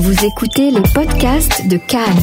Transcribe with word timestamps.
Vous 0.00 0.24
écoutez 0.24 0.70
les 0.70 0.82
podcasts 0.94 1.66
de 1.66 1.76
Cannes, 1.76 2.22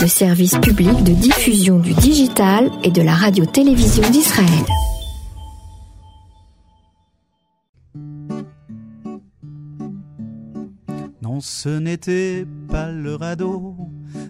le 0.00 0.06
service 0.06 0.56
public 0.58 1.02
de 1.02 1.10
diffusion 1.10 1.80
du 1.80 1.92
digital 1.92 2.70
et 2.84 2.92
de 2.92 3.02
la 3.02 3.14
radio-télévision 3.14 4.08
d'Israël. 4.10 4.64
Non, 11.20 11.40
ce 11.40 11.80
n'était 11.80 12.46
pas 12.68 12.92
le 12.92 13.16
radeau 13.16 13.74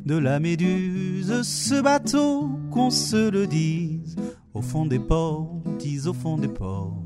de 0.07 0.17
la 0.17 0.41
méduse, 0.41 1.43
ce 1.43 1.83
bateau 1.83 2.49
qu'on 2.71 2.89
se 2.89 3.29
le 3.29 3.47
dise 3.47 4.17
au 4.55 4.63
fond 4.63 4.87
des 4.87 4.99
ports, 4.99 5.61
dis 5.79 6.09
au 6.09 6.15
fond 6.15 6.39
des 6.39 6.49
ports. 6.49 6.97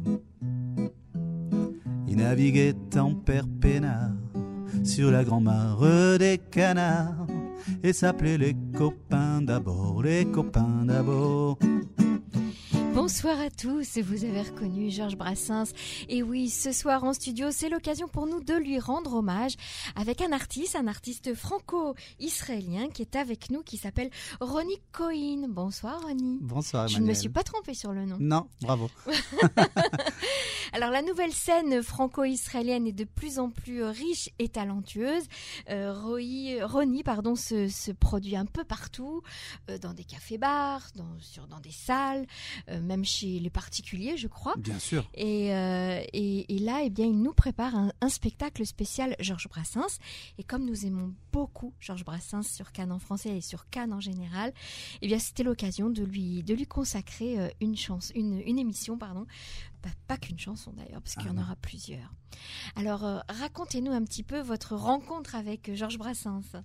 Il 2.06 2.18
naviguait 2.18 2.77
en 2.96 3.12
perpénard 3.12 4.12
sur 4.84 5.10
la 5.10 5.24
grand-mare 5.24 6.18
des 6.18 6.38
canards 6.38 7.26
et 7.82 7.92
s'appelait 7.92 8.38
les 8.38 8.54
copains 8.76 9.40
d'abord, 9.40 10.02
les 10.02 10.26
copains 10.26 10.84
d'abord. 10.84 11.58
Bonsoir 12.94 13.40
à 13.40 13.50
tous, 13.50 13.98
vous 13.98 14.25
avez 14.25 14.43
reconnu 14.43 14.89
Georges 14.89 15.16
Brassens. 15.16 15.72
Et 16.08 16.22
oui, 16.22 16.48
ce 16.48 16.71
soir 16.71 17.03
en 17.03 17.12
studio, 17.12 17.48
c'est 17.50 17.68
l'occasion 17.68 18.07
pour 18.07 18.29
nous 18.29 18.40
de 18.40 18.54
lui 18.54 18.79
rendre 18.79 19.14
hommage 19.14 19.57
avec 19.96 20.20
un 20.20 20.30
artiste, 20.30 20.76
un 20.76 20.86
artiste 20.86 21.34
franco-israélien 21.34 22.89
qui 22.90 23.03
est 23.03 23.17
avec 23.17 23.50
nous, 23.50 23.64
qui 23.64 23.79
s'appelle 23.79 24.11
Ronnie 24.40 24.80
Cohen. 24.93 25.48
Bonsoir 25.48 26.03
Ronnie. 26.03 26.39
Bonsoir 26.40 26.86
Je 26.86 27.00
ne 27.00 27.07
me 27.07 27.14
suis 27.14 27.29
pas 27.29 27.43
trompée 27.43 27.75
sur 27.75 27.93
le 27.93 28.04
nom. 28.04 28.17
Non, 28.20 28.46
bravo. 28.61 28.89
Alors 30.72 30.90
la 30.90 31.03
nouvelle 31.03 31.32
scène 31.32 31.84
franco-israélienne 31.84 32.89
est 32.89 32.92
de 32.92 33.05
plus 33.05 33.39
en 33.39 33.48
plus 33.48 33.84
riche 33.84 34.31
et 34.41 34.48
talentueuse. 34.48 35.22
Euh, 35.70 35.92
Ronnie 35.95 37.05
pardon, 37.05 37.36
se, 37.36 37.69
se, 37.69 37.92
produit 37.92 38.34
un 38.34 38.45
peu 38.47 38.65
partout, 38.65 39.22
euh, 39.70 39.78
dans 39.78 39.95
des 39.95 40.03
cafés-bars, 40.03 40.83
dans, 40.97 41.17
sur, 41.20 41.47
dans 41.47 41.61
des 41.61 41.70
salles, 41.70 42.27
euh, 42.70 42.81
même 42.85 43.05
chez 43.05 43.39
les 43.39 43.51
particuliers, 43.51 44.17
je 44.17 44.29
crois. 44.29 44.55
Bien 44.57 44.79
sûr. 44.79 45.09
Et, 45.15 45.55
euh, 45.55 46.03
et, 46.13 46.55
et, 46.55 46.59
là, 46.59 46.81
eh 46.85 46.91
bien, 46.91 47.07
il 47.07 47.21
nous 47.21 47.33
prépare 47.33 47.75
un, 47.75 47.93
un, 48.01 48.09
spectacle 48.09 48.65
spécial 48.67 49.17
Georges 49.19 49.49
Brassens. 49.49 49.99
Et 50.39 50.45
comme 50.45 50.65
nous 50.65 50.87
aimons 50.87 51.12
beaucoup 51.33 51.73
Georges 51.81 52.05
Brassens 52.05 52.43
sur 52.43 52.73
Cannes 52.73 52.93
en 52.93 52.99
français 52.99 53.37
et 53.37 53.41
sur 53.41 53.69
Cannes 53.71 53.93
en 53.93 54.01
général, 54.01 54.53
eh 55.03 55.07
bien, 55.07 55.19
c'était 55.19 55.43
l'occasion 55.43 55.91
de 55.91 56.05
lui, 56.05 56.43
de 56.43 56.55
lui 56.55 56.67
consacrer 56.67 57.39
euh, 57.39 57.49
une, 57.61 57.77
chance, 57.77 58.12
une, 58.15 58.41
une 58.47 58.59
émission, 58.59 58.97
pardon. 58.99 59.27
Pas, 59.83 59.91
pas 60.07 60.17
qu'une 60.17 60.39
chanson 60.39 60.73
d'ailleurs, 60.73 61.03
parce 61.03 61.15
qu'il 61.17 61.27
y 61.27 61.31
en 61.31 61.37
aura 61.37 61.57
plusieurs. 61.57 62.12
Alors, 62.77 63.05
euh, 63.05 63.21
racontez-nous 63.29 63.93
un 63.93 64.03
petit 64.05 64.23
peu 64.23 64.41
votre 64.41 64.75
rencontre 64.75 65.35
avec 65.35 65.75
Georges 65.75 65.99
Brassens. 65.99 66.62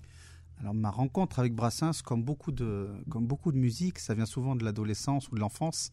Alors 0.60 0.74
ma 0.74 0.90
rencontre 0.90 1.40
avec 1.40 1.56
Brassens, 1.56 2.02
comme 2.04 2.24
beaucoup 2.24 2.52
de, 2.52 2.90
comme 3.10 3.26
beaucoup 3.26 3.52
de 3.52 3.58
musique, 3.58 3.98
ça 3.98 4.14
vient 4.14 4.26
souvent 4.26 4.56
de 4.56 4.66
l'adolescence 4.66 5.30
ou 5.30 5.36
de 5.36 5.40
l'enfance. 5.40 5.90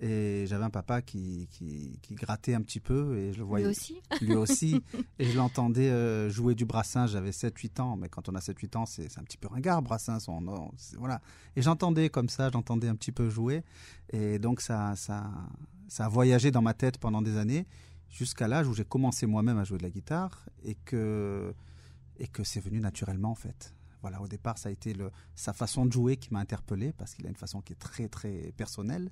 Et 0.00 0.44
j'avais 0.48 0.64
un 0.64 0.70
papa 0.70 1.02
qui, 1.02 1.48
qui, 1.50 1.98
qui, 2.02 2.14
grattait 2.14 2.54
un 2.54 2.62
petit 2.62 2.80
peu 2.80 3.16
et 3.16 3.32
je 3.32 3.38
le 3.38 3.44
voyais. 3.44 3.66
Lui 3.66 3.70
aussi? 3.70 4.00
Lui 4.20 4.34
aussi. 4.34 4.82
et 5.20 5.24
je 5.24 5.36
l'entendais 5.36 5.88
euh, 5.90 6.28
jouer 6.30 6.54
du 6.56 6.64
Brassens. 6.64 7.08
J'avais 7.08 7.30
7-8 7.30 7.80
ans, 7.80 7.96
mais 7.96 8.08
quand 8.08 8.28
on 8.28 8.34
a 8.34 8.40
7-8 8.40 8.76
ans, 8.76 8.86
c'est 8.86 9.18
un 9.18 9.22
petit 9.22 9.36
peu 9.36 9.46
ringard, 9.48 9.82
Brassens. 9.82 10.28
On, 10.28 10.46
on, 10.48 10.70
voilà. 10.98 11.20
Et 11.54 11.62
j'entendais 11.62 12.08
comme 12.08 12.28
ça, 12.28 12.50
j'entendais 12.50 12.88
un 12.88 12.96
petit 12.96 13.12
peu 13.12 13.30
jouer. 13.30 13.62
Et 14.12 14.40
donc 14.40 14.60
ça, 14.60 14.96
ça, 14.96 15.30
ça 15.88 16.06
a 16.06 16.08
voyagé 16.08 16.50
dans 16.50 16.62
ma 16.62 16.74
tête 16.74 16.98
pendant 16.98 17.22
des 17.22 17.36
années, 17.36 17.66
jusqu'à 18.10 18.48
l'âge 18.48 18.66
où 18.66 18.74
j'ai 18.74 18.84
commencé 18.84 19.26
moi-même 19.26 19.58
à 19.58 19.64
jouer 19.64 19.78
de 19.78 19.84
la 19.84 19.90
guitare 19.90 20.44
et 20.64 20.76
que, 20.84 21.54
et 22.18 22.26
que 22.26 22.42
c'est 22.42 22.60
venu 22.60 22.80
naturellement 22.80 23.30
en 23.30 23.36
fait. 23.36 23.74
Voilà, 24.04 24.20
au 24.20 24.28
départ, 24.28 24.58
ça 24.58 24.68
a 24.68 24.72
été 24.72 24.92
le, 24.92 25.10
sa 25.34 25.54
façon 25.54 25.86
de 25.86 25.90
jouer 25.90 26.18
qui 26.18 26.30
m'a 26.30 26.40
interpellé 26.40 26.92
parce 26.92 27.14
qu'il 27.14 27.24
a 27.24 27.30
une 27.30 27.36
façon 27.36 27.62
qui 27.62 27.72
est 27.72 27.76
très 27.76 28.06
très 28.06 28.52
personnelle. 28.54 29.10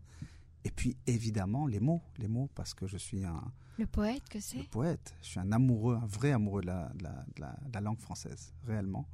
Et 0.65 0.71
puis 0.71 0.99
évidemment 1.07 1.67
les 1.67 1.81
mots, 1.81 2.03
les 2.19 2.29
mots 2.29 2.51
parce 2.55 2.75
que 2.75 2.87
je 2.87 2.99
suis 2.99 3.25
un 3.25 3.43
le 3.79 3.87
poète 3.87 4.29
que 4.29 4.39
c'est? 4.39 4.59
Le 4.59 4.65
poète, 4.65 5.15
je 5.23 5.29
suis 5.29 5.41
un 5.41 5.51
amoureux, 5.51 5.97
un 5.97 6.05
vrai 6.05 6.33
amoureux 6.33 6.61
de 6.61 6.67
la, 6.67 6.91
de 6.91 7.05
la, 7.05 7.25
de 7.35 7.41
la, 7.41 7.57
de 7.69 7.73
la 7.73 7.81
langue 7.81 8.01
française, 8.01 8.53
réellement. 8.67 9.09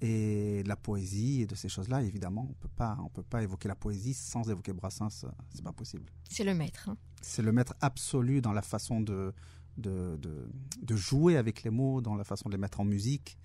Et 0.00 0.62
de 0.62 0.68
la 0.68 0.76
poésie 0.76 1.42
et 1.42 1.46
de 1.48 1.56
ces 1.56 1.68
choses-là, 1.68 2.02
évidemment, 2.02 2.46
on 2.48 2.54
peut 2.54 2.68
pas, 2.76 2.96
on 3.04 3.08
peut 3.08 3.24
pas 3.24 3.42
évoquer 3.42 3.66
la 3.66 3.74
poésie 3.74 4.14
sans 4.14 4.48
évoquer 4.48 4.72
Brassens, 4.72 5.26
c'est 5.52 5.64
pas 5.64 5.72
possible. 5.72 6.04
C'est 6.30 6.44
le 6.44 6.54
maître. 6.54 6.90
Hein. 6.90 6.96
C'est 7.22 7.42
le 7.42 7.50
maître 7.50 7.74
absolu 7.80 8.40
dans 8.40 8.52
la 8.52 8.62
façon 8.62 9.00
de, 9.00 9.34
de, 9.78 10.16
de, 10.22 10.48
de, 10.80 10.96
jouer 10.96 11.36
avec 11.36 11.64
les 11.64 11.70
mots, 11.70 12.00
dans 12.00 12.14
la 12.14 12.22
façon 12.22 12.48
de 12.48 12.54
les 12.54 12.60
mettre 12.60 12.78
en 12.78 12.84
musique. 12.84 13.36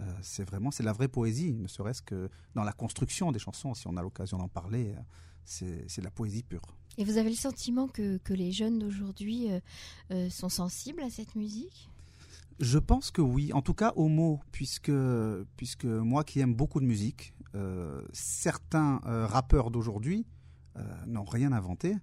Euh, 0.00 0.04
c'est 0.22 0.44
vraiment 0.44 0.70
c'est 0.70 0.84
la 0.84 0.92
vraie 0.92 1.08
poésie, 1.08 1.52
ne 1.54 1.66
serait-ce 1.66 2.02
que 2.02 2.28
dans 2.54 2.64
la 2.64 2.72
construction 2.72 3.32
des 3.32 3.38
chansons, 3.40 3.74
si 3.74 3.86
on 3.88 3.96
a 3.96 4.02
l'occasion 4.02 4.38
d'en 4.38 4.48
parler, 4.48 4.94
c'est 5.44 5.86
de 5.98 6.04
la 6.04 6.10
poésie 6.10 6.42
pure. 6.42 6.62
Et 6.98 7.04
vous 7.04 7.16
avez 7.18 7.30
le 7.30 7.36
sentiment 7.36 7.88
que, 7.88 8.18
que 8.18 8.34
les 8.34 8.52
jeunes 8.52 8.78
d'aujourd'hui 8.78 9.50
euh, 9.50 9.60
euh, 10.12 10.30
sont 10.30 10.48
sensibles 10.48 11.02
à 11.02 11.10
cette 11.10 11.34
musique? 11.36 11.88
Je 12.60 12.78
pense 12.78 13.10
que 13.12 13.22
oui, 13.22 13.52
en 13.52 13.62
tout 13.62 13.74
cas 13.74 13.92
aux 13.94 14.08
mots, 14.08 14.40
puisque, 14.50 14.92
puisque 15.56 15.84
moi 15.84 16.24
qui 16.24 16.40
aime 16.40 16.54
beaucoup 16.54 16.80
de 16.80 16.86
musique, 16.86 17.32
euh, 17.54 18.02
certains 18.12 18.98
rappeurs 19.04 19.70
d'aujourd'hui 19.70 20.26
n'ont 21.06 21.24
rien 21.24 21.52
inventé. 21.52 21.96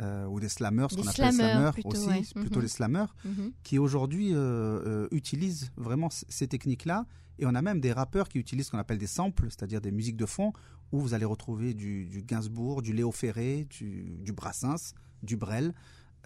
Euh, 0.00 0.24
ou 0.26 0.40
des 0.40 0.48
slammers, 0.48 0.86
ce 0.90 0.96
qu'on 0.96 1.06
appelle 1.06 1.32
slammers 1.34 1.72
plutôt, 1.72 1.90
aussi, 1.90 2.08
ouais. 2.08 2.22
plutôt 2.34 2.40
mm 2.40 2.58
-hmm. 2.58 2.62
les 2.62 2.68
slammers, 2.68 3.06
Mhm. 3.24 3.30
mm 3.32 3.36
-hmm. 3.48 3.52
qui 3.62 3.78
aujourd'hui 3.78 4.30
euh, 4.32 5.06
utilisent 5.10 5.70
vraiment 5.76 6.08
ces 6.10 6.48
techniques-là. 6.48 7.04
Et 7.40 7.46
on 7.46 7.54
a 7.54 7.62
même 7.62 7.80
des 7.80 7.92
rappeurs 7.92 8.28
qui 8.28 8.38
utilisent 8.38 8.66
ce 8.66 8.70
qu'on 8.70 8.78
appelle 8.78 8.98
des 8.98 9.06
samples, 9.06 9.46
c'est-à-dire 9.48 9.80
des 9.80 9.90
musiques 9.90 10.16
de 10.16 10.26
fond, 10.26 10.52
où 10.92 11.00
vous 11.00 11.14
allez 11.14 11.24
retrouver 11.24 11.72
du, 11.72 12.22
Gainsbourg, 12.26 12.82
du 12.82 12.92
Léo 12.92 13.10
Ferré, 13.10 13.66
du, 13.70 14.18
du 14.20 14.32
Brassens, 14.32 14.92
du 15.22 15.36
Brel. 15.36 15.74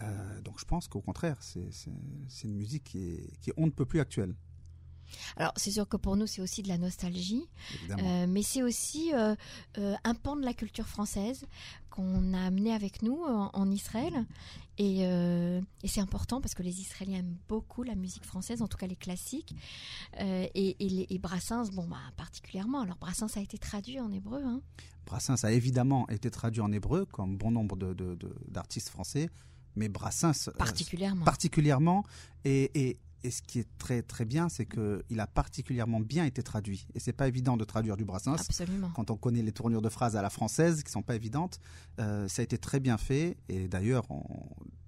Euh, 0.03 0.41
donc 0.41 0.59
je 0.59 0.65
pense 0.65 0.89
qu'au 0.89 1.01
contraire, 1.01 1.37
c'est 1.41 1.71
une 2.43 2.57
musique 2.57 2.83
qui 2.83 3.15
est, 3.15 3.41
qui 3.41 3.51
est 3.51 3.55
on 3.57 3.67
ne 3.67 3.71
peut 3.71 3.87
plus 3.87 4.01
actuelle. 4.01 4.35
Alors, 5.37 5.53
c'est 5.57 5.71
sûr 5.71 5.89
que 5.89 5.97
pour 5.97 6.17
nous, 6.17 6.27
c'est 6.27 6.41
aussi 6.41 6.63
de 6.63 6.69
la 6.69 6.79
nostalgie, 6.79 7.45
euh, 7.91 8.27
mais 8.29 8.43
c'est 8.43 8.63
aussi 8.63 9.13
euh, 9.15 9.35
euh, 9.79 9.95
un 10.05 10.15
pan 10.15 10.37
de 10.37 10.45
la 10.45 10.55
culture 10.55 10.87
française 10.87 11.45
qu'on 11.91 12.35
a 12.35 12.41
amené 12.41 12.73
avec 12.73 13.03
nous 13.03 13.23
en, 13.23 13.51
en 13.53 13.71
Israël. 13.71 14.27
Et, 14.77 15.03
et 15.03 15.89
c'est 15.89 16.01
important 16.01 16.41
parce 16.41 16.55
que 16.55 16.65
les 16.65 16.81
Israéliens 16.81 17.19
aiment 17.19 17.37
beaucoup 17.47 17.85
la 17.85 17.95
musique 17.95 18.25
française, 18.25 18.61
en 18.61 18.67
tout 18.67 18.77
cas 18.77 18.89
les 18.89 18.97
classiques. 18.97 19.55
et, 20.19 20.77
et, 20.85 20.89
les, 20.89 21.07
et 21.09 21.19
Brassens, 21.19 21.71
bon, 21.71 21.87
bah, 21.87 21.99
particulièrement. 22.17 22.81
Alors, 22.81 22.97
Brassens 22.97 23.37
a 23.37 23.41
été 23.41 23.57
traduit 23.57 24.01
en 24.01 24.11
hébreu. 24.11 24.43
Hein. 24.45 24.61
Brassens 25.07 25.45
a 25.45 25.53
évidemment 25.53 26.09
été 26.09 26.29
traduit 26.29 26.61
en 26.61 26.73
hébreu, 26.73 27.05
comme 27.05 27.37
bon 27.37 27.53
nombre 27.53 27.77
d'artistes 28.49 28.89
français, 28.89 29.31
mais 29.77 29.89
Brassens. 29.89 30.51
Particulièrement. 30.59 31.25
particulièrement. 31.25 32.05
et, 32.45 32.73
et 32.75 32.99
et 33.25 33.31
ce 33.31 33.43
qui 33.43 33.59
est 33.59 33.69
très 33.79 34.03
très 34.03 34.27
bien, 34.27 34.49
c'est 34.49 34.67
qu'il 34.67 35.19
a 35.19 35.27
particulièrement 35.27 35.99
bien 35.99 36.27
été 36.27 36.43
traduit. 36.43 36.87
Et 36.95 37.01
c'est 37.01 37.15
pas 37.15 37.27
évident 37.27 37.57
de 37.57 37.65
traduire 37.65 37.97
du 37.97 38.05
Brassens. 38.05 38.35
Absolument. 38.35 38.91
Quand 38.95 39.11
on 39.11 39.17
connaît 39.17 39.43
les 39.43 39.53
tournures 39.53 39.83
de 39.83 39.89
phrases 39.89 40.15
à 40.15 40.23
la 40.23 40.31
française, 40.31 40.83
qui 40.83 40.93
sont 40.93 41.03
pas 41.03 41.17
évidentes, 41.17 41.59
euh, 41.99 42.29
ça 42.29 42.43
a 42.43 42.45
été 42.45 42.59
très 42.59 42.81
bien 42.81 42.99
fait. 42.99 43.39
Et 43.49 43.67
d'ailleurs, 43.67 44.07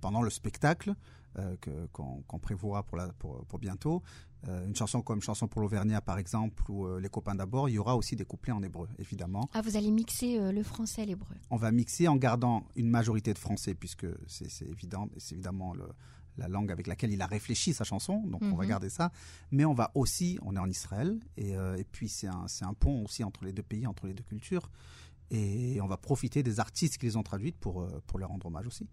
pendant 0.03 0.21
le 0.21 0.29
spectacle 0.29 0.95
euh, 1.39 1.57
qu'on 1.93 2.23
qu 2.29 2.39
prévoit 2.39 2.83
pour, 2.83 2.99
la, 2.99 3.09
pour, 3.15 3.45
pour 3.47 3.59
bientôt, 3.59 4.03
euh, 4.49 4.67
une 4.67 4.77
chanson 4.77 5.01
comme 5.01 5.23
Chanson 5.23 5.49
pour 5.49 5.63
l'Auvergnat, 5.63 6.03
par 6.03 6.19
exemple, 6.19 6.63
ou 6.71 6.99
Les 6.99 7.09
copains 7.09 7.35
d'abord, 7.35 7.71
il 7.71 7.73
y 7.73 7.79
aura 7.79 7.97
aussi 7.97 8.17
des 8.17 8.27
couplets 8.27 8.53
en 8.53 8.63
hébreu, 8.63 8.89
évidemment. 8.99 9.49
Ah, 9.55 9.63
vous 9.63 9.79
allez 9.79 9.91
mixer 9.91 10.53
le 10.53 10.63
français 10.63 11.05
et 11.05 11.07
l'hébreu. 11.07 11.35
On 11.51 11.57
va 11.57 11.73
mixer 11.73 12.07
en 12.07 12.17
gardant 12.17 12.65
une 12.77 12.91
majorité 12.91 13.33
de 13.33 13.39
français, 13.39 13.75
puisque 13.75 14.07
c'est 14.27 14.69
évident, 14.69 15.09
c'est 15.17 15.35
évidemment 15.35 15.73
le 15.73 15.87
la 16.39 16.49
langue 16.49 16.71
avec 16.71 16.87
laquelle 16.87 17.13
il 17.13 17.23
a 17.23 17.27
réfléchi 17.27 17.73
sa 17.73 17.85
chanson, 17.85 18.23
donc 18.27 18.43
mm 18.43 18.49
-hmm. 18.49 18.53
on 18.53 18.57
va 18.57 18.67
garder 18.67 18.91
ça. 18.91 19.11
Mais 19.51 19.65
on 19.65 19.75
va 19.75 19.91
aussi, 19.95 20.39
on 20.43 20.55
est 20.57 20.59
en 20.59 20.69
Israël, 20.69 21.19
et, 21.37 21.57
euh, 21.57 21.77
et 21.77 21.85
puis 21.85 22.09
c'est 22.09 22.29
un, 22.29 22.47
un, 22.63 22.75
pont 22.75 23.05
aussi 23.05 23.25
entre 23.25 23.45
les 23.45 23.53
deux 23.53 23.63
pays, 23.63 23.87
entre 23.87 24.07
les 24.07 24.15
deux 24.15 24.25
cultures, 24.25 24.71
et 25.31 25.81
on 25.81 25.87
va 25.87 25.97
profiter 25.97 26.43
des 26.43 26.61
artistes 26.61 26.99
qui 26.99 27.07
les 27.07 27.17
ont 27.17 27.23
traduites 27.23 27.59
pour, 27.59 27.83
euh, 27.83 28.03
pour 28.07 28.19
leur 28.19 28.31
rendre 28.31 28.47
hommage 28.47 28.67
aussi. 28.67 28.87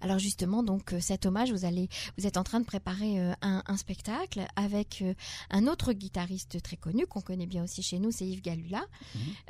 Alors 0.00 0.18
justement, 0.18 0.62
donc 0.62 0.94
cet 1.00 1.26
hommage, 1.26 1.52
vous 1.52 1.64
allez, 1.64 1.88
vous 2.18 2.26
êtes 2.26 2.36
en 2.36 2.44
train 2.44 2.60
de 2.60 2.64
préparer 2.64 3.20
euh, 3.20 3.32
un, 3.42 3.62
un, 3.66 3.76
spectacle 3.76 4.46
avec 4.56 5.02
euh, 5.02 5.14
un 5.50 5.66
autre 5.66 5.92
guitariste 5.92 6.62
très 6.62 6.76
connu 6.76 7.06
qu'on 7.06 7.20
connaît 7.20 7.46
bien 7.46 7.64
aussi 7.64 7.82
chez 7.82 7.98
nous, 7.98 8.10
c'est 8.10 8.26
Yves 8.26 8.42
Galula. 8.42 8.82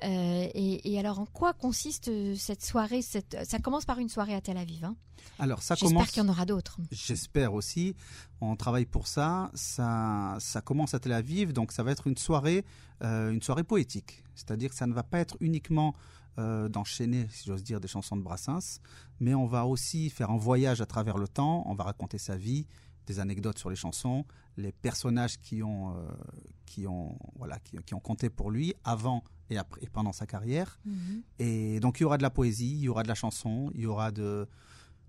Euh, 0.05 0.49
et, 0.55 0.93
et, 0.93 0.99
alors, 0.99 1.19
en 1.19 1.27
quoi 1.27 1.53
consiste 1.53 2.11
cette 2.37 2.65
soirée 2.65 3.03
cette, 3.03 3.37
Ça 3.45 3.59
commence 3.59 3.85
par 3.85 3.99
une 3.99 4.09
soirée 4.09 4.35
à 4.35 4.41
Tel 4.41 4.57
Aviv. 4.57 4.85
Hein 4.85 4.97
alors 5.39 5.63
ça 5.63 5.75
J'espère 5.75 5.89
commence. 5.89 6.11
qu'il 6.11 6.23
y 6.23 6.27
en 6.27 6.29
aura 6.29 6.45
d'autres. 6.45 6.79
J'espère 6.91 7.55
aussi. 7.55 7.95
On 8.41 8.57
travaille 8.57 8.87
pour 8.87 9.07
ça. 9.07 9.51
Ça, 9.55 10.37
ça 10.39 10.61
commence 10.61 10.95
à 10.95 11.01
Tel 11.01 11.13
Aviv, 11.13 11.53
donc 11.53 11.73
ça 11.73 11.83
va 11.83 11.93
être 11.93 12.07
une 12.07 12.17
soirée, 12.17 12.65
euh, 13.03 13.31
une 13.31 13.43
soirée 13.43 13.65
poétique. 13.65 14.23
C'est-à-dire 14.35 14.71
que 14.71 14.77
ça 14.77 14.87
ne 14.87 14.93
va 14.93 15.03
pas 15.03 15.19
être 15.19 15.37
uniquement 15.41 15.95
euh, 16.39 16.69
d'enchaîner, 16.69 17.27
si 17.31 17.47
j'ose 17.47 17.63
dire, 17.63 17.81
des 17.81 17.89
chansons 17.89 18.17
de 18.17 18.23
Brassens, 18.23 18.81
mais 19.19 19.35
on 19.35 19.47
va 19.47 19.67
aussi 19.67 20.11
faire 20.11 20.31
un 20.31 20.39
voyage 20.39 20.81
à 20.81 20.87
travers 20.87 21.19
le 21.19 21.29
temps. 21.29 21.65
On 21.67 21.75
va 21.75 21.85
raconter 21.85 22.19
sa 22.19 22.37
vie, 22.37 22.67
des 23.07 23.21
anecdotes 23.21 23.59
sur 23.59 23.71
les 23.71 23.77
chansons, 23.77 24.25
les 24.57 24.73
personnages 24.73 25.39
qui 25.39 25.63
ont, 25.63 25.97
euh, 25.97 26.09
qui 26.67 26.87
ont, 26.87 27.19
voilà, 27.37 27.59
qui, 27.59 27.77
qui 27.85 27.95
ont 27.95 28.01
compté 28.01 28.31
pour 28.31 28.51
lui 28.51 28.75
avant 28.85 29.25
et, 29.51 29.59
après, 29.59 29.83
et 29.83 29.89
pendant 29.89 30.13
sa 30.13 30.27
carrière. 30.27 30.79
Mhm. 30.85 31.23
Et 31.39 31.81
donc 31.81 32.01
il 32.01 32.05
y 32.05 32.07
aura 32.07 32.19
de 32.19 32.23
la 32.23 32.31
poésie, 32.31 32.73
il 32.73 32.83
y 32.83 32.89
aura 32.89 33.03
de 33.03 33.09
la 33.09 33.15
chanson, 33.15 33.71
il 33.75 33.81
y 33.81 33.87
aura 33.87 34.13
de, 34.13 34.47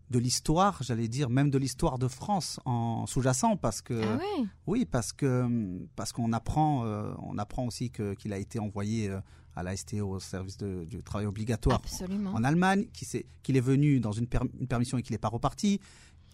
de 0.09 0.19
l'histoire, 0.19 0.81
j'allais 0.81 1.07
dire, 1.07 1.29
même 1.29 1.49
de 1.49 1.57
l'histoire 1.57 1.97
de 1.97 2.07
France 2.07 2.59
en 2.65 3.05
sous-jacent, 3.05 3.55
parce 3.55 3.81
que 3.81 4.01
Ah 4.03 4.17
ouais 4.17 4.45
oui, 4.67 4.85
parce 4.85 5.13
que 5.13 5.87
parce 5.95 6.11
qu'on 6.11 6.33
apprend, 6.33 6.85
euh, 6.85 7.13
on 7.19 7.37
apprend 7.37 7.65
aussi 7.65 7.91
que 7.91 8.13
qu'il 8.15 8.33
a 8.33 8.37
été 8.37 8.59
envoyé 8.59 9.09
euh, 9.09 9.19
à 9.55 9.63
la 9.63 9.75
STO, 9.75 10.07
au 10.09 10.19
service 10.19 10.57
de- 10.57 10.85
du 10.85 11.03
travail 11.03 11.27
obligatoire 11.27 11.81
Absolument. 11.83 12.31
en 12.33 12.43
Allemagne, 12.43 12.85
qu'il 12.93 13.07
s'est- 13.07 13.25
qu'il 13.43 13.57
est 13.57 13.61
venu 13.61 13.99
dans 13.99 14.11
une, 14.13 14.27
per- 14.27 14.39
une 14.59 14.67
permission 14.67 14.97
et 14.97 15.01
qu'il 15.03 15.13
n'est 15.13 15.17
pas 15.19 15.27
reparti. 15.29 15.79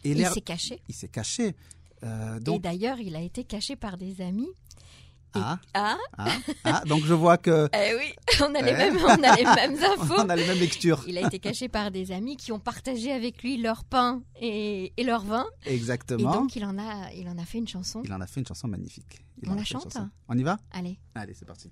Et 0.04 0.12
Il 0.12 0.26
s'est 0.28 0.42
caché. 0.42 0.82
il 0.88 0.96
s'est 0.96 1.08
caché. 1.08 1.56
Euh, 2.04 2.38
Et 2.38 2.40
donc 2.42 2.62
d'ailleurs, 2.62 3.00
il 3.00 3.16
a 3.16 3.22
été 3.22 3.44
caché 3.44 3.76
par 3.76 3.98
des 3.98 4.22
amis. 4.22 4.50
Et- 5.36 5.40
ah, 5.40 5.60
Ah, 5.74 5.98
ah, 6.18 6.32
ah, 6.64 6.84
donc 6.86 7.04
je 7.04 7.14
vois 7.14 7.38
que 7.38 7.68
eh 7.74 7.96
oui, 7.98 8.14
on 8.40 8.54
a 8.56 8.62
les 8.62 8.72
Eh. 8.72 8.74
mêmes, 8.78 8.98
on 8.98 9.24
a 9.24 9.36
les 9.36 9.44
mêmes 9.44 9.78
infos. 9.84 10.14
on 10.20 10.30
a 10.30 10.36
les 10.36 10.46
mêmes 10.48 10.58
lectures. 10.60 11.04
Il 11.08 11.18
a 11.18 11.26
été 11.28 11.40
caché 11.40 11.68
par 11.68 11.92
des 11.92 12.12
amis 12.12 12.38
qui 12.38 12.52
ont 12.52 12.60
partagé 12.60 13.12
avec 13.12 13.42
lui 13.44 13.58
leur 13.58 13.84
pain 13.84 14.22
et, 14.40 14.94
et 14.96 15.04
leur 15.04 15.26
vin. 15.26 15.46
Et 15.66 15.74
Exactement. 15.76 16.32
donc, 16.32 16.56
il 16.56 16.64
en, 16.64 16.78
a, 16.78 17.12
il 17.14 17.28
en 17.28 17.38
a 17.38 17.46
fait 17.46 17.58
une 17.58 17.68
chanson. 17.68 18.02
Il 18.06 18.14
en 18.14 18.22
a 18.22 18.28
fait 18.28 18.40
une 18.40 18.48
chanson 18.48 18.68
magnifique. 18.68 19.20
Il 19.42 19.50
On 19.50 19.56
la 19.56 19.64
chante 19.66 19.92
chanson. 19.94 20.10
On 20.30 20.38
y 20.38 20.44
va? 20.44 20.58
Allez. 20.72 20.98
Allez, 21.16 21.34
c'est 21.34 21.46
parti. 21.46 21.72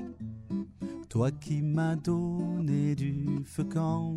Toi 1.11 1.29
qui 1.29 1.61
m'as 1.61 1.97
donné 1.97 2.95
du 2.95 3.43
feu 3.43 3.65
quand 3.65 4.15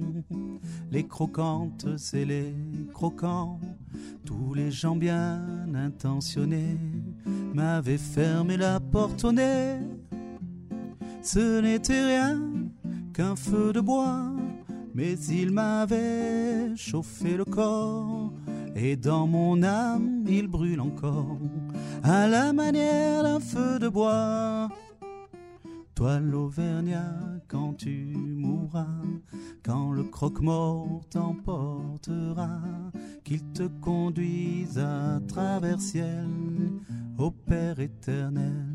les 0.93 1.05
croquantes 1.05 1.89
et 2.13 2.25
les 2.25 2.55
croquants, 2.93 3.59
tous 4.25 4.55
les 4.55 4.71
gens 4.71 4.95
bien 4.95 5.43
intentionnés 5.75 6.79
m'avaient 7.53 7.99
fermé 7.99 8.57
la 8.57 8.79
porte 8.79 9.25
au 9.25 9.33
nez. 9.33 9.81
Ce 11.21 11.61
n'était 11.61 12.01
rien 12.01 12.41
qu'un 13.13 13.35
feu 13.35 13.73
de 13.73 13.81
bois, 13.81 14.31
mais 14.95 15.15
il 15.15 15.51
m'avait 15.51 16.77
chauffé 16.77 17.37
le 17.37 17.45
corps. 17.45 18.33
Et 18.77 18.95
dans 18.95 19.27
mon 19.27 19.65
âme, 19.65 20.25
il 20.29 20.47
brûle 20.47 20.81
encore, 20.81 21.39
à 22.05 22.29
la 22.29 22.53
manière 22.53 23.25
d'un 23.25 23.41
feu 23.41 23.81
de 23.81 23.89
bois. 23.89 24.69
Toi 25.95 26.19
l'Auvergnat, 26.19 27.41
quand 27.47 27.75
tu 27.75 28.17
mourras, 28.17 29.01
quand 29.63 29.93
le 29.93 30.03
croque-mort 30.03 31.03
t'emportera, 31.09 32.61
qu'il 33.23 33.45
te 33.53 33.69
conduise 33.81 34.79
à 34.79 35.21
travers 35.29 35.81
ciel, 35.81 36.29
au 37.17 37.31
Père 37.31 37.79
éternel. 37.79 38.67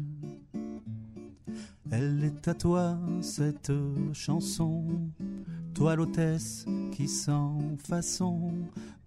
Elle 1.92 2.24
est 2.24 2.48
à 2.48 2.54
toi 2.54 2.98
cette 3.22 3.74
chanson, 4.14 4.86
toi 5.74 5.96
l'hôtesse 5.96 6.66
qui 6.92 7.08
sans 7.08 7.58
façon 7.80 8.52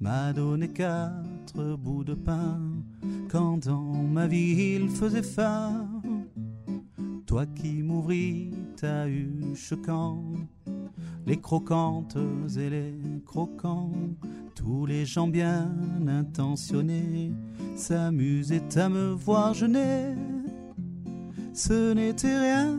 m'a 0.01 0.33
donné 0.33 0.69
quatre 0.69 1.77
bouts 1.77 2.05
de 2.05 2.15
pain 2.15 2.61
quand 3.31 3.65
dans 3.65 4.03
ma 4.03 4.27
vie 4.27 4.75
il 4.75 4.91
faisait 4.91 5.23
faim. 5.23 5.92
Toi 7.33 7.47
qui 7.47 7.83
m'ouvris 7.83 8.51
ta 8.79 9.09
huche 9.09 9.73
quand 9.87 10.23
les 11.27 11.41
croquantes 11.41 12.19
et 12.59 12.69
les 12.69 13.23
croquants, 13.25 13.91
tous 14.55 14.85
les 14.85 15.07
gens 15.07 15.29
bien 15.29 15.75
intentionnés 16.07 17.33
s'amusaient 17.75 18.79
à 18.79 18.91
me 18.91 19.13
voir 19.13 19.55
jeûner. 19.55 20.15
Ce 21.55 21.95
n'était 21.95 22.39
rien 22.39 22.79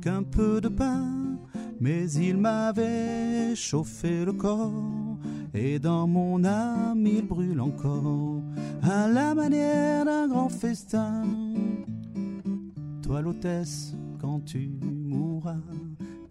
qu'un 0.00 0.24
peu 0.24 0.60
de 0.60 0.68
pain, 0.68 1.38
mais 1.78 2.10
il 2.10 2.38
m'avait 2.38 3.54
chauffé 3.54 4.24
le 4.24 4.32
corps, 4.32 5.16
et 5.54 5.78
dans 5.78 6.08
mon 6.08 6.44
âme 6.44 7.06
il 7.06 7.24
brûle 7.24 7.60
encore, 7.60 8.42
à 8.82 9.06
la 9.06 9.32
manière 9.32 10.04
d'un 10.04 10.26
grand 10.26 10.48
festin. 10.48 11.22
Toi 13.06 13.22
l'hôtesse, 13.22 13.94
quand 14.20 14.44
tu 14.44 14.68
mourras, 14.82 15.60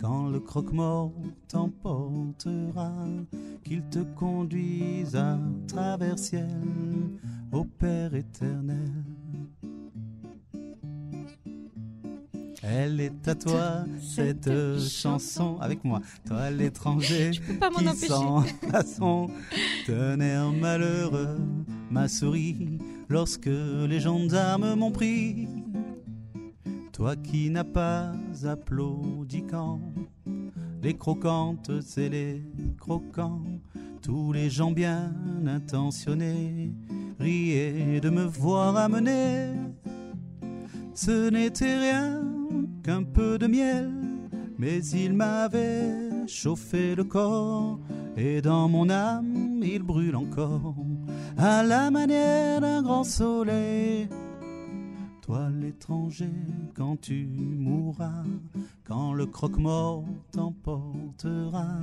quand 0.02 0.28
le 0.28 0.42
croque-mort 0.42 1.14
t'emportera, 1.48 2.92
qu'il 3.64 3.82
te 3.84 4.00
conduise 4.00 5.16
à 5.16 5.40
travers 5.70 6.20
ciel, 6.20 6.50
au 7.54 7.64
Père 7.64 8.14
éternel. 8.14 8.92
Elle 12.62 13.00
est 13.00 13.26
à 13.26 13.36
toi, 13.36 13.86
cette 14.02 14.52
chanson, 14.80 15.58
avec 15.62 15.82
moi, 15.86 16.02
toi 16.28 16.52
l'étranger, 16.52 17.32
qui 17.32 18.08
sans 18.08 18.42
façon 18.70 19.30
tenait 19.86 20.34
un 20.34 20.52
malheureux, 20.52 21.40
m'a 21.90 22.10
souri 22.10 22.80
lorsque 23.08 23.46
les 23.46 24.02
gendarmes 24.02 24.76
m'ont 24.76 24.92
pris. 24.92 25.48
Toi 26.96 27.18
qui 27.18 27.50
n'as 27.50 27.66
pas 27.66 28.14
applaudi 28.46 29.44
quand 29.44 29.82
les 30.82 30.94
croquantes 30.94 31.70
et 31.98 32.08
les 32.08 32.42
croquants, 32.80 33.42
tous 34.02 34.32
les 34.32 34.50
gens 34.50 34.72
bien 34.72 35.14
intentionnés 35.46 36.72
riaient 37.20 38.00
de 38.00 38.10
me 38.10 38.24
voir 38.24 38.78
amener. 38.78 39.50
Ce 40.94 41.30
n'était 41.30 41.78
rien 41.78 42.24
qu'un 42.82 43.04
peu 43.04 43.38
de 43.38 43.48
miel, 43.48 43.92
mais 44.58 44.80
il 44.86 45.16
m'avait 45.16 46.26
chauffé 46.28 46.96
le 46.96 47.04
corps, 47.04 47.78
et 48.16 48.42
dans 48.42 48.70
mon 48.70 48.90
âme 48.90 49.60
il 49.62 49.84
brûle 49.84 50.16
encore, 50.16 50.78
à 51.38 51.62
la 51.62 51.92
manière 51.92 52.62
d'un 52.62 52.82
grand 52.82 53.04
soleil. 53.04 54.08
Toi 55.26 55.50
l'étranger, 55.50 56.30
quand 56.76 57.02
tu 57.02 57.26
mourras, 57.26 58.24
quand 58.84 59.12
le 59.12 59.26
croque-mort 59.26 60.06
t'emportera, 60.32 61.80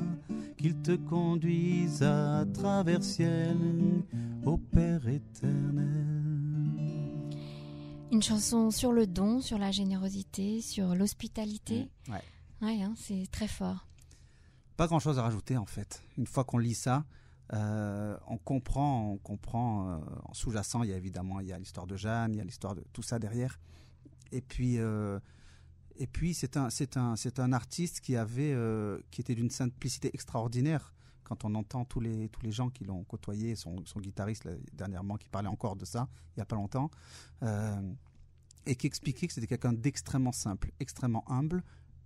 qu'il 0.57 0.81
te 0.81 0.95
conduise 0.95 2.05
à 2.05 2.45
travers 2.55 3.03
ciel, 3.03 3.57
au 4.45 4.59
Père 4.59 5.09
éternel. 5.09 6.07
Une 8.13 8.23
chanson 8.23 8.71
sur 8.71 8.93
le 8.93 9.09
don, 9.09 9.41
sur 9.41 9.59
la 9.59 9.73
générosité, 9.73 10.61
sur 10.61 10.95
l'hospitalité. 10.95 11.89
Ouais. 12.09 12.23
Ouais, 12.63 12.81
hein, 12.81 12.95
c'est 12.97 13.27
très 13.33 13.49
fort. 13.49 13.89
Pas 14.77 14.87
grand 14.87 15.01
chose 15.01 15.19
à 15.19 15.23
rajouter 15.23 15.57
en 15.57 15.67
fait. 15.67 16.01
Une 16.17 16.29
fois 16.29 16.45
qu'on 16.45 16.59
lit 16.59 16.75
ça, 16.75 17.05
euh, 17.53 18.17
on 18.29 18.39
comprend, 18.39 19.11
on 19.13 19.19
comprend 19.19 19.91
euh, 19.91 19.99
en 20.25 20.35
sous-jacent, 20.35 20.83
il 20.85 20.91
y 20.91 20.93
a 20.93 20.97
évidemment 20.97 21.41
il 21.41 21.49
y 21.49 21.53
a 21.53 21.59
l'histoire 21.59 21.87
de 21.87 21.97
Jeanne, 21.97 22.33
il 22.33 22.39
y 22.39 22.41
a 22.41 22.45
l'histoire 22.45 22.75
de 22.75 22.85
tout 22.93 23.03
ça 23.03 23.19
derrière. 23.19 23.61
Et 24.31 24.41
puis, 24.41 24.79
euh, 24.79 25.21
et 25.97 26.07
puis 26.07 26.33
c'est 26.33 26.57
un, 26.57 26.71
c'est 26.71 26.97
un, 26.97 27.17
c'est 27.17 27.39
un 27.41 27.53
artiste 27.53 28.01
qui 28.01 28.17
avait, 28.17 28.57
qui 29.11 29.21
était 29.21 29.35
d'une 29.35 29.51
simplicité 29.51 30.11
extraordinaire. 30.15 30.95
Quand 31.25 31.45
on 31.45 31.55
entend 31.55 31.85
tous 31.85 32.01
les, 32.01 32.29
tous 32.31 32.43
les 32.43 32.53
gens 32.53 32.69
qui 32.71 32.85
l'ont 32.85 33.05
côtoyé, 33.05 33.55
son, 33.55 33.77
guitariste 33.99 34.49
dernièrement 34.73 35.17
qui 35.17 35.29
parlait 35.29 35.49
encore 35.49 35.77
de 35.77 35.85
ça, 35.85 36.09
il 36.31 36.39
n'y 36.39 36.43
a 36.43 36.47
pas 36.47 36.57
longtemps, 36.57 36.91
et 38.65 38.77
qui 38.77 38.87
expliquait 38.87 39.27
que 39.27 39.35
c'était 39.35 39.47
quelqu'un 39.47 39.73
d'extrêmement 39.73 40.33
simple, 40.33 40.73
extrêmement 40.81 41.31
humble, 41.31 41.63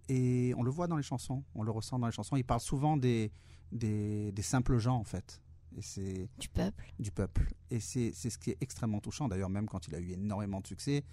et 0.09 0.53
on 0.57 0.63
le 0.63 0.71
voit 0.71 0.87
dans 0.87 0.97
les 0.97 1.03
chansons, 1.03 1.45
on 1.55 1.63
le 1.63 1.71
ressent 1.71 1.99
dans 1.99 2.07
les 2.07 2.13
chansons. 2.13 2.37
Il 2.37 2.45
parle 2.45 2.61
souvent 2.61 2.97
des, 2.97 3.33
des, 3.73 4.33
des 4.33 4.43
simples 4.43 4.79
gens 4.79 4.97
en 4.97 5.05
fait, 5.05 5.41
et 5.77 5.83
c'est 5.83 6.29
Du 6.39 6.49
peuple. 6.49 6.93
du 6.99 7.11
peuple. 7.11 7.53
Et 7.71 7.81
c'est 7.81 8.13
c'est 8.15 8.31
ce 8.31 8.39
qui 8.39 8.51
est 8.51 8.57
extrêmement 8.61 9.01
touchant. 9.01 9.29
D'ailleurs, 9.29 9.51
même 9.51 9.69
quand 9.69 9.89
il 9.89 9.95
a 9.95 9.99
eu 10.01 10.13
énormément 10.13 10.61
de 10.61 10.67
succès, 10.67 11.05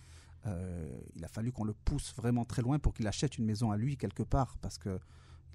euh, 0.46 1.00
il 1.16 1.24
a 1.24 1.28
fallu 1.28 1.52
qu'on 1.52 1.64
le 1.66 1.74
pousse 1.74 2.14
vraiment 2.16 2.46
très 2.46 2.62
loin 2.62 2.80
pour 2.80 2.94
qu'il 2.94 3.08
achète 3.08 3.38
une 3.38 3.46
maison 3.46 3.72
à 3.72 3.78
lui 3.78 3.98
quelque 3.98 4.24
part, 4.24 4.58
parce 4.60 4.78
que 4.78 5.00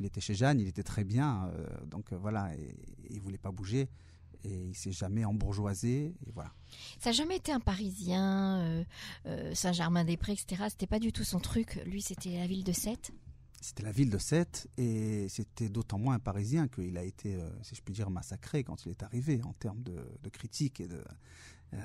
il 0.01 0.07
était 0.07 0.21
chez 0.21 0.35
Jeanne, 0.35 0.61
il 0.61 0.69
était 0.69 0.85
très 0.85 1.05
bien, 1.05 1.51
euh, 1.55 1.67
donc 1.87 2.13
euh, 2.13 2.17
voilà, 2.17 2.55
et, 2.57 2.61
et 2.61 3.15
il 3.15 3.21
voulait 3.21 3.39
pas 3.39 3.51
bouger. 3.51 3.89
Et 4.45 4.69
il 4.69 4.75
s'est 4.77 4.93
jamais 4.93 5.25
embourgeoisé, 5.25 6.15
et 6.25 6.31
voilà. 6.33 6.53
Ça 7.01 7.11
n'a 7.11 7.13
jamais 7.13 7.37
été 7.39 7.51
un 7.51 7.59
Parisien, 7.59 8.85
Saint-Germain-des-Prés, 9.53 10.35
etc. 10.35 10.67
C'était 10.71 10.87
pas 10.87 11.01
du 11.01 11.13
tout 11.13 11.25
son 11.25 11.41
truc. 11.41 11.83
Lui, 11.87 12.03
c'était 12.03 12.37
la 12.37 12.47
ville 12.47 12.63
de 12.63 12.71
Sète. 12.71 13.11
C'était 13.61 13.83
la 13.83 13.93
ville 13.93 14.11
de 14.11 14.19
Sète 14.19 14.69
et 14.77 15.29
c'était 15.29 15.69
d'autant 15.69 15.99
moins 15.99 16.15
un 16.15 16.19
Parisien 16.19 16.69
qu'il 16.69 16.97
a 16.97 17.03
été, 17.03 17.35
euh, 17.35 17.51
si 17.63 17.75
je 17.75 17.83
puis 17.83 17.95
dire, 17.95 18.11
massacré 18.11 18.65
quand 18.65 18.85
il 18.87 18.91
est 18.91 19.03
arrivé 19.03 19.41
en 19.45 19.53
termes 19.53 19.83
de, 19.83 19.97
de 20.23 20.29
critique 20.29 20.81
et 20.81 20.89
de. 20.89 21.03
Euh, 21.75 21.77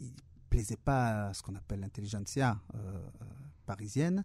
il 0.00 0.12
plaisait 0.48 0.76
pas 0.76 1.28
à 1.28 1.34
ce 1.34 1.42
qu'on 1.42 1.54
appelle 1.54 1.80
l'intelligentsia 1.80 2.60
euh, 2.74 3.08
parisienne. 3.66 4.24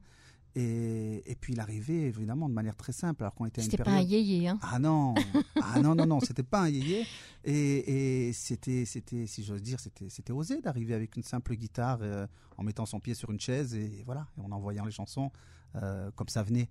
Et, 0.57 1.21
et, 1.29 1.35
puis 1.35 1.51
il 1.51 1.59
arrivait 1.59 2.03
évidemment 2.03 2.47
de 2.47 2.53
manière 2.53 2.77
très 2.77 2.93
simple 2.93 3.23
alors 3.23 3.35
qu'on 3.35 3.45
était 3.45 3.61
C'était 3.61 3.83
pas 3.83 3.91
un 3.91 4.01
yéyé, 4.01 4.47
hein 4.47 4.57
Ah 4.61 4.79
non, 4.79 5.13
ah 5.61 5.81
non 5.81 5.95
non 5.95 6.05
non, 6.05 6.21
c'était 6.21 6.43
pas 6.43 6.61
un 6.61 6.69
yéyé. 6.69 7.05
Et, 7.43 8.27
et 8.27 8.33
c'était 8.33 8.85
c'était 8.85 9.27
si 9.27 9.43
j'ose 9.43 9.61
dire 9.61 9.81
c'était 9.81 10.07
c'était 10.07 10.31
osé 10.31 10.61
d'arriver 10.61 10.93
avec 10.93 11.17
une 11.17 11.23
simple 11.23 11.55
guitare 11.55 11.99
euh, 12.01 12.25
en 12.55 12.63
mettant 12.63 12.85
son 12.85 13.01
pied 13.01 13.13
sur 13.15 13.31
une 13.31 13.39
chaise 13.39 13.75
et 13.75 14.01
voilà 14.05 14.27
et 14.37 14.41
en 14.41 14.51
envoyant 14.53 14.85
les 14.85 14.91
chansons 14.93 15.29
euh, 15.75 16.11
comme 16.11 16.29
ça 16.29 16.43
venait. 16.43 16.69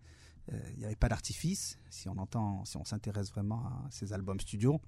Il 0.48 0.54
euh, 0.54 0.76
n'y 0.76 0.84
avait 0.84 0.96
pas 0.96 1.08
d'artifice. 1.08 1.78
Si 1.88 2.08
on 2.08 2.18
entend, 2.18 2.64
si 2.64 2.76
on 2.76 2.84
s'intéresse 2.84 3.30
vraiment 3.30 3.66
à 3.66 3.88
ces 3.90 4.12
albums 4.12 4.40
studio, 4.40 4.80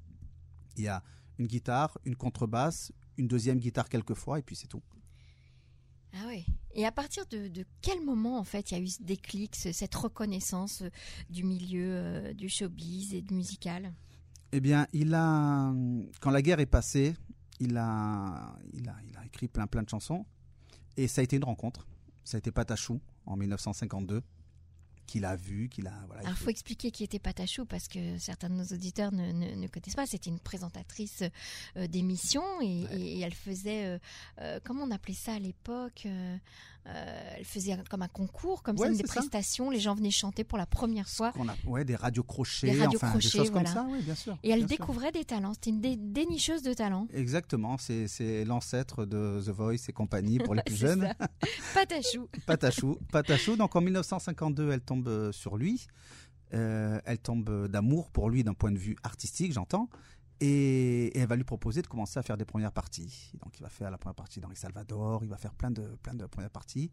il 0.77 0.85
y 0.85 0.89
a 0.89 1.03
une 1.39 1.47
guitare, 1.47 1.99
une 2.05 2.17
contrebasse, 2.17 2.93
une 3.17 3.29
deuxième 3.29 3.59
guitare 3.59 3.89
quelquefois 3.89 4.39
et 4.39 4.43
puis 4.43 4.57
c'est 4.57 4.69
tout. 4.69 4.83
Ah 6.15 6.25
oui. 6.29 6.47
Et 6.75 6.87
à 6.87 6.93
partir 6.93 7.27
de, 7.27 7.49
de, 7.49 7.65
quel 7.83 8.03
moment, 8.03 8.39
en 8.39 8.45
fait, 8.45 8.71
il 8.71 8.75
y 8.75 8.81
a 8.81 8.83
eu 8.83 8.89
ce 8.89 9.03
déclic, 9.03 9.55
cette 9.55 9.95
reconnaissance 9.95 10.83
euh, 10.83 10.91
du 11.31 11.43
milieu 11.43 11.85
euh, 11.87 12.33
du 12.35 12.49
showbiz 12.49 13.15
et 13.15 13.23
du 13.23 13.35
musical? 13.35 13.93
Eh 14.53 14.61
bien, 14.61 14.87
il 14.93 15.13
a, 15.15 15.73
quand 16.21 16.31
la 16.31 16.43
guerre 16.43 16.61
est 16.61 16.67
passée, 16.67 17.17
il 17.61 17.77
a, 17.77 18.57
il 18.73 18.89
a, 18.89 18.97
il 19.09 19.17
a 19.17 19.27
écrit 19.27 19.49
plein, 19.49 19.67
plein 19.67 19.83
de 19.83 19.89
chansons. 19.89 20.25
Et 20.97 21.09
ça 21.09 21.21
a 21.21 21.25
été 21.25 21.37
une 21.37 21.45
rencontre. 21.45 21.87
Ça 22.25 22.37
a 22.37 22.39
été 22.39 22.51
Patachou 22.51 23.01
en 23.27 23.37
1952 23.37 24.23
qu'il 25.07 25.25
a 25.25 25.37
vu, 25.37 25.69
qu'il 25.69 25.87
a. 25.87 25.95
Voilà, 26.07 26.23
Alors, 26.23 26.33
il 26.33 26.43
faut 26.43 26.51
expliquer 26.51 26.91
qui 26.91 27.05
était 27.05 27.19
Patachou 27.19 27.65
parce 27.65 27.89
que 27.89 28.19
certains 28.19 28.51
de 28.51 28.55
nos 28.55 28.65
auditeurs 28.65 29.13
ne, 29.13 29.33
ne, 29.33 29.55
ne 29.55 29.67
connaissent 29.69 29.95
pas. 29.95 30.07
C'était 30.07 30.31
une 30.31 30.41
présentatrice 30.41 31.23
euh, 31.77 31.87
d'émission 31.87 32.43
et, 32.61 32.85
ouais. 32.85 33.01
et, 33.01 33.21
elle 33.21 33.35
faisait, 33.35 33.87
euh, 33.87 33.99
euh, 34.41 34.61
comment 34.65 34.83
on 34.83 34.91
appelait 34.91 35.15
ça 35.15 35.35
à 35.35 35.39
l'époque 35.39 36.07
Elle 37.37 37.45
faisait 37.45 37.77
comme 37.91 38.03
un 38.03 38.09
concours, 38.09 38.63
comme 38.63 38.79
ouais, 38.79 38.89
ça, 38.89 38.95
des 38.95 39.03
prestations. 39.03 39.67
Ça. 39.67 39.73
Les 39.73 39.81
gens 39.81 39.95
venaient 39.95 40.11
chanter 40.11 40.45
pour 40.45 40.59
la 40.59 40.67
première 40.67 41.09
fois. 41.09 41.33
A, 41.37 41.69
ouais, 41.69 41.85
des 41.85 41.97
radios 41.97 42.23
crochets, 42.23 42.71
des, 42.71 42.87
enfin, 42.87 43.15
des 43.15 43.21
choses 43.21 43.51
voilà. 43.51 43.73
comme 43.73 43.91
ça, 43.91 43.99
bien 44.03 44.15
sûr. 44.15 44.39
Et 44.43 44.51
elle 44.51 44.67
découvrait 44.67 45.07
sûr. 45.07 45.21
des 45.21 45.25
talents. 45.25 45.55
C'était 45.55 45.71
une 45.71 45.81
dé 45.81 45.97
dénicheuse 45.97 46.63
de 46.63 46.73
talents. 46.73 47.09
Exactement. 47.13 47.77
C'est 47.79 48.45
l'ancêtre 48.45 49.05
de 49.05 49.41
The 49.45 49.51
Voice 49.51 49.89
et 49.89 49.93
compagnie 49.93 50.39
pour 50.39 50.55
les 50.57 50.63
plus 50.63 50.77
jeunes. 50.77 51.13
Patachou. 51.75 52.29
Patachou. 52.47 52.99
Patachou. 53.11 53.57
Donc 53.57 53.75
en 53.77 53.81
1952, 53.81 54.71
elle 54.71 54.81
tombe 54.81 55.33
sur 55.33 55.57
lui. 55.57 55.87
Euh, 56.55 57.01
elle 57.05 57.19
tombe 57.19 57.67
d'amour 57.69 58.11
pour 58.11 58.31
lui 58.31 58.45
d'un 58.45 58.55
point 58.55 58.71
de 58.71 58.79
vue 58.79 58.97
artistique, 59.03 59.53
j'entends. 59.53 59.89
Et, 60.41 61.07
et, 61.07 61.19
elle 61.19 61.29
va 61.29 61.37
lui 61.37 61.45
proposer 61.45 61.83
de 61.83 61.87
commencer 61.87 62.19
à 62.19 62.23
faire 62.23 62.37
des 62.37 62.45
premières 62.45 62.73
parties. 62.73 63.33
Donc 63.43 63.59
il 63.59 63.63
va 63.63 63.69
faire 63.69 63.91
la 63.91 63.99
première 63.99 64.15
partie 64.15 64.41
dans 64.41 64.49
les 64.49 64.57
Salvador, 64.57 65.25
il 65.25 65.31
va 65.31 65.39
faire 65.39 65.55
plein 65.55 65.71
de, 65.71 65.97
plein 66.03 66.15
de 66.15 66.27
premières 66.27 66.51
parties. 66.51 66.91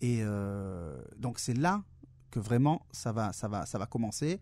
Et 0.00 0.18
euh, 0.22 1.00
donc 1.16 1.38
c'est 1.38 1.54
là 1.54 1.84
que 2.30 2.40
vraiment 2.40 2.86
ça 2.90 3.12
va, 3.12 3.32
ça 3.32 3.48
va, 3.48 3.66
ça 3.66 3.78
va 3.78 3.86
commencer. 3.86 4.40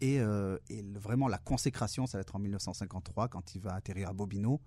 Et, 0.00 0.18
euh, 0.18 0.58
et 0.70 0.82
le, 0.82 0.98
vraiment 0.98 1.28
la 1.28 1.38
consécration, 1.38 2.06
ça 2.06 2.18
va 2.18 2.22
être 2.22 2.36
en 2.36 2.38
1953 2.38 3.28
quand 3.28 3.54
il 3.54 3.60
va 3.60 3.74
atterrir 3.74 4.08
à 4.08 4.12
Bobino. 4.12 4.60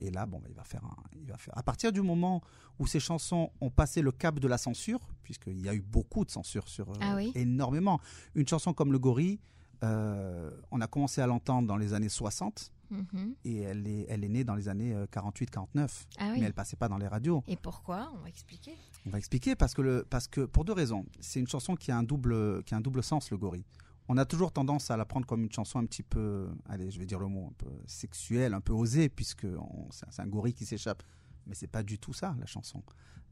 Et 0.00 0.10
là, 0.10 0.26
bon, 0.26 0.40
bah, 0.40 0.48
il 0.48 0.54
va 0.56 0.64
faire, 0.64 0.84
un, 0.84 0.96
il 1.14 1.26
va 1.26 1.36
faire. 1.36 1.56
À 1.56 1.62
partir 1.62 1.92
du 1.92 2.02
moment 2.02 2.42
où 2.78 2.86
ces 2.86 2.98
chansons 2.98 3.50
ont 3.60 3.70
passé 3.70 4.02
le 4.02 4.10
cap 4.10 4.40
de 4.40 4.48
la 4.48 4.58
censure, 4.58 5.00
puisqu'il 5.22 5.60
y 5.60 5.68
a 5.68 5.74
eu 5.74 5.80
beaucoup 5.80 6.24
de 6.24 6.30
censure 6.30 6.68
sur 6.68 6.90
euh, 6.90 6.94
ah 7.00 7.14
oui. 7.14 7.30
énormément. 7.36 8.00
Une 8.34 8.48
chanson 8.48 8.72
comme 8.72 8.90
Le 8.90 8.98
Gorille, 8.98 9.38
euh, 9.82 10.50
on 10.70 10.80
a 10.80 10.86
commencé 10.86 11.20
à 11.20 11.26
l'entendre 11.26 11.66
dans 11.68 11.76
les 11.76 11.92
années 11.94 12.08
60 12.08 12.72
mm 12.90 13.02
-hmm. 13.02 13.34
et 13.44 13.56
elle 13.62 13.86
est, 13.86 14.06
elle 14.08 14.22
est 14.24 14.28
née 14.28 14.44
dans 14.44 14.54
les 14.54 14.68
années 14.68 14.94
48-49. 15.10 16.06
Ah 16.18 16.30
oui. 16.32 16.40
Mais 16.40 16.46
elle 16.46 16.54
passait 16.54 16.76
pas 16.76 16.88
dans 16.88 16.98
les 16.98 17.08
radios. 17.08 17.42
Et 17.46 17.56
pourquoi? 17.56 18.12
On 18.14 18.18
va 18.18 18.28
expliquer. 18.28 18.76
On 19.06 19.10
va 19.10 19.18
expliquer 19.18 19.56
parce 19.56 19.74
que, 19.74 19.82
le, 19.82 20.04
parce 20.08 20.28
que 20.28 20.42
pour 20.46 20.64
deux 20.64 20.74
raisons. 20.74 21.04
C'est 21.20 21.40
une 21.40 21.48
chanson 21.48 21.74
qui 21.76 21.90
a 21.90 21.96
un 21.96 22.02
double, 22.04 22.62
qui 22.64 22.74
a 22.74 22.76
un 22.76 22.82
double 22.82 23.02
sens, 23.02 23.30
Le 23.30 23.38
Gorille 23.38 23.64
on 24.08 24.16
a 24.18 24.24
toujours 24.24 24.52
tendance 24.52 24.90
à 24.90 24.96
la 24.96 25.04
prendre 25.04 25.26
comme 25.26 25.42
une 25.44 25.52
chanson 25.52 25.78
un 25.78 25.86
petit 25.86 26.02
peu, 26.02 26.48
allez, 26.68 26.90
je 26.90 26.98
vais 26.98 27.06
dire 27.06 27.18
le 27.18 27.28
mot, 27.28 27.46
un 27.48 27.54
peu 27.56 27.70
sexuelle, 27.86 28.52
un 28.52 28.60
peu 28.60 28.72
osée, 28.72 29.08
puisque 29.08 29.46
c'est 29.90 30.20
un 30.20 30.26
gorille 30.26 30.54
qui 30.54 30.66
s'échappe. 30.66 31.02
Mais 31.46 31.54
c'est 31.54 31.66
pas 31.66 31.82
du 31.82 31.98
tout 31.98 32.12
ça, 32.12 32.36
la 32.38 32.46
chanson. 32.46 32.82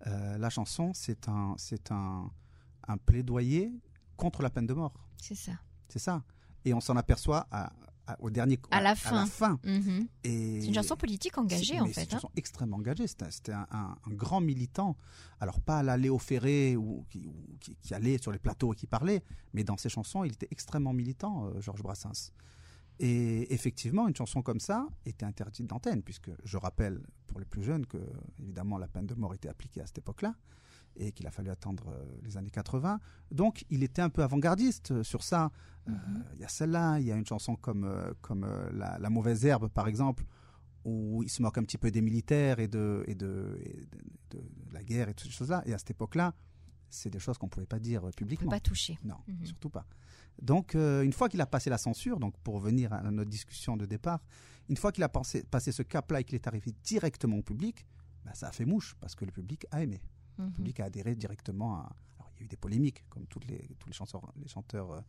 Euh, 0.06 0.38
la 0.38 0.50
chanson, 0.50 0.92
c'est 0.94 1.28
un, 1.28 1.54
c'est 1.58 1.92
un, 1.92 2.30
un 2.88 2.96
plaidoyer 2.96 3.72
contre 4.16 4.42
la 4.42 4.50
peine 4.50 4.66
de 4.66 4.74
mort. 4.74 4.94
C'est 5.16 5.34
ça. 5.34 5.52
C'est 5.88 5.98
ça. 5.98 6.22
Et 6.64 6.74
on 6.74 6.80
s'en 6.80 6.96
aperçoit 6.96 7.46
à, 7.50 7.72
à, 8.06 8.16
au 8.20 8.30
dernier 8.30 8.58
à, 8.70 8.78
à 8.78 8.80
la 8.80 8.94
fin. 8.94 9.24
-hmm. 9.64 10.06
C'est 10.24 10.66
une 10.66 10.74
chanson 10.74 10.96
politique 10.96 11.36
engagée 11.38 11.80
en 11.80 11.86
fait. 11.86 11.92
C'est 11.94 12.04
une 12.04 12.10
chanson 12.10 12.30
extrêmement 12.36 12.76
engagée. 12.78 13.06
C'était 13.06 13.52
un, 13.52 13.66
un, 13.70 13.96
un, 14.06 14.14
grand 14.14 14.40
militant. 14.40 14.96
Alors 15.40 15.60
pas 15.60 15.82
la 15.82 15.96
Léo 15.96 16.18
Ferré 16.18 16.76
ou, 16.76 17.04
qui, 17.10 17.26
ou, 17.26 17.56
qui, 17.60 17.76
qui, 17.82 17.94
allait 17.94 18.18
sur 18.18 18.32
les 18.32 18.38
plateaux 18.38 18.72
et 18.74 18.76
qui 18.76 18.86
parlait, 18.86 19.22
mais 19.54 19.64
dans 19.64 19.76
ses 19.76 19.88
chansons, 19.88 20.24
il 20.24 20.32
était 20.32 20.48
extrêmement 20.50 20.92
militant, 20.92 21.34
euh, 21.46 21.60
Georges 21.60 21.82
Brassens. 21.82 22.32
Et 23.02 23.54
effectivement, 23.54 24.08
une 24.08 24.14
chanson 24.14 24.42
comme 24.42 24.60
ça 24.60 24.86
était 25.06 25.24
interdite 25.24 25.66
d'antenne, 25.66 26.02
puisque 26.02 26.30
je 26.44 26.56
rappelle 26.58 27.00
pour 27.28 27.38
les 27.40 27.46
plus 27.46 27.62
jeunes 27.62 27.86
que 27.86 27.96
évidemment 28.38 28.76
la 28.76 28.88
peine 28.88 29.06
de 29.06 29.14
mort 29.14 29.32
était 29.32 29.48
appliquée 29.48 29.80
à 29.80 29.86
cette 29.86 29.98
époque-là 29.98 30.34
et 30.96 31.12
qu'il 31.12 31.26
a 31.26 31.30
fallu 31.30 31.50
attendre 31.50 31.88
euh, 31.88 32.04
les 32.22 32.36
années 32.36 32.50
80. 32.50 33.00
Donc, 33.30 33.64
il 33.70 33.82
était 33.82 34.02
un 34.02 34.10
peu 34.10 34.22
avant-gardiste 34.22 35.02
sur 35.02 35.22
ça. 35.22 35.50
Il 35.86 35.92
mm 35.92 35.96
-hmm. 35.96 36.16
euh, 36.16 36.40
y 36.40 36.44
a 36.44 36.48
celle-là, 36.48 36.98
il 37.00 37.06
y 37.06 37.12
a 37.12 37.16
une 37.16 37.26
chanson 37.26 37.56
comme, 37.56 37.84
euh, 37.84 38.12
comme 38.20 38.46
la, 38.72 38.98
la, 38.98 39.10
Mauvaise 39.10 39.44
Herbe, 39.44 39.68
par 39.68 39.88
exemple, 39.88 40.24
où 40.84 41.22
il 41.22 41.30
se 41.30 41.42
moque 41.42 41.58
un 41.58 41.64
petit 41.64 41.78
peu 41.78 41.90
des 41.90 42.02
militaires 42.02 42.58
et 42.58 42.68
de, 42.68 43.04
et 43.06 43.14
de, 43.14 43.58
et 43.64 43.86
de, 43.92 43.98
de, 44.30 44.38
de 44.68 44.74
la 44.74 44.82
guerre 44.82 45.08
et 45.08 45.14
toutes 45.14 45.28
ces 45.30 45.36
choses-là. 45.38 45.62
Et 45.66 45.72
à 45.74 45.78
cette 45.78 45.90
époque-là, 45.90 46.34
c'est 46.88 47.10
des 47.10 47.20
choses 47.20 47.38
qu'on 47.38 47.46
ne 47.46 47.50
pouvait 47.50 47.66
pas 47.76 47.78
dire 47.78 48.02
publiquement. 48.16 48.48
On 48.48 48.50
peut 48.50 48.56
pas 48.56 48.68
toucher. 48.72 48.98
Non, 49.04 49.18
mm 49.26 49.32
-hmm. 49.32 49.46
surtout 49.46 49.70
pas. 49.70 49.86
Donc, 50.42 50.74
une 51.08 51.12
fois 51.12 51.28
qu'il 51.30 51.40
a 51.40 51.46
passé 51.54 51.68
la 51.70 51.78
censure, 51.78 52.18
donc 52.24 52.34
pour 52.44 52.54
revenir 52.54 52.86
à 52.92 53.10
notre 53.10 53.30
discussion 53.30 53.76
de 53.76 53.86
départ, 53.86 54.20
une 54.70 54.76
fois 54.76 54.90
qu'il 54.92 55.04
a 55.04 55.08
passé, 55.08 55.42
passé 55.50 55.72
ce 55.72 55.82
cap-là 55.82 56.20
et 56.20 56.24
qu'il 56.24 56.36
est 56.40 56.46
arrivé 56.46 56.70
directement 56.90 57.36
au 57.38 57.42
public, 57.42 57.76
bah, 58.24 58.34
ça 58.34 58.48
a 58.48 58.52
fait 58.52 58.64
mouche 58.64 58.94
parce 59.00 59.14
que 59.14 59.24
le 59.24 59.32
public 59.32 59.66
a 59.70 59.82
aimé. 59.82 60.00
Mhm. 60.40 60.46
Le 60.48 60.52
public 60.54 60.80
a 60.80 60.84
adhéré 60.86 61.14
directement 61.14 61.76
à. 61.76 61.92
Alors, 62.18 62.30
il 62.36 62.40
y 62.40 62.42
a 62.42 62.44
eu 62.44 62.48
des 62.48 62.56
polémiques, 62.56 63.04
comme 63.08 63.26
toutes 63.26 63.46
les, 63.46 63.58
tous 63.78 63.88
les 63.88 63.94
chanteurs, 63.94 64.22
les 64.40 64.48
chanteurs 64.48 64.90
euh, 64.92 65.00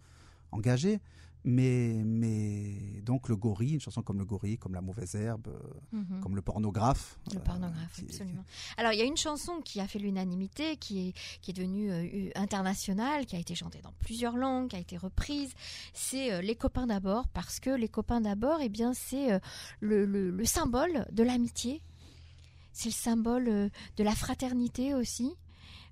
engagés, 0.51 0.99
mais, 1.43 2.03
mais 2.05 3.01
donc 3.03 3.29
le 3.29 3.35
gorille, 3.35 3.73
une 3.73 3.79
chanson 3.79 4.03
comme 4.03 4.19
le 4.19 4.25
gorille, 4.25 4.57
comme 4.57 4.73
la 4.73 4.81
mauvaise 4.81 5.15
herbe, 5.15 5.47
euh, 5.47 5.59
Mhm. 5.97 6.19
comme 6.21 6.35
le 6.35 6.41
pornographe. 6.41 7.17
Le 7.31 7.37
euh, 7.37 7.41
pornographe, 7.41 7.95
qui- 7.95 8.03
absolument. 8.05 8.43
Alors, 8.77 8.91
il 8.91 8.99
y 8.99 9.01
a 9.01 9.05
une 9.05 9.17
chanson 9.17 9.61
qui 9.63 9.79
a 9.79 9.87
fait 9.87 9.97
l'unanimité, 9.97 10.75
qui 10.77 11.07
est, 11.09 11.13
qui 11.41 11.51
est 11.51 11.53
devenue 11.53 12.31
internationale, 12.35 13.25
qui 13.25 13.35
a 13.35 13.39
été 13.39 13.55
chantée 13.55 13.81
dans 13.81 13.93
plusieurs 13.93 14.35
langues, 14.37 14.67
qui 14.69 14.75
a 14.75 14.79
été 14.79 14.97
reprise. 14.97 15.53
C'est 15.93 16.41
Les 16.41 16.55
copains 16.55 16.85
d'abord, 16.87 17.27
parce 17.29 17.59
que 17.59 17.69
Les 17.71 17.87
copains 17.87 18.21
d'abord, 18.21 18.59
eh 18.61 18.69
bien, 18.69 18.93
c'est 18.93 19.39
le, 19.79 20.05
le- 20.05 20.29
le 20.31 20.45
symbole 20.45 21.05
de 21.11 21.23
l'amitié. 21.23 21.81
C'est 22.73 22.89
le 22.89 22.93
symbole 22.93 23.47
euh, 23.49 23.69
de 23.97 24.03
la 24.03 24.15
fraternité 24.15 24.93
aussi. 24.93 25.33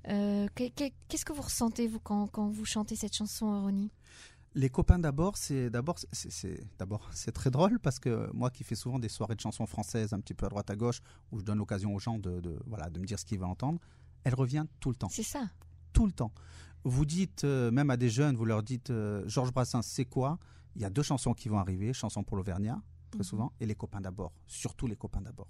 Euh, 0.07 0.47
que- 0.55 0.69
que- 0.69 0.91
Qu'est-ce 1.07 1.25
que 1.25 1.33
vous 1.33 1.41
ressentez, 1.41 1.87
vous, 1.87 1.99
quand, 1.99 2.27
quand 2.27 2.49
vous 2.49 2.65
chantez 2.65 2.95
cette 2.95 3.15
chanson, 3.15 3.61
Ronnie 3.63 3.91
Les 4.55 4.69
copains 4.69 4.97
d'abord, 4.97 5.35
c'est 5.37 5.69
d'abord 5.69 5.97
c'est- 6.11 6.63
d'abord 6.79 7.09
c'est 7.13 7.31
très 7.33 7.51
drôle 7.51 7.79
parce 7.79 7.99
que 7.99 8.29
moi 8.33 8.49
qui 8.49 8.63
fais 8.63 8.75
souvent 8.75 8.97
des 8.97 9.09
soirées 9.09 9.35
de 9.35 9.41
chansons 9.41 9.65
françaises 9.65 10.13
un 10.13 10.19
petit 10.21 10.33
peu 10.33 10.45
à 10.45 10.49
droite 10.49 10.69
à 10.69 10.75
gauche 10.75 11.01
où 11.31 11.39
je 11.39 11.43
donne 11.43 11.57
l'occasion 11.57 11.93
aux 11.93 11.99
gens 11.99 12.17
de, 12.17 12.39
de 12.39 12.57
voilà 12.65 12.89
de 12.89 12.99
me 12.99 13.05
dire 13.05 13.19
ce 13.19 13.25
qu'ils 13.25 13.39
veulent 13.39 13.49
entendre, 13.49 13.79
elle 14.23 14.33
revient 14.35 14.65
tout 14.79 14.89
le 14.89 14.95
temps, 14.95 15.09
C'est 15.09 15.23
ça. 15.23 15.49
tout 15.93 16.05
le 16.05 16.11
temps. 16.13 16.31
Vous 16.85 17.05
dites 17.05 17.43
euh, 17.43 17.69
même 17.71 17.89
à 17.89 17.97
des 17.97 18.09
jeunes, 18.09 18.37
vous 18.37 18.45
leur 18.45 18.63
dites 18.63 18.89
euh, 18.89 19.23
Georges 19.27 19.51
Brassens, 19.51 19.81
c'est 19.81 20.05
quoi? 20.05 20.39
Il 20.77 20.81
y 20.81 20.85
a 20.85 20.89
deux 20.89 21.03
chansons 21.03 21.33
qui 21.33 21.49
vont 21.49 21.59
arriver, 21.59 21.91
chanson 21.93 22.23
pour 22.23 22.37
l'Auvergnat 22.37 22.81
très 23.11 23.19
Mhm. 23.19 23.23
souvent 23.23 23.51
et 23.59 23.65
les 23.65 23.75
copains 23.75 23.99
d'abord, 24.01 24.31
surtout 24.47 24.87
les 24.87 24.95
copains 24.95 25.21
d'abord. 25.21 25.49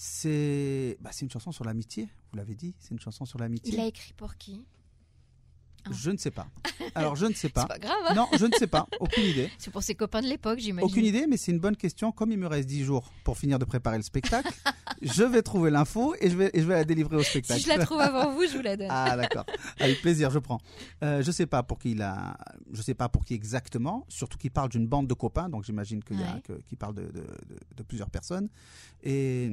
C'est 0.00 0.98
bah, 1.00 1.10
une 1.22 1.30
chanson 1.30 1.52
sur 1.52 1.64
l'amitié, 1.64 2.06
vous 2.30 2.36
l'avez 2.36 2.54
dit, 2.54 2.74
c'est 2.78 2.90
une 2.90 3.00
chanson 3.00 3.24
sur 3.24 3.38
l'amitié. 3.38 3.72
Il 3.72 3.80
a 3.80 3.86
écrit 3.86 4.12
pour 4.12 4.36
qui? 4.36 4.62
Ah. 5.86 5.90
Je 5.92 6.10
ne 6.10 6.18
sais 6.18 6.30
pas. 6.32 6.48
Alors 6.94 7.16
je 7.16 7.24
ne 7.24 7.32
sais 7.32 7.48
pas. 7.56 7.62
C'est 7.62 7.68
pas 7.68 7.78
grave. 7.78 7.96
hein 8.10 8.14
Non, 8.14 8.26
je 8.36 8.44
ne 8.44 8.52
sais 8.52 8.66
pas, 8.66 8.86
aucune 9.00 9.24
idée. 9.24 9.50
C'est 9.58 9.70
pour 9.70 9.82
ses 9.82 9.94
copains 9.94 10.20
de 10.20 10.26
l'époque, 10.26 10.58
j'imagine. 10.58 10.90
Aucune 10.90 11.06
idée, 11.06 11.26
mais 11.26 11.36
c'est 11.38 11.50
une 11.52 11.60
bonne 11.60 11.76
question. 11.76 12.12
Comme 12.12 12.30
il 12.32 12.38
me 12.38 12.46
reste 12.46 12.68
10 12.68 12.84
jours 12.84 13.10
pour 13.24 13.38
finir 13.38 13.58
de 13.58 13.64
préparer 13.64 13.96
le 13.96 14.02
spectacle, 14.02 14.52
je 15.00 15.22
vais 15.22 15.40
trouver 15.42 15.70
l'info 15.70 16.14
et 16.20 16.28
je 16.28 16.36
vais, 16.36 16.50
et 16.52 16.60
je 16.60 16.66
vais 16.66 16.74
la 16.74 16.84
délivrer 16.84 17.16
au 17.16 17.22
spectacle. 17.22 17.60
Si 17.60 17.66
je 17.70 17.72
la 17.74 17.82
trouve 17.86 18.00
avant 18.00 18.32
vous, 18.34 18.42
je 18.46 18.56
vous 18.56 18.62
la 18.62 18.76
donne. 18.76 18.88
Ah 18.90 19.16
d'accord, 19.16 19.46
avec 19.78 20.02
plaisir, 20.02 20.30
je 20.30 20.40
prends. 20.40 20.58
Euh, 21.04 21.22
je 21.22 21.30
sais 21.30 21.46
pas 21.46 21.62
pour 21.62 21.78
qui 21.78 21.92
il 21.92 22.02
a, 22.02 22.36
je 22.72 22.82
sais 22.82 22.94
pas 22.94 23.08
pour 23.08 23.24
qui 23.24 23.32
exactement. 23.34 24.04
Surtout 24.08 24.36
qu'il 24.36 24.50
parle 24.50 24.68
d'une 24.68 24.86
bande 24.88 25.06
de 25.06 25.14
copains, 25.14 25.48
donc 25.48 25.64
j'imagine 25.64 26.02
qu'il 26.04 26.20
y 26.20 26.22
a 26.22 26.34
Ouais. 26.34 26.42
qu'il 26.66 26.76
parle 26.76 26.94
de, 26.96 27.02
de, 27.02 27.20
de, 27.20 27.58
de 27.76 27.82
plusieurs 27.82 28.10
personnes. 28.10 28.48
Et, 29.04 29.52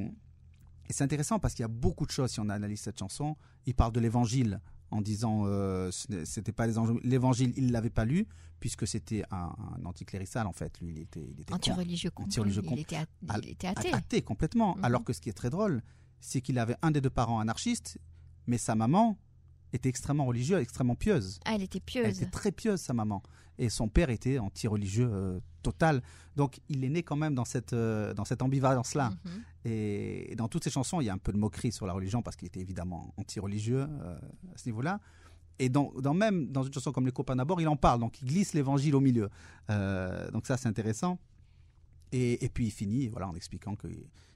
et 0.88 0.92
c'est 0.92 1.04
intéressant 1.04 1.38
parce 1.38 1.54
qu'il 1.54 1.62
y 1.62 1.64
a 1.64 1.68
beaucoup 1.68 2.06
de 2.06 2.10
choses 2.10 2.30
si 2.30 2.40
on 2.40 2.48
analyse 2.48 2.80
cette 2.80 2.98
chanson. 2.98 3.36
Il 3.66 3.74
parle 3.74 3.92
de 3.92 4.00
l'Évangile 4.00 4.60
en 4.90 5.00
disant 5.00 5.44
euh, 5.46 5.90
c'était 5.90 6.52
pas 6.52 6.66
l'évangile, 7.02 7.52
il 7.56 7.72
l'avait 7.72 7.90
pas 7.90 8.04
lu 8.04 8.26
puisque 8.60 8.86
c'était 8.86 9.24
un, 9.30 9.52
anticlérical 9.84 10.46
en 10.46 10.52
fait. 10.52 10.78
Lui, 10.80 10.92
il 10.92 10.98
était, 11.00 11.20
il 11.20 11.40
était 11.40 11.52
anti-religieux, 11.52 12.10
anti 12.16 12.40
il, 12.40 12.78
était 12.78 12.96
il 13.42 13.48
était 13.50 13.66
athée, 13.66 13.92
athée 13.92 14.22
complètement. 14.22 14.76
Mhm. 14.76 14.84
Alors 14.84 15.04
que 15.04 15.12
ce 15.12 15.20
qui 15.20 15.28
est 15.28 15.34
très 15.34 15.50
drôle, 15.50 15.82
c'est 16.20 16.40
qu'il 16.40 16.58
avait 16.58 16.76
un 16.82 16.90
des 16.90 17.00
deux 17.00 17.10
parents 17.10 17.40
anarchiste, 17.40 17.98
mais 18.46 18.58
sa 18.58 18.74
maman 18.74 19.18
était 19.72 19.88
extrêmement 19.88 20.26
religieuse, 20.26 20.62
extrêmement 20.62 20.94
pieuse. 20.94 21.40
Ah, 21.44 21.52
elle 21.54 21.62
était 21.62 21.80
pieuse. 21.80 22.04
Elle 22.06 22.14
était 22.14 22.30
très 22.30 22.52
pieuse, 22.52 22.80
sa 22.80 22.94
maman. 22.94 23.22
Et 23.58 23.68
son 23.68 23.88
père 23.88 24.10
était 24.10 24.38
anti-religieux 24.38 25.08
euh, 25.10 25.40
total. 25.62 26.02
Donc, 26.36 26.60
il 26.68 26.84
est 26.84 26.88
né 26.88 27.02
quand 27.02 27.16
même 27.16 27.34
dans 27.34 27.44
cette, 27.44 27.72
euh, 27.72 28.12
dans 28.14 28.24
cette 28.24 28.42
ambivalence-là. 28.42 29.10
Mhm. 29.10 29.42
et, 29.64 30.34
dans 30.36 30.48
toutes 30.48 30.64
ses 30.64 30.70
chansons, 30.70 31.00
il 31.00 31.04
y 31.04 31.10
a 31.10 31.12
un 31.12 31.18
peu 31.18 31.32
de 31.32 31.38
moquerie 31.38 31.72
sur 31.72 31.86
la 31.86 31.92
religion 31.92 32.22
parce 32.22 32.36
qu'il 32.36 32.46
était 32.46 32.60
évidemment 32.60 33.14
anti-religieux 33.16 33.86
euh, 33.88 34.18
à 34.54 34.58
ce 34.58 34.66
niveau-là. 34.66 35.00
Et 35.60 35.68
dans, 35.68 35.92
dans, 36.00 36.14
même 36.14 36.48
dans 36.48 36.64
une 36.64 36.72
chanson 36.72 36.90
comme 36.90 37.06
Les 37.06 37.12
copains 37.12 37.36
d'abord, 37.36 37.60
il 37.60 37.68
en 37.68 37.76
parle. 37.76 38.00
Donc, 38.00 38.20
il 38.20 38.26
glisse 38.26 38.54
l'évangile 38.54 38.96
au 38.96 39.00
milieu. 39.00 39.28
donc, 39.68 40.46
ça, 40.46 40.56
c'est 40.56 40.68
intéressant. 40.68 41.18
Et, 42.10 42.44
et, 42.44 42.48
puis, 42.48 42.66
il 42.66 42.70
finit 42.72 43.06
voilà, 43.08 43.28
en 43.28 43.34
expliquant 43.34 43.76
que 43.76 43.86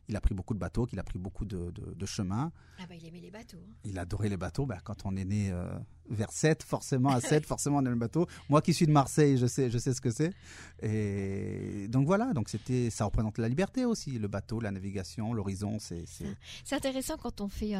il 0.08 0.16
a 0.16 0.20
pris 0.20 0.34
beaucoup 0.34 0.54
de 0.54 0.58
bateaux, 0.58 0.86
qu'il 0.86 0.98
a 0.98 1.02
pris 1.02 1.18
beaucoup 1.18 1.44
de, 1.44 1.70
de, 1.70 2.06
chemins. 2.06 2.50
Ah 2.78 2.84
bah 2.88 2.94
il 2.94 3.06
aimait 3.06 3.20
les 3.20 3.30
bateaux. 3.30 3.58
Hein. 3.58 3.72
Il 3.84 3.98
adorait 3.98 4.28
les 4.28 4.36
bateaux. 4.36 4.64
Bah, 4.64 4.78
quand 4.82 5.04
on 5.04 5.16
est 5.16 5.24
né 5.24 5.50
euh, 5.52 5.78
vers 6.08 6.32
7, 6.32 6.62
forcément 6.62 7.10
à 7.10 7.20
7, 7.20 7.44
forcément 7.44 7.78
on 7.78 7.84
aime 7.84 7.92
le 7.92 7.96
bateau. 7.96 8.26
Moi 8.48 8.62
qui 8.62 8.72
suis 8.72 8.86
de 8.86 8.92
Marseille, 8.92 9.36
je 9.36 9.46
sais, 9.46 9.70
je 9.70 9.76
sais 9.76 9.92
ce 9.92 10.00
que 10.00 10.10
c'est. 10.10 10.32
Et 10.82 11.88
donc 11.88 12.06
voilà, 12.06 12.32
donc 12.32 12.48
c'était, 12.48 12.88
ça 12.88 13.04
représente 13.04 13.38
la 13.38 13.48
liberté 13.48 13.84
aussi, 13.84 14.18
le 14.18 14.28
bateau, 14.28 14.60
la 14.60 14.70
navigation, 14.70 15.34
l'horizon. 15.34 15.78
C'est, 15.78 16.04
c'est... 16.06 16.74
intéressant 16.74 17.16
quand 17.18 17.40
on 17.40 17.48
fait, 17.48 17.74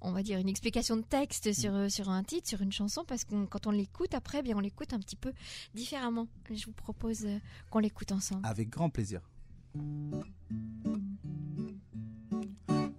on 0.00 0.12
va 0.12 0.22
dire, 0.22 0.38
une 0.38 0.48
explication 0.48 0.96
de 0.96 1.02
texte 1.02 1.52
sur, 1.52 1.72
mm. 1.72 1.90
sur 1.90 2.08
un 2.08 2.22
titre, 2.22 2.48
sur 2.48 2.62
une 2.62 2.72
chanson, 2.72 3.04
parce 3.06 3.24
que 3.24 3.44
quand 3.46 3.66
on 3.66 3.70
l'écoute 3.70 4.14
après, 4.14 4.42
bien 4.42 4.54
on 4.56 4.60
l'écoute 4.60 4.92
un 4.92 4.98
petit 4.98 5.16
peu 5.16 5.32
différemment. 5.74 6.28
Je 6.50 6.66
vous 6.66 6.72
propose 6.72 7.24
euh, 7.24 7.38
qu'on 7.70 7.80
l'écoute 7.80 8.12
ensemble. 8.12 8.42
Avec 8.44 8.70
grand 8.70 8.90
plaisir. 8.90 9.20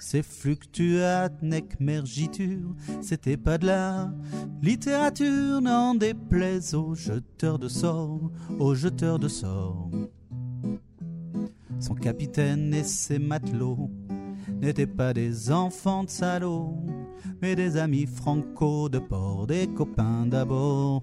Ces 0.00 0.22
fluctuates 0.22 1.42
nec 1.42 1.78
mergiture, 1.78 2.74
c'était 3.02 3.36
pas 3.36 3.58
de 3.58 3.66
la 3.66 4.10
littérature, 4.62 5.60
n'en 5.60 5.94
déplaise 5.94 6.74
aux 6.74 6.94
jeteurs 6.94 7.58
de 7.58 7.68
sorts, 7.68 8.30
aux 8.58 8.74
jeteurs 8.74 9.18
de 9.18 9.28
sorts. 9.28 9.90
Son 11.78 11.94
capitaine 11.94 12.72
et 12.72 12.82
ses 12.82 13.18
matelots 13.18 13.90
n'étaient 14.60 14.86
pas 14.86 15.12
des 15.12 15.52
enfants 15.52 16.04
de 16.04 16.10
salauds, 16.10 16.86
mais 17.42 17.54
des 17.54 17.76
amis 17.76 18.06
franco 18.06 18.88
de 18.88 18.98
port, 18.98 19.46
des 19.46 19.66
copains 19.66 20.24
d'abord. 20.26 21.02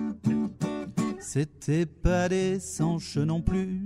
C'était 1.21 1.85
pas 1.85 2.27
des 2.27 2.59
sanches 2.59 3.17
non 3.17 3.41
plus. 3.41 3.85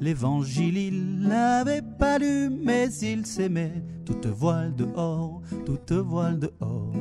L'évangile, 0.00 0.78
il 0.78 1.22
l'avait 1.28 1.82
pas 1.82 2.18
lu, 2.18 2.48
mais 2.48 2.88
il 3.02 3.26
s'aimait 3.26 3.82
toute 4.04 4.26
voile 4.26 4.74
dehors, 4.74 5.42
toute 5.66 5.92
voile 5.92 6.38
dehors. 6.38 6.94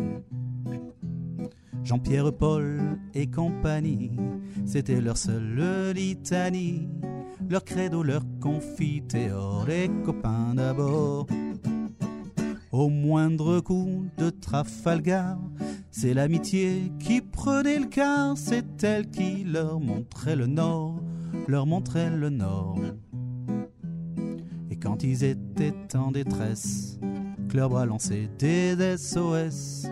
Jean-Pierre 1.84 2.34
Paul 2.34 2.82
et 3.14 3.28
compagnie, 3.28 4.12
c'était 4.66 5.00
leur 5.00 5.18
seule 5.18 5.94
litanie, 5.94 6.90
leur 7.48 7.64
credo, 7.64 8.02
leur 8.02 8.24
confiteor, 8.42 9.66
les 9.68 9.88
copains 10.04 10.56
d'abord. 10.56 11.28
Au 12.78 12.90
moindre 12.90 13.62
coup 13.62 14.06
de 14.18 14.30
Trafalgar, 14.30 15.40
c'est 15.92 16.14
l'amitié 16.14 16.92
qui 17.00 17.22
prenait 17.22 17.80
le 17.80 17.86
quart, 17.86 18.38
c'est 18.38 18.84
elle 18.84 19.10
qui 19.10 19.46
leur 19.46 19.80
montrait 19.80 20.36
le 20.36 20.46
nord, 20.46 21.00
leur 21.48 21.66
montrait 21.66 22.10
le 22.10 22.30
nord. 22.30 22.78
Et 24.70 24.76
quand 24.76 25.04
ils 25.04 25.24
étaient 25.24 25.96
en 25.96 26.12
détresse, 26.12 27.00
que 27.48 27.56
leurs 27.56 27.70
bras 27.70 27.86
lançaient 27.86 28.30
des 28.38 28.98
SOS, 28.98 29.88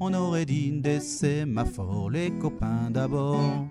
on 0.00 0.12
aurait 0.12 0.44
dit 0.44 0.72
des 0.72 0.98
sémaphores, 0.98 2.10
les 2.10 2.32
copains 2.32 2.90
d'abord 2.90 3.64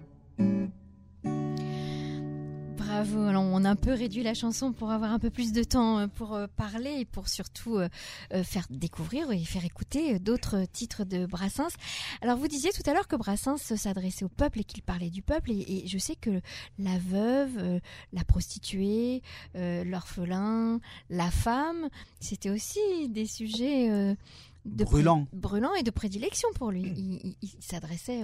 on 3.12 3.66
a 3.66 3.70
un 3.70 3.76
peu 3.76 3.94
réduit 3.94 4.24
la 4.24 4.34
chanson 4.34 4.72
pour 4.72 4.92
avoir 4.92 5.12
un 5.12 5.20
peu 5.20 5.30
plus 5.30 5.52
de 5.52 5.64
temps 5.64 6.00
euh, 6.00 6.08
pour 6.08 6.34
euh, 6.34 6.48
parler 6.56 7.00
et 7.00 7.06
pour 7.06 7.28
surtout 7.28 7.78
euh, 7.78 7.90
faire 8.44 8.66
découvrir 8.70 9.32
et 9.32 9.40
faire 9.40 9.66
écouter 9.66 10.20
d'autres 10.20 10.66
titres 10.72 11.04
de 11.04 11.26
Brassens. 11.26 11.76
Alors 12.22 12.38
vous 12.38 12.48
disiez 12.48 12.72
tout 12.72 12.88
à 12.90 12.94
l'heure 12.94 13.08
que 13.08 13.16
Brassens 13.16 13.58
s'adressait 13.58 14.26
au 14.26 14.30
peuple 14.30 14.62
et 14.62 14.64
qu'il 14.64 14.84
parlait 14.84 15.10
du 15.10 15.22
peuple 15.22 15.52
et, 15.52 15.84
je 15.88 15.98
sais 15.98 16.16
que 16.16 16.42
la 16.80 16.98
veuve, 17.00 17.80
la 18.14 18.24
prostituée, 18.24 19.22
l'orphelin, 19.54 20.80
la 21.10 21.30
femme, 21.32 21.90
c'était 22.20 22.50
aussi 22.50 22.80
des 23.10 23.26
sujets 23.26 24.16
de 24.66 24.84
brûlants 24.84 25.76
et 25.76 25.84
de 25.84 25.92
prédilection 25.92 26.50
pour 26.56 26.72
lui. 26.72 27.36
Il, 27.42 27.50
s'adressait 27.60 28.22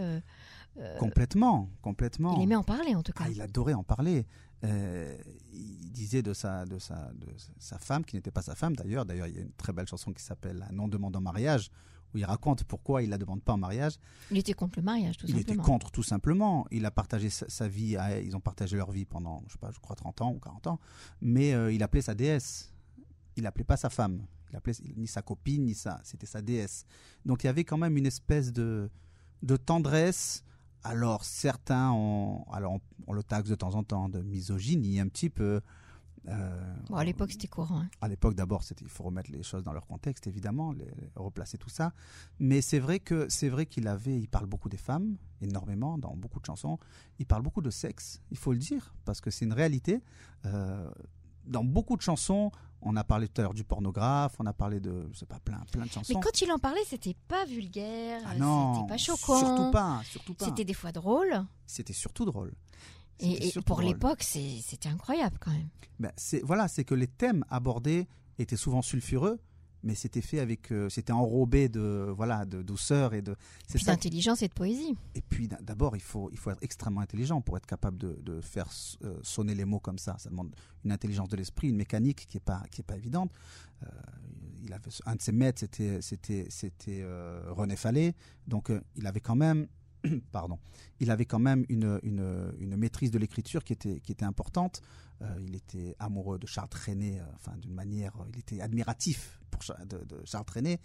complètement, 0.98 1.70
complètement. 1.82 2.38
Il 2.38 2.44
aimait 2.44 2.56
en 2.56 2.63
parler 2.63 2.96
en 2.96 3.04
tout 3.04 3.13
cas. 3.13 3.26
Ah, 3.28 3.32
il 3.32 3.42
adorait 3.42 3.74
en 3.74 3.84
parler. 3.84 4.26
Euh, 4.65 5.17
il 5.54 5.91
disait 5.91 6.22
de 6.22 6.34
sa, 6.34 6.65
de 6.65 6.80
sa, 6.80 7.12
de 7.13 7.28
sa 7.60 7.80
femme, 7.80 8.04
qui 8.04 8.15
n'était 8.15 8.32
pas 8.32 8.41
sa 8.41 8.56
femme 8.56 8.76
d'ailleurs. 8.76 9.06
D'ailleurs, 9.06 9.28
il 9.28 9.36
y 9.36 9.39
a 9.39 9.41
une 9.41 9.54
très 9.54 9.74
belle 9.74 9.88
chanson 9.88 10.12
qui 10.12 10.24
s'appelle 10.24 10.65
Un 10.69 10.74
non 10.74 10.88
demandant 10.88 11.22
mariage, 11.22 11.69
où 12.13 12.17
il 12.17 12.26
raconte 12.26 12.63
pourquoi 12.63 13.02
il 13.02 13.06
ne 13.06 13.12
la 13.12 13.17
demande 13.17 13.41
pas 13.41 13.54
en 13.54 13.58
mariage. 13.58 13.93
Il 14.32 14.38
était 14.38 14.54
contre 14.54 14.80
le 14.80 14.84
mariage, 14.84 15.17
tout 15.17 15.28
simplement. 15.28 15.39
Il 15.48 15.54
était 15.54 15.62
contre, 15.62 15.91
tout 15.91 16.04
simplement. 16.04 16.67
Il 16.72 16.86
a 16.86 16.91
partagé 16.91 17.30
sa, 17.30 17.67
vie, 17.67 17.98
ils 18.24 18.36
ont 18.36 18.41
partagé 18.41 18.78
leur 18.78 18.91
vie 18.91 19.06
pendant, 19.06 19.43
je 19.48 19.54
sais 19.54 19.60
pas, 19.60 19.72
je 19.72 19.80
crois 19.80 19.95
30 19.95 20.22
ans 20.22 20.34
ou 20.34 20.39
40 20.39 20.67
ans, 20.67 20.80
mais 21.22 21.54
euh, 21.54 21.72
il 21.72 21.82
appelait 21.84 22.02
sa 22.02 22.15
déesse. 22.15 22.74
Il 23.36 23.43
n'appelait 23.43 23.63
pas 23.63 23.78
sa 23.78 23.89
femme. 23.89 24.26
Il 24.52 24.58
appelait 24.58 24.74
ni 24.98 25.08
sa 25.08 25.22
copine, 25.22 25.63
ni 25.63 25.76
sa. 25.76 26.02
C'était 26.04 26.26
sa 26.26 26.41
déesse. 26.41 26.86
Donc 27.26 27.43
il 27.43 27.48
y 27.48 27.50
avait 27.50 27.63
quand 27.63 27.78
même 27.78 27.95
une 27.95 28.08
espèce 28.08 28.52
de, 28.52 28.89
de 29.43 29.56
tendresse 29.56 30.43
alors 30.84 31.24
certains 31.24 31.92
ont, 31.92 32.44
alors 32.52 32.80
on, 33.08 33.13
le 33.13 33.24
taxe 33.24 33.50
de 33.50 33.56
temps 33.56 33.76
en 33.76 33.84
temps 33.84 34.10
de 34.10 34.22
misogynie 34.22 35.00
un 35.00 35.08
petit 35.08 35.30
peu. 35.30 35.62
Euh, 36.28 36.76
à 36.94 37.04
l'époque 37.04 37.32
c'était 37.32 37.48
courant. 37.48 37.80
Hein. 37.80 37.89
À 38.02 38.08
l'époque 38.08 38.36
d'abord 38.36 38.63
il 38.82 38.89
faut 38.89 39.04
remettre 39.04 39.32
les 39.32 39.42
choses 39.42 39.63
dans 39.63 39.74
leur 39.74 39.88
contexte 39.88 40.28
évidemment, 40.28 40.74
replacer 41.15 41.58
tout 41.58 41.70
ça. 41.70 41.94
Mais 42.39 42.62
c'est 42.62 42.80
vrai 42.80 43.00
que 43.00 43.28
c'est 43.30 43.50
vrai 43.50 43.65
qu'il 43.65 43.88
avait, 43.88 44.18
il 44.18 44.28
parle 44.28 44.46
beaucoup 44.46 44.70
des 44.70 44.78
femmes 44.78 45.18
énormément 45.42 45.98
dans 45.98 46.15
beaucoup 46.15 46.39
de 46.39 46.46
chansons. 46.46 46.78
Il 47.20 47.26
parle 47.26 47.42
beaucoup 47.42 47.62
de 47.62 47.70
sexe, 47.70 48.22
il 48.32 48.38
faut 48.38 48.52
le 48.52 48.60
dire 48.60 48.94
parce 49.06 49.22
que 49.22 49.32
c'est 49.32 49.46
une 49.46 49.54
réalité. 49.54 50.02
Euh, 50.46 50.89
dans 51.50 51.64
beaucoup 51.64 51.98
de 51.98 52.02
chansons, 52.02 52.52
on 52.82 52.96
a 52.96 53.04
parlé 53.04 53.28
tout 53.28 53.42
à 53.42 53.44
l'heure 53.44 53.54
du 53.54 53.64
pornographe, 53.64 54.36
on 54.40 54.46
a 54.46 54.54
parlé 54.54 54.80
de, 54.80 55.10
je 55.12 55.20
sais 55.20 55.26
pas, 55.26 55.40
plein, 55.40 55.60
plein 55.72 55.86
de 55.86 55.92
chansons. 55.92 56.14
Mais 56.14 56.22
quand 56.22 56.42
il 56.42 56.52
en 56.52 56.60
parlait, 56.60 56.84
c'était 56.88 57.16
pas 57.28 57.46
vulgaire, 57.46 58.22
ah 58.26 58.32
c'était 58.34 58.88
pas 58.88 58.98
choquant. 58.98 59.40
Surtout 59.40 59.72
pas, 59.72 60.02
surtout 60.06 60.34
pas. 60.34 60.46
C'était 60.46 60.64
des 60.64 60.74
fois 60.74 60.92
drôle. 60.92 61.46
C'était 61.66 61.94
surtout 61.94 62.26
drôle. 62.26 62.54
Et, 63.20 63.52
pour 63.66 63.82
l'époque, 63.82 64.24
c'était 64.24 64.88
incroyable 64.88 65.38
quand 65.40 65.52
même. 65.52 65.70
Ben, 66.00 66.12
voilà, 66.44 66.70
c'est 66.70 66.86
que 66.86 66.96
les 66.96 67.08
thèmes 67.08 67.44
abordés 67.50 68.08
étaient 68.38 68.56
souvent 68.56 68.82
sulfureux, 68.82 69.40
mais 69.84 69.96
c'était 69.96 70.22
fait 70.22 70.39
avec, 70.39 70.72
euh, 70.72 70.89
c'était 70.89 71.13
enrobé 71.13 71.70
de 71.70 72.12
voilà 72.15 72.46
de 72.46 72.62
douceur 72.62 73.13
et 73.13 73.22
de. 73.22 73.36
d'intelligence 73.86 74.42
et 74.42 74.48
de 74.48 74.54
poésie. 74.54 74.96
Et 75.15 75.22
puis 75.22 75.48
d'abord, 75.62 75.96
il 75.96 76.02
faut 76.02 76.30
il 76.32 76.38
faut 76.38 76.52
être 76.52 76.63
extrêmement 76.63 77.02
intelligent 77.02 77.42
pour 77.42 77.58
être 77.58 77.65
capable 77.65 77.98
de, 77.98 78.20
de 78.24 78.42
faire 78.42 78.68
euh, 79.04 79.18
sonner 79.24 79.56
les 79.56 79.65
mots 79.65 79.80
comme 79.80 79.98
ça. 79.98 80.15
Ça 80.18 80.30
demande 80.30 80.56
une 80.84 80.92
intelligence 80.92 81.30
de 81.30 81.38
l'esprit, 81.38 81.70
une 81.70 81.78
mécanique 81.78 82.26
qui 82.28 82.38
est 82.38 82.42
pas 82.42 82.63
qui 82.72 82.82
est 82.82 82.86
pas 82.86 82.98
évidente. 82.98 83.32
Euh, 83.84 83.88
il 84.65 84.74
avait 84.74 84.92
un 85.06 85.15
de 85.15 85.22
ses 85.22 85.32
maîtres, 85.32 85.60
c'était 85.60 86.02
c'était 86.02 86.48
c'était 86.50 87.02
euh, 87.02 87.42
René 87.50 87.76
Fallet. 87.76 88.13
Donc 88.48 88.72
il 88.96 89.08
avait 89.08 89.22
quand 89.22 89.36
même 89.36 89.68
pardon, 90.32 90.60
il 91.00 91.12
avait 91.12 91.26
quand 91.26 91.39
même 91.39 91.65
une, 91.70 92.00
une, 92.04 92.54
une 92.60 92.76
maîtrise 92.78 93.12
de 93.12 93.18
l'écriture 93.18 93.63
qui 93.63 93.74
était, 93.74 94.00
qui 94.00 94.12
était 94.12 94.26
importante. 94.26 94.82
Euh, 95.22 95.26
il 95.42 95.54
était 95.56 95.96
amoureux 96.00 96.40
de 96.40 96.48
Charles 96.48 96.70
Trenet, 96.70 97.20
euh, 97.20 97.24
enfin 97.36 97.58
d'une 97.58 97.74
manière, 97.74 98.16
euh, 98.22 98.26
il 98.34 98.40
était 98.40 98.62
admiratif 98.62 99.40
pour, 99.52 99.62
de, 99.86 99.98
de 100.06 100.22
Charles 100.26 100.46
Trenet. 100.46 100.80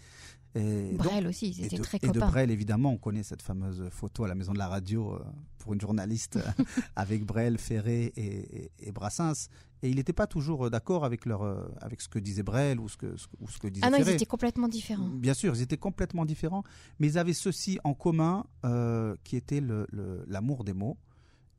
Et 0.57 0.91
donc- 0.93 1.07
Brel 1.07 1.27
aussi, 1.29 1.51
ils 1.51 1.67
étaient 1.67 1.77
de, 1.79 1.83
très 1.83 1.99
et 1.99 2.01
de 2.01 2.07
copains. 2.13 2.27
Brel, 2.31 2.51
évidemment, 2.51 2.91
on 2.91 2.97
connaît 2.99 3.23
cette 3.23 3.43
fameuse 3.43 3.89
photo 3.91 4.25
à 4.25 4.29
la 4.29 4.35
maison 4.35 4.53
de 4.53 4.59
la 4.59 4.67
radio 4.69 5.19
pour 5.59 5.73
une 5.75 5.81
journaliste 5.81 6.39
avec 6.97 7.25
Brel, 7.25 7.59
Ferré 7.59 8.13
et, 8.17 8.65
et- 8.65 8.73
et 8.81 8.93
Brassens. 8.93 9.49
Et 9.83 9.91
il 9.91 9.97
n'était 9.97 10.13
pas 10.13 10.27
toujours 10.27 10.71
d'accord 10.71 11.05
avec, 11.05 11.27
leur, 11.27 11.43
avec 11.83 12.01
ce 12.01 12.09
que 12.09 12.19
disait 12.19 12.43
Brel 12.43 12.81
ou 12.81 12.89
ce 12.89 12.97
que, 12.97 13.15
ou 13.41 13.49
ce 13.49 13.59
que 13.59 13.69
disait 13.69 13.85
Ah 13.87 13.91
non, 13.91 13.99
ils 13.99 14.09
étaient 14.15 14.25
complètement 14.27 14.67
différents. 14.69 15.09
Bien 15.09 15.35
sûr, 15.35 15.55
ils 15.55 15.63
étaient 15.63 15.77
complètement 15.77 16.25
différents, 16.25 16.63
mais 16.99 17.07
ils 17.09 17.19
avaient 17.19 17.35
ceci 17.35 17.79
en 17.85 17.93
commun 17.95 18.47
euh, 18.65 19.15
qui 19.25 19.37
était 19.37 19.61
le- 19.61 19.87
le- 19.93 20.25
l'amour 20.27 20.65
des 20.65 20.73
mots 20.73 20.97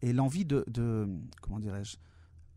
et 0.02 0.12
l'envie 0.12 0.44
de, 0.46 0.64
de- 0.68 1.08
comment 1.42 1.60
dirais-je, 1.60 1.98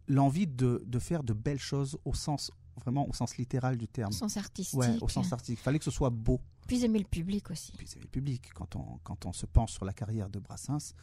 l'envie 0.09 0.47
de, 0.47 0.83
de 0.87 0.99
faire 0.99 1.23
de 1.23 1.33
belles 1.33 1.59
choses 1.61 1.99
au 2.05 2.15
sens 2.15 2.51
vraiment 2.81 3.09
au 3.09 3.13
sens 3.13 3.37
littéral 3.37 3.77
du 3.77 3.89
terme. 3.89 4.11
Au 4.11 4.17
sens 4.17 4.37
artistique. 4.37 4.79
Ouais, 4.79 4.97
au 5.01 5.09
sens 5.09 5.33
artistique. 5.33 5.59
Il 5.59 5.63
fallait 5.63 5.79
que 5.79 5.85
ce 5.85 5.91
soit 5.91 6.11
beau. 6.11 6.41
Puis 6.67 6.85
aimer 6.85 6.99
le 6.99 7.05
public 7.05 7.51
aussi. 7.51 7.73
Puis 7.73 7.89
c'est 7.89 8.01
le 8.01 8.07
public. 8.07 8.51
Quand 8.55 8.77
on, 8.77 8.99
quand 9.03 9.27
on 9.27 9.33
se 9.33 9.47
penche 9.47 9.73
sur 9.73 9.85
la 9.85 9.93
carrière 9.93 10.31
de 10.31 10.39
Brassens, 10.39 10.95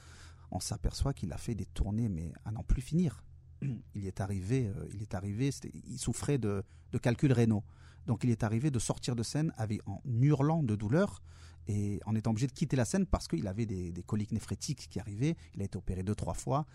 on 0.51 0.59
s'aperçoit 0.59 1.13
qu'il 1.13 1.33
a 1.33 1.37
fait 1.37 1.55
des 1.55 1.65
tournées, 1.65 2.07
mais 2.07 2.31
à 2.45 2.51
n'en 2.51 2.63
plus 2.63 2.81
finir. 2.81 3.23
Il 3.61 4.03
y 4.03 4.07
est 4.07 4.21
arrivé, 4.21 4.67
euh, 4.67 4.87
il 4.93 5.01
est 5.01 5.15
arrivé, 5.15 5.49
il 5.87 5.97
souffrait 5.97 6.37
de, 6.37 6.63
de 6.91 6.97
calculs 6.97 7.31
rénaux. 7.31 7.63
Donc 8.05 8.23
il 8.23 8.29
est 8.29 8.43
arrivé 8.43 8.69
de 8.69 8.79
sortir 8.79 9.15
de 9.15 9.23
scène 9.23 9.51
avec, 9.57 9.81
en 9.87 10.01
hurlant 10.05 10.61
de 10.61 10.75
douleur 10.75 11.23
et 11.67 11.99
en 12.05 12.15
étant 12.15 12.31
obligé 12.31 12.45
de 12.47 12.51
quitter 12.51 12.75
la 12.75 12.85
scène 12.85 13.07
parce 13.07 13.27
qu'il 13.27 13.47
avait 13.47 13.65
des, 13.65 13.91
des 13.91 14.03
coliques 14.03 14.31
néphrétiques 14.31 14.87
qui 14.89 14.99
arrivaient. 14.99 15.35
Il 15.55 15.61
a 15.61 15.65
été 15.65 15.77
opéré 15.77 16.03
deux, 16.03 16.13
trois 16.13 16.35
fois, 16.35 16.65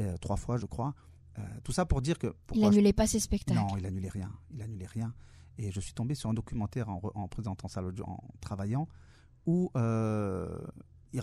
euh, 0.00 0.16
trois 0.16 0.36
fois 0.36 0.56
je 0.56 0.66
crois. 0.66 0.94
Euh, 1.38 1.60
tout 1.64 1.72
ça 1.72 1.86
pour 1.86 2.02
dire 2.02 2.18
que... 2.18 2.26
Il 2.28 2.32
pourquoi 2.46 2.64
je- 2.66 2.70
n'annulait 2.70 2.92
pas 2.92 3.06
ses 3.06 3.20
spectacles. 3.20 3.58
non, 3.58 3.76
il 3.76 3.86
annulait 3.86 4.08
rien. 4.08 4.32
Il 4.50 4.60
annulait 4.62 4.86
rien. 4.86 5.14
Et 5.58 5.70
je 5.72 5.80
suis 5.80 5.92
tombé 5.94 6.14
sur 6.14 6.30
un 6.30 6.34
documentaire 6.34 6.88
en, 6.88 7.28
présentant 7.28 7.68
ça 7.68 7.82
en 8.04 8.18
travaillant, 8.40 8.86
où 9.46 9.70
euh, 9.76 10.58
il, 11.12 11.22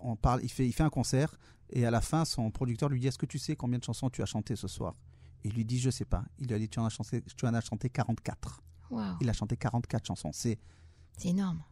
on 0.00 0.16
parle, 0.16 0.40
il 0.42 0.50
fait, 0.50 0.66
il 0.66 0.72
fait 0.72 0.82
un 0.82 0.90
concert 0.90 1.38
et 1.70 1.86
à 1.86 1.90
la 1.90 2.00
fin, 2.00 2.24
son 2.24 2.50
producteur 2.50 2.88
lui 2.88 3.00
dit 3.00 3.06
Est-ce 3.06 3.16
que 3.18 3.26
tu 3.26 3.38
sais 3.38 3.54
combien 3.56 3.78
de 3.78 3.84
chansons 3.84 4.10
tu 4.10 4.22
as 4.22 4.26
chanté 4.26 4.56
ce 4.56 4.66
soir? 4.68 4.96
Il 5.44 5.52
lui 5.52 5.64
dit 5.64 5.78
Je 5.78 5.88
sais 5.90 6.04
pas. 6.04 6.24
Il 6.38 6.48
lui 6.48 6.54
a 6.54 6.58
dit 6.58 6.68
Tu 6.68 6.78
en 6.80 6.84
as 6.84 6.90
chanté, 6.90 7.22
tu 7.22 7.46
en 7.46 7.54
as 7.54 7.60
chanté 7.60 7.88
44. 7.88 8.62
Waouh, 8.90 9.16
Il 9.20 9.28
a 9.30 9.32
chanté 9.32 9.56
44 9.56 10.04
chansons. 10.06 10.30
C'est 10.32 10.58
c'est 11.16 11.28
énorme. 11.28 11.62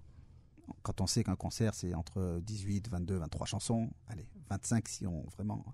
quand 0.83 1.01
on 1.01 1.07
sait 1.07 1.25
qu'un 1.25 1.37
concert 1.37 1.75
c'est 1.75 1.95
entre 1.95 2.41
18, 2.45 2.89
22, 2.89 3.17
23 3.19 3.47
chansons, 3.47 3.91
allez, 4.07 4.29
25 4.51 4.87
si 4.89 5.07
on 5.07 5.23
vraiment 5.37 5.65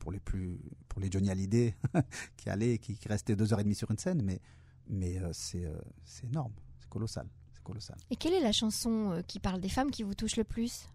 pour 0.00 0.10
les 0.10 0.18
plus 0.18 0.58
pour 0.88 1.00
les 1.00 1.08
Johnny 1.08 1.30
Hallyday 1.30 1.76
qui 2.36 2.50
allaient 2.50 2.78
qui, 2.78 2.96
qui 2.96 3.06
restaient 3.06 3.36
deux 3.36 3.52
heures 3.52 3.60
et 3.60 3.62
demie 3.62 3.76
sur 3.76 3.90
une 3.92 3.98
scène, 3.98 4.22
mais 4.22 4.40
mais 4.88 5.18
euh, 5.18 5.30
c'est 5.32 5.64
euh, 5.64 5.78
c'est 6.04 6.26
énorme, 6.26 6.52
c'est 6.80 6.88
colossal, 6.88 7.28
c'est 7.52 7.62
colossal. 7.62 7.96
Et 8.10 8.16
quelle 8.16 8.32
est 8.32 8.40
la 8.40 8.50
chanson 8.50 9.12
euh, 9.12 9.22
qui 9.22 9.38
parle 9.38 9.60
des 9.60 9.68
femmes 9.68 9.92
qui 9.92 10.02
vous 10.02 10.14
touche 10.14 10.36
le 10.36 10.44
plus? 10.44 10.88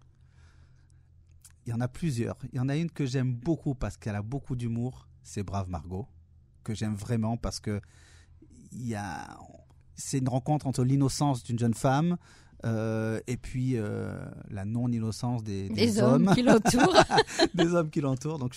Il 1.64 1.70
y 1.70 1.72
en 1.72 1.80
a 1.80 1.88
plusieurs. 1.88 2.36
Il 2.52 2.56
y 2.56 2.60
en 2.60 2.68
a 2.68 2.76
une 2.76 2.90
que 2.90 3.06
j'aime 3.06 3.34
beaucoup 3.34 3.74
parce 3.74 3.96
qu'elle 3.96 4.14
a 4.14 4.22
beaucoup 4.22 4.54
d'humour, 4.54 5.08
c'est 5.22 5.42
Brave 5.42 5.70
Margot, 5.70 6.06
que 6.62 6.74
j'aime 6.74 6.94
vraiment 6.94 7.36
parce 7.36 7.60
que 7.60 7.80
il 8.72 8.86
y 8.86 8.94
a 8.94 9.38
c'est 9.94 10.18
une 10.18 10.28
rencontre 10.28 10.66
entre 10.66 10.84
l'innocence 10.84 11.42
d'une 11.42 11.58
jeune 11.58 11.74
femme 11.74 12.18
euh, 12.64 13.20
et 13.26 13.36
puis 13.36 13.76
euh, 13.76 14.18
la 14.50 14.64
non-innocence 14.64 15.44
des, 15.44 15.68
des 15.68 15.74
Des 15.74 16.00
hommes 16.00 16.32
qui 16.34 16.42
l'entourent, 16.42 16.96
des 17.54 17.74
hommes 17.74 17.90
qui 17.90 18.00
l'entourent. 18.00 18.38
Donc 18.38 18.54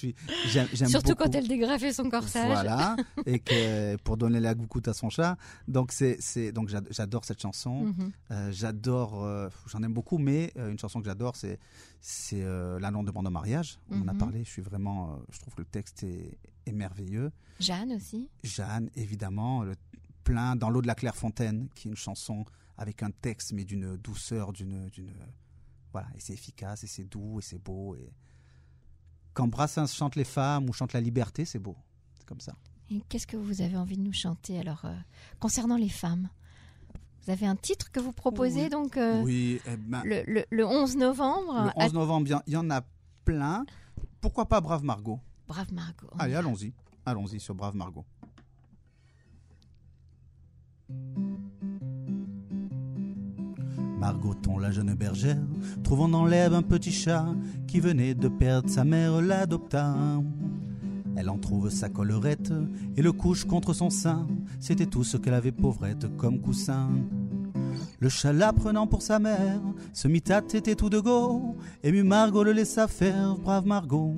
j'aime, 0.47 0.67
surtout 0.73 1.09
beaucoup. 1.09 1.23
quand 1.25 1.35
elle 1.35 1.47
dégrafait 1.47 1.91
son 1.93 2.09
corsage. 2.09 2.47
Voilà, 2.47 2.95
et 3.25 3.39
que 3.39 3.95
pour 3.97 4.17
donner 4.17 4.39
la 4.39 4.55
gougoute 4.55 4.87
à 4.87 4.93
son 4.93 5.09
chat. 5.09 5.37
Donc 5.67 5.91
c'est, 5.91 6.51
donc 6.51 6.69
j'ad- 6.69 6.87
j'adore 6.91 7.25
cette 7.25 7.41
chanson. 7.41 7.85
Mhm. 7.85 8.11
Euh, 8.31 8.51
j'adore, 8.51 9.27
j'en 9.67 9.83
aime 9.83 9.93
beaucoup, 9.93 10.17
mais 10.17 10.53
une 10.57 10.79
chanson 10.79 10.99
que 10.99 11.05
j'adore, 11.05 11.35
c'est 11.35 11.59
c'est 12.01 12.41
La 12.79 12.91
Londe 12.91 13.07
demande 13.07 13.27
en 13.27 13.31
mariage. 13.31 13.77
On 13.91 14.01
en 14.01 14.07
a 14.07 14.13
Mhm. 14.13 14.17
parlé. 14.19 14.43
Je 14.45 14.49
suis 14.49 14.61
vraiment, 14.61 15.19
je 15.31 15.39
trouve 15.39 15.53
que 15.55 15.61
le 15.61 15.67
texte 15.67 16.03
est, 16.03 16.37
est 16.65 16.71
merveilleux. 16.71 17.31
Jeanne 17.59 17.91
aussi. 17.91 18.29
Jeanne, 18.43 18.89
évidemment, 18.95 19.63
le 19.63 19.73
plein 20.23 20.55
dans 20.55 20.69
l'eau 20.69 20.81
de 20.81 20.87
la 20.87 20.95
Clairefontaine, 20.95 21.67
qui 21.75 21.87
est 21.87 21.91
une 21.91 21.97
chanson 21.97 22.45
avec 22.79 23.03
un 23.03 23.11
texte 23.11 23.51
mais 23.53 23.65
d'une 23.65 23.95
douceur, 23.97 24.51
d'une, 24.53 24.89
d'une 24.89 25.13
voilà, 25.91 26.07
et 26.15 26.19
c'est 26.19 26.33
efficace, 26.33 26.83
et 26.83 26.87
c'est 26.87 27.03
doux, 27.03 27.39
et 27.39 27.41
c'est 27.43 27.57
beau. 27.59 27.95
Et 27.95 28.11
quand 29.33 29.47
Brassens 29.47 29.87
chante 29.93 30.15
les 30.15 30.23
femmes 30.23 30.69
ou 30.69 30.73
chante 30.73 30.93
la 30.93 31.01
liberté, 31.01 31.45
c'est 31.45 31.59
beau. 31.59 31.75
C'est 32.17 32.25
comme 32.25 32.39
ça. 32.39 32.55
Et 32.91 33.01
qu'est-ce 33.09 33.27
que 33.27 33.37
vous 33.37 33.61
avez 33.61 33.77
envie 33.77 33.97
de 33.97 34.01
nous 34.03 34.13
chanter 34.13 34.59
alors 34.59 34.85
euh, 34.85 34.95
concernant 35.39 35.77
les 35.77 35.89
femmes? 35.89 36.29
Vous 37.25 37.31
avez 37.31 37.45
un 37.45 37.55
titre 37.55 37.91
que 37.91 37.99
vous 37.99 38.13
proposez 38.13 38.63
Oui. 38.63 38.69
donc 38.69 38.97
euh, 38.97 39.21
oui, 39.21 39.59
eh 39.67 39.77
ben, 39.77 40.01
le, 40.05 40.23
le- 40.25 40.45
le 40.49 40.65
11 40.65 40.97
novembre 40.97 41.65
le 41.75 41.83
11 41.83 41.93
novembre, 41.93 42.27
il 42.27 42.31
y 42.31 42.33
en- 42.33 42.43
il 42.47 42.53
y 42.53 42.57
en 42.57 42.69
a 42.71 42.81
plein. 43.25 43.65
Pourquoi 44.21 44.47
pas 44.47 44.61
Brave 44.61 44.83
Margot? 44.83 45.19
Brave 45.47 45.71
Margot. 45.73 46.09
Allez, 46.17 46.35
allons-y. 46.35 46.73
Allons-y 47.05 47.39
sur 47.39 47.53
Brave 47.55 47.75
Margot. 47.75 48.05
Margoton, 53.99 54.57
la 54.57 54.71
jeune 54.71 54.93
bergère, 54.95 55.37
trouvant 55.83 56.07
dans 56.07 56.25
l'herbe 56.25 56.53
un 56.53 56.61
petit 56.61 56.91
chat 56.91 57.25
qui 57.67 57.79
venait 57.79 58.13
de 58.13 58.29
perdre 58.29 58.69
sa 58.69 58.85
mère, 58.85 59.21
l'adopta. 59.21 59.93
Elle 61.17 61.29
en 61.29 61.37
trouve 61.37 61.69
sa 61.69 61.89
collerette 61.89 62.53
et 62.95 63.01
le 63.01 63.11
couche 63.11 63.43
contre 63.43 63.73
son 63.73 63.89
sein. 63.89 64.25
C'était 64.61 64.85
tout 64.85 65.03
ce 65.03 65.17
qu'elle 65.17 65.33
avait 65.33 65.51
pauvrette 65.51 66.15
comme 66.15 66.39
coussin. 66.39 66.89
Le 67.99 68.07
chat 68.07 68.31
la 68.31 68.53
prenant 68.53 68.87
pour 68.87 69.01
sa 69.01 69.19
mère, 69.19 69.59
se 69.91 70.07
mit 70.07 70.23
à 70.29 70.41
téter 70.41 70.75
tout 70.75 70.89
de 70.89 70.99
go. 70.99 71.57
Ému 71.83 72.03
Margot 72.03 72.43
le 72.43 72.53
laissa 72.53 72.87
faire, 72.87 73.35
brave 73.37 73.65
Margot. 73.65 74.15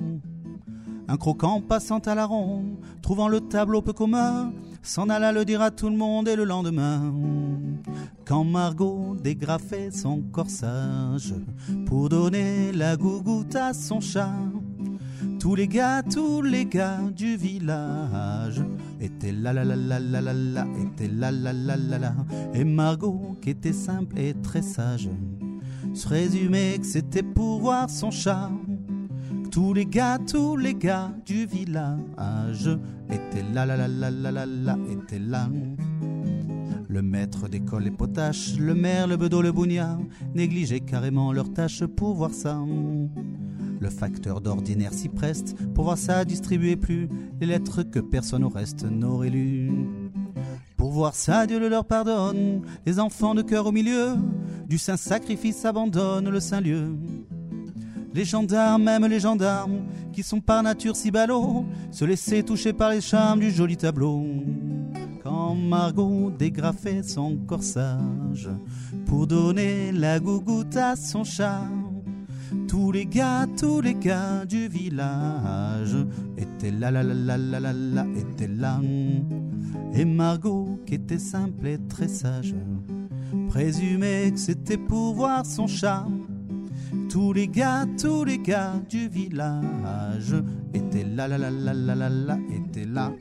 Un 1.12 1.18
croquant 1.18 1.60
passant 1.60 1.98
à 1.98 2.14
la 2.14 2.24
ronde, 2.24 2.78
trouvant 3.02 3.28
le 3.28 3.42
tableau 3.42 3.82
peu 3.82 3.92
commun, 3.92 4.50
s'en 4.82 5.10
alla 5.10 5.30
le 5.30 5.44
dire 5.44 5.60
à 5.60 5.70
tout 5.70 5.90
le 5.90 5.96
monde 5.96 6.26
et 6.26 6.36
le 6.36 6.44
lendemain. 6.44 7.12
Quand 8.24 8.44
Margot 8.44 9.14
dégrafait 9.22 9.90
son 9.90 10.22
corsage 10.22 11.34
pour 11.84 12.08
donner 12.08 12.72
la 12.72 12.96
gougoute 12.96 13.54
à 13.56 13.74
son 13.74 14.00
chat, 14.00 14.32
tous 15.38 15.54
les 15.54 15.68
gars, 15.68 16.02
tous 16.02 16.40
les 16.40 16.64
gars 16.64 17.00
du 17.14 17.36
village 17.36 18.64
étaient 18.98 19.32
là 19.32 19.52
là 19.52 19.66
là 19.66 19.76
là 19.76 20.00
là 20.00 20.32
là 20.32 20.66
étaient 20.80 21.12
là 21.12 21.30
là 21.30 21.52
là 21.52 21.76
là 21.76 21.98
là. 21.98 22.14
Et 22.54 22.64
Margot, 22.64 23.36
qui 23.42 23.50
était 23.50 23.74
simple 23.74 24.18
et 24.18 24.32
très 24.32 24.62
sage, 24.62 25.10
se 25.92 26.08
résumait 26.08 26.78
que 26.78 26.86
c'était 26.86 27.22
pour 27.22 27.60
voir 27.60 27.90
son 27.90 28.10
chat. 28.10 28.50
Tous 29.52 29.74
les 29.74 29.84
gars, 29.84 30.18
tous 30.18 30.56
les 30.56 30.74
gars 30.74 31.12
du 31.26 31.44
village 31.44 32.70
étaient 33.10 33.44
là, 33.52 33.66
là, 33.66 33.76
là, 33.76 33.86
là, 33.86 34.10
là, 34.10 34.30
là, 34.32 34.46
là, 34.46 34.78
étaient 34.90 35.18
là. 35.18 35.46
Le 36.88 37.02
maître 37.02 37.48
d'école 37.48 37.86
et 37.86 37.90
potache, 37.90 38.56
le 38.58 38.74
maire, 38.74 39.06
le 39.06 39.18
bedeau, 39.18 39.42
le 39.42 39.52
bougnat, 39.52 39.98
négligeaient 40.34 40.80
carrément 40.80 41.34
leurs 41.34 41.52
tâches 41.52 41.84
pour 41.84 42.14
voir 42.14 42.30
ça. 42.32 42.58
Le 43.78 43.90
facteur 43.90 44.40
d'ordinaire 44.40 44.94
s'y 44.94 45.10
preste 45.10 45.54
pour 45.74 45.84
voir 45.84 45.98
ça 45.98 46.24
distribuer 46.24 46.76
plus 46.76 47.10
les 47.38 47.46
lettres 47.46 47.82
que 47.82 47.98
personne 47.98 48.44
au 48.44 48.48
reste 48.48 48.84
n'aurait 48.84 49.28
lues. 49.28 49.70
Pour 50.78 50.92
voir 50.92 51.14
ça, 51.14 51.46
Dieu 51.46 51.60
le 51.60 51.68
leur 51.68 51.84
pardonne. 51.84 52.62
Les 52.86 52.98
enfants 52.98 53.34
de 53.34 53.42
cœur 53.42 53.66
au 53.66 53.72
milieu 53.72 54.14
du 54.66 54.78
saint 54.78 54.96
sacrifice 54.96 55.66
abandonnent 55.66 56.30
le 56.30 56.40
saint 56.40 56.62
lieu. 56.62 56.96
Les 58.14 58.24
gendarmes, 58.24 58.82
même 58.82 59.06
les 59.06 59.20
gendarmes, 59.20 59.82
qui 60.12 60.22
sont 60.22 60.40
par 60.40 60.62
nature 60.62 60.94
si 60.94 61.10
ballots, 61.10 61.64
se 61.90 62.04
laissaient 62.04 62.42
toucher 62.42 62.72
par 62.72 62.90
les 62.90 63.00
charmes 63.00 63.40
du 63.40 63.50
joli 63.50 63.76
tableau. 63.76 64.24
Quand 65.22 65.54
Margot 65.54 66.30
dégrafait 66.30 67.02
son 67.02 67.36
corsage 67.46 68.50
pour 69.06 69.26
donner 69.26 69.92
la 69.92 70.20
gougoute 70.20 70.76
à 70.76 70.96
son 70.96 71.24
chat, 71.24 71.62
tous 72.68 72.92
les 72.92 73.06
gars, 73.06 73.46
tous 73.56 73.80
les 73.80 73.94
gars 73.94 74.44
du 74.44 74.68
village 74.68 75.96
étaient 76.36 76.70
là, 76.70 76.90
là, 76.90 77.02
là, 77.02 77.14
là, 77.14 77.36
là, 77.38 77.60
là, 77.60 77.72
là, 77.72 78.06
étaient 78.16 78.48
là. 78.48 78.80
Et 79.94 80.04
Margot, 80.04 80.80
qui 80.86 80.94
était 80.94 81.18
simple 81.18 81.66
et 81.66 81.78
très 81.88 82.08
sage, 82.08 82.54
présumait 83.48 84.32
que 84.32 84.38
c'était 84.38 84.76
pour 84.76 85.14
voir 85.14 85.46
son 85.46 85.66
chat. 85.66 86.06
Tous 87.12 87.34
les 87.34 87.46
gars, 87.46 87.84
tous 88.00 88.24
les 88.24 88.38
gars 88.38 88.80
du 88.88 89.06
village 89.06 90.34
étaient 90.72 91.04
là, 91.04 91.28
là, 91.28 91.36
là, 91.36 91.50
là, 91.50 91.74
là, 91.74 91.94
là, 91.94 92.08
là, 92.08 92.38
étaient 92.50 92.86
là. 92.86 93.12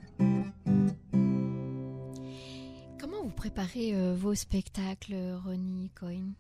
Comment 2.98 3.22
vous 3.22 3.36
préparez 3.36 3.94
euh, 3.94 4.16
vos 4.16 4.34
spectacles, 4.34 5.14
Ronnie 5.44 5.92
Cohen 5.94 6.36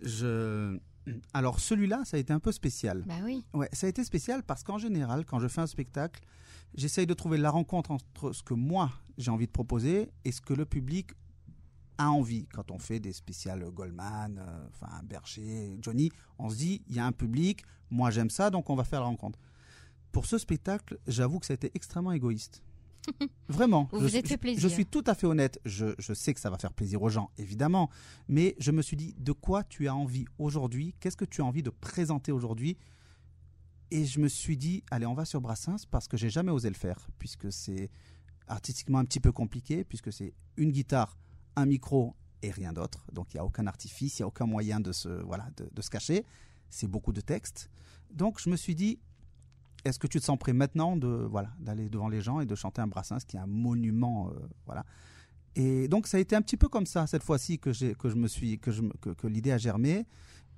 Je... 0.00 0.78
Alors 1.34 1.60
celui-là, 1.60 2.00
ça 2.06 2.16
a 2.16 2.20
été 2.20 2.32
un 2.32 2.40
peu 2.40 2.50
spécial. 2.50 3.04
Bah 3.06 3.16
oui. 3.24 3.44
Ouais, 3.52 3.68
ça 3.74 3.86
a 3.86 3.90
été 3.90 4.02
spécial 4.02 4.42
parce 4.42 4.62
qu'en 4.62 4.78
général, 4.78 5.26
quand 5.26 5.38
je 5.38 5.48
fais 5.48 5.60
un 5.60 5.66
spectacle, 5.66 6.22
j'essaye 6.74 7.06
de 7.06 7.12
trouver 7.12 7.36
la 7.36 7.50
rencontre 7.50 7.90
entre 7.90 8.32
ce 8.32 8.42
que 8.42 8.54
moi 8.54 8.90
j'ai 9.18 9.30
envie 9.30 9.46
de 9.46 9.52
proposer 9.52 10.08
et 10.24 10.32
ce 10.32 10.40
que 10.40 10.54
le 10.54 10.64
public 10.64 11.10
a 12.00 12.10
envie. 12.10 12.46
Quand 12.48 12.70
on 12.70 12.78
fait 12.78 12.98
des 13.00 13.12
spéciales 13.12 13.64
Goldman, 13.70 14.38
euh, 14.38 14.66
enfin 14.68 15.02
Berger, 15.04 15.76
Johnny, 15.82 16.10
on 16.38 16.48
se 16.50 16.56
dit 16.56 16.82
il 16.88 16.94
y 16.96 16.98
a 16.98 17.06
un 17.06 17.12
public, 17.12 17.62
moi 17.90 18.10
j'aime 18.10 18.30
ça, 18.30 18.50
donc 18.50 18.70
on 18.70 18.74
va 18.76 18.84
faire 18.84 19.00
la 19.00 19.06
rencontre. 19.06 19.38
Pour 20.12 20.26
ce 20.26 20.38
spectacle, 20.38 20.98
j'avoue 21.06 21.38
que 21.38 21.46
ça 21.46 21.52
a 21.52 21.56
été 21.56 21.70
extrêmement 21.74 22.12
égoïste. 22.12 22.62
Vraiment. 23.48 23.88
Vous 23.92 23.98
je, 23.98 24.02
vous 24.04 24.08
suis- 24.08 24.18
êtes 24.18 24.28
fait 24.28 24.34
je- 24.34 24.38
plaisir. 24.40 24.60
Je 24.62 24.68
suis 24.68 24.86
tout 24.86 25.04
à 25.06 25.14
fait 25.14 25.26
honnête. 25.26 25.60
Je, 25.64 25.94
je 25.98 26.12
sais 26.12 26.34
que 26.34 26.40
ça 26.40 26.50
va 26.50 26.58
faire 26.58 26.72
plaisir 26.72 27.00
aux 27.02 27.08
gens, 27.08 27.30
évidemment. 27.38 27.90
Mais 28.28 28.56
je 28.58 28.70
me 28.72 28.82
suis 28.82 28.96
dit, 28.96 29.14
de 29.18 29.32
quoi 29.32 29.62
tu 29.64 29.88
as 29.88 29.94
envie 29.94 30.26
aujourd'hui? 30.38 30.94
Qu'est-ce 31.00 31.16
que 31.16 31.24
tu 31.24 31.40
as 31.40 31.44
envie 31.44 31.62
de 31.62 31.70
présenter 31.70 32.32
aujourd'hui? 32.32 32.76
Et 33.90 34.04
je 34.04 34.20
me 34.20 34.28
suis 34.28 34.56
dit, 34.56 34.84
allez, 34.90 35.06
on 35.06 35.14
va 35.14 35.24
sur 35.24 35.40
Brassens 35.40 35.86
parce 35.90 36.08
que 36.08 36.16
j'ai 36.16 36.30
jamais 36.30 36.52
osé 36.52 36.68
le 36.68 36.74
faire, 36.76 37.08
puisque 37.18 37.52
c'est 37.52 37.90
artistiquement 38.46 38.98
un 38.98 39.04
petit 39.04 39.20
peu 39.20 39.32
compliqué, 39.32 39.82
puisque 39.84 40.12
c'est 40.12 40.32
une 40.56 40.70
guitare, 40.70 41.16
un 41.60 41.66
micro 41.66 42.14
et 42.42 42.50
rien 42.50 42.72
d'autre. 42.72 43.04
Donc 43.12 43.32
il 43.32 43.36
n'y 43.36 43.40
a 43.40 43.44
aucun 43.44 43.66
artifice, 43.66 44.18
il 44.18 44.22
n'y 44.22 44.24
a 44.24 44.28
aucun 44.28 44.46
moyen 44.46 44.80
de 44.80 44.92
se, 44.92 45.08
voilà, 45.08 45.48
de, 45.56 45.82
se 45.82 45.90
cacher. 45.90 46.24
C'est 46.70 46.88
beaucoup 46.88 47.12
de 47.12 47.20
texte. 47.20 47.70
Donc 48.10 48.40
je 48.40 48.50
me 48.50 48.56
suis 48.56 48.74
dit, 48.74 48.98
est-ce 49.84 49.98
que 49.98 50.06
tu 50.06 50.20
te 50.20 50.24
sens 50.24 50.38
prêt 50.38 50.52
maintenant 50.52 50.96
de 50.96 51.08
voilà 51.08 51.50
d'aller 51.58 51.88
devant 51.88 52.08
les 52.08 52.20
gens 52.20 52.40
et 52.40 52.46
de 52.46 52.54
chanter 52.54 52.82
un 52.82 52.86
Brassens 52.86 53.20
qui 53.26 53.36
est 53.36 53.40
un 53.40 53.46
monument 53.46 54.28
euh, 54.28 54.32
voilà 54.66 54.84
et 55.56 55.88
donc 55.88 56.06
ça 56.06 56.18
a 56.18 56.20
été 56.20 56.36
un 56.36 56.42
petit 56.42 56.58
peu 56.58 56.68
comme 56.68 56.84
ça 56.84 57.06
cette 57.06 57.22
fois-ci 57.22 57.58
que 57.58 57.72
j'ai 57.72 57.94
que 57.94 58.10
je 58.10 58.16
me 58.16 58.28
suis 58.28 58.58
que 58.58 58.72
je 58.72 58.82
que, 59.00 59.08
que 59.08 59.26
l'idée 59.26 59.52
a 59.52 59.56
germé 59.56 60.06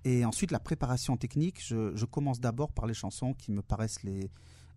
et 0.05 0.25
ensuite 0.25 0.51
la 0.51 0.59
préparation 0.59 1.17
technique 1.17 1.65
je, 1.65 1.95
je 1.95 2.05
commence 2.05 2.41
d'abord 2.41 2.73
par 2.73 2.87
les 2.87 2.95
chansons 2.95 3.33
qui 3.33 3.53
me 3.53 3.63
paraissent 3.63 4.03
les 4.03 4.29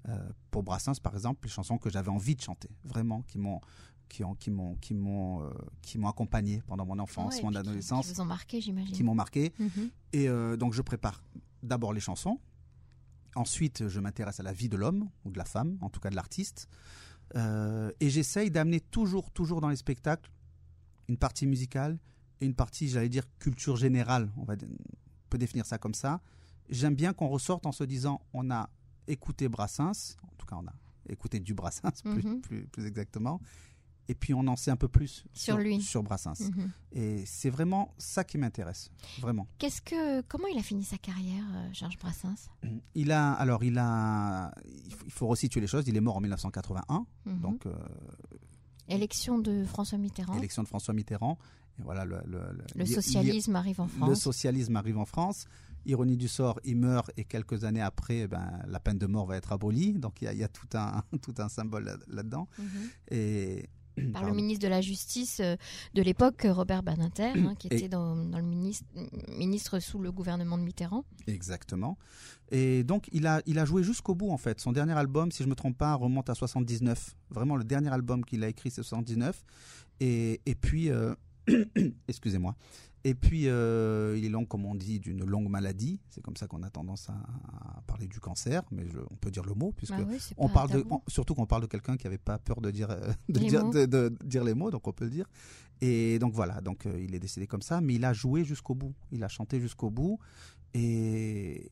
euh, 0.09 0.29
pour 0.51 0.61
Brassens 0.61 0.99
par 1.01 1.15
exemple 1.15 1.39
les 1.43 1.49
chansons 1.49 1.79
que 1.79 1.89
j'avais 1.89 2.11
envie 2.11 2.35
de 2.35 2.41
chanter 2.41 2.69
vraiment 2.83 3.23
qui 3.23 3.39
m'ont 3.39 3.61
qui 4.09 4.23
ont 4.23 4.35
qui 4.35 4.51
m'ont 4.51 4.75
qui 4.75 4.93
m'ont 4.93 5.43
euh, 5.43 5.49
qui 5.81 5.97
m'ont 5.97 6.07
accompagné 6.07 6.61
pendant 6.67 6.85
mon 6.85 6.99
enfance 6.99 7.35
Ouais, 7.37 7.43
mon 7.43 7.55
adolescence 7.55 8.07
Qui 8.07 8.13
vous 8.13 8.21
ont 8.21 8.25
marqué, 8.25 8.61
j'imagine. 8.61 8.93
qui 8.95 9.03
m'ont 9.03 9.15
marqué 9.15 9.53
Mhm. 9.59 9.89
et 10.13 10.29
euh, 10.29 10.55
donc 10.57 10.73
je 10.73 10.81
prépare 10.81 11.23
d'abord 11.63 11.93
les 11.93 11.99
chansons. 11.99 12.39
Ensuite, 13.35 13.87
je 13.89 13.99
m'intéresse 13.99 14.39
à 14.39 14.43
la 14.43 14.53
vie 14.53 14.69
de 14.69 14.77
l'homme 14.77 15.09
ou 15.25 15.31
de 15.31 15.37
la 15.37 15.43
femme, 15.45 15.77
en 15.81 15.89
tout 15.89 15.99
cas 15.99 16.09
de 16.09 16.15
l'artiste. 16.15 16.69
Euh, 17.35 17.91
et 17.99 18.09
j'essaye 18.09 18.49
d'amener 18.49 18.79
toujours, 18.79 19.29
toujours 19.31 19.59
dans 19.59 19.67
les 19.69 19.75
spectacles 19.75 20.31
une 21.09 21.17
partie 21.17 21.45
musicale 21.45 21.99
et 22.39 22.45
une 22.45 22.55
partie, 22.55 22.87
j'allais 22.87 23.09
dire, 23.09 23.25
culture 23.39 23.75
générale. 23.75 24.31
On, 24.37 24.43
va, 24.45 24.53
on 24.53 25.29
peut 25.29 25.37
définir 25.37 25.65
ça 25.65 25.77
comme 25.77 25.93
ça. 25.93 26.21
J'aime 26.69 26.95
bien 26.95 27.11
qu'on 27.13 27.27
ressorte 27.27 27.65
en 27.65 27.71
se 27.73 27.83
disant 27.83 28.21
on 28.33 28.49
a 28.51 28.69
écouté 29.07 29.49
Brassens, 29.49 30.15
en 30.23 30.35
tout 30.37 30.45
cas 30.45 30.55
on 30.55 30.65
a 30.67 30.73
écouté 31.09 31.39
du 31.39 31.53
Brassens 31.53 32.01
plus, 32.03 32.23
Mhm. 32.23 32.41
plus, 32.41 32.67
plus 32.67 32.85
exactement, 32.85 33.39
et 34.07 34.15
puis 34.15 34.33
on 34.33 34.45
en 34.47 34.55
sait 34.55 34.71
un 34.71 34.75
peu 34.75 34.87
plus 34.87 35.25
Sur 35.33 35.57
lui. 35.57 35.81
sur 35.81 36.03
Brassens. 36.03 36.39
Mhm. 36.55 36.71
Et 36.93 37.23
c'est 37.25 37.49
vraiment 37.49 37.93
ça 37.97 38.23
qui 38.23 38.37
m'intéresse, 38.37 38.91
vraiment. 39.19 39.47
Qu'est-ce 39.57 39.81
que, 39.81 40.21
comment 40.21 40.47
il 40.47 40.57
a 40.57 40.63
fini 40.63 40.83
sa 40.83 40.97
carrière, 40.97 41.43
euh, 41.55 41.67
Georges 41.73 41.97
Brassens? 41.97 42.49
Il 42.95 43.11
a, 43.11 43.33
alors 43.33 43.63
il 43.63 43.77
a, 43.77 44.53
il 45.05 45.11
faut, 45.11 45.27
resituer 45.27 45.59
les 45.61 45.67
choses. 45.67 45.85
Il 45.87 45.95
est 45.97 46.01
mort 46.01 46.17
en 46.17 46.21
1981, 46.21 47.05
Mhm. 47.25 47.39
donc 47.41 47.65
euh, 47.65 47.73
Élection 48.87 49.39
de 49.39 49.65
François 49.65 49.97
Mitterrand. 49.97 50.37
élection 50.37 50.61
de 50.63 50.67
François 50.67 50.93
Mitterrand. 50.93 51.37
Et 51.79 51.81
voilà, 51.83 52.05
le, 52.05 52.17
le- 52.25 52.39
le- 52.53 52.63
Le 52.75 52.83
li- 52.83 52.93
socialisme 52.93 53.55
arrive 53.55 53.81
en 53.81 53.87
France. 53.87 54.09
Le 54.09 54.15
socialisme 54.15 54.75
arrive 54.75 54.97
en 54.97 55.05
France. 55.05 55.45
Ironie 55.87 56.17
du 56.17 56.27
sort, 56.27 56.59
il 56.63 56.77
meurt 56.77 57.11
et 57.17 57.25
quelques 57.25 57.63
années 57.63 57.81
après, 57.81 58.19
eh 58.19 58.27
ben, 58.27 58.59
la 58.67 58.79
peine 58.79 58.97
de 58.97 59.05
mort 59.07 59.25
va 59.25 59.35
être 59.37 59.51
abolie. 59.51 59.93
Donc 59.93 60.21
il 60.21 60.25
y 60.25 60.27
a, 60.27 60.33
il 60.33 60.39
y 60.39 60.43
a 60.43 60.47
tout 60.47 60.67
un, 60.75 61.03
tout 61.21 61.33
un 61.39 61.49
symbole 61.49 61.83
là- 61.85 61.97
là-dedans. 62.07 62.47
Mhm. 62.59 62.67
Et 63.11 63.69
Par 64.13 64.23
le 64.25 64.33
ministre 64.33 64.63
de 64.63 64.67
la 64.69 64.81
Justice 64.81 65.39
euh, 65.39 65.55
de 65.93 66.01
l'époque, 66.01 66.45
euh, 66.45 66.53
Robert 66.53 66.83
Badinter, 66.83 67.31
hein, 67.35 67.55
qui 67.57 67.67
Et- 67.69 67.75
était 67.75 67.89
dans, 67.89 68.15
dans 68.15 68.37
le 68.39 68.43
ministre, 68.45 68.85
ministre 69.29 69.79
sous 69.79 69.99
le 69.99 70.11
gouvernement 70.11 70.57
de 70.57 70.63
Mitterrand. 70.63 71.05
Exactement. 71.27 71.97
Et 72.51 72.83
donc, 72.83 73.07
il 73.11 73.25
a, 73.25 73.41
il 73.45 73.57
a 73.57 73.65
joué 73.65 73.83
jusqu'au 73.83 74.13
bout, 74.15 74.29
en 74.31 74.37
fait. 74.37 74.59
Son 74.59 74.71
dernier 74.71 74.93
album, 74.93 75.31
si 75.31 75.39
je 75.43 75.47
ne 75.47 75.51
me 75.51 75.55
trompe 75.55 75.77
pas, 75.77 75.93
remonte 75.95 76.29
à 76.29 76.35
79. 76.35 77.15
Vraiment, 77.29 77.55
le 77.55 77.63
dernier 77.63 77.91
album 77.91 78.23
qu'il 78.25 78.43
a 78.43 78.47
écrit, 78.49 78.69
c'est 78.69 78.83
79. 78.83 79.43
Et, 80.01 80.41
et 80.45 80.55
puis, 80.55 80.89
euh, 80.89 81.15
excusez-moi. 82.07 82.55
Et 83.07 83.13
puis, 83.13 83.47
euh, 83.47 84.15
il 84.17 84.25
est 84.25 84.29
long, 84.29 84.45
comme 84.45 84.65
on 84.65 84.73
dit, 84.73 84.99
d'une 84.99 85.23
longue 85.23 85.47
maladie. 85.47 85.99
C'est 86.09 86.21
comme 86.21 86.35
ça 86.35 86.47
qu'on 86.47 86.63
a 86.63 86.71
tendance 86.71 87.07
à, 87.09 87.13
à 87.77 87.81
parler 87.85 88.07
du 88.07 88.19
cancer, 88.19 88.63
mais 88.71 88.87
je- 88.89 88.97
on 89.11 89.15
peut 89.15 89.29
dire 89.29 89.45
le 89.45 89.53
mot, 89.53 89.71
puisque 89.77 89.93
Bah 89.95 90.03
oui, 90.09 90.17
on 90.37 90.49
parle 90.49 90.71
de, 90.71 90.85
on- 90.89 91.01
surtout 91.07 91.35
qu'on 91.35 91.45
parle 91.45 91.61
de 91.61 91.67
quelqu'un 91.67 91.97
qui 91.97 92.05
n'avait 92.07 92.17
pas 92.17 92.39
peur 92.39 92.61
de 92.61 92.71
dire, 92.71 92.89
euh, 92.89 93.11
de, 93.29 93.39
Les 93.39 93.47
dire, 93.49 93.63
mots. 93.63 93.71
de- 93.71 93.85
de 93.85 94.17
dire 94.25 94.43
les 94.43 94.55
mots, 94.55 94.71
donc 94.71 94.87
on 94.87 94.91
peut 94.91 95.05
le 95.05 95.11
dire. 95.11 95.29
Et 95.81 96.17
donc 96.17 96.33
voilà, 96.33 96.61
donc 96.61 96.87
euh, 96.87 96.99
il 96.99 97.13
est 97.13 97.19
décédé 97.19 97.45
comme 97.45 97.61
ça, 97.61 97.79
mais 97.79 97.93
il 97.93 98.05
a 98.05 98.11
joué 98.13 98.43
jusqu'au 98.43 98.73
bout. 98.73 98.95
Il 99.11 99.23
a 99.23 99.27
chanté 99.27 99.59
jusqu'au 99.61 99.91
bout. 99.91 100.17
Et, 100.73 101.69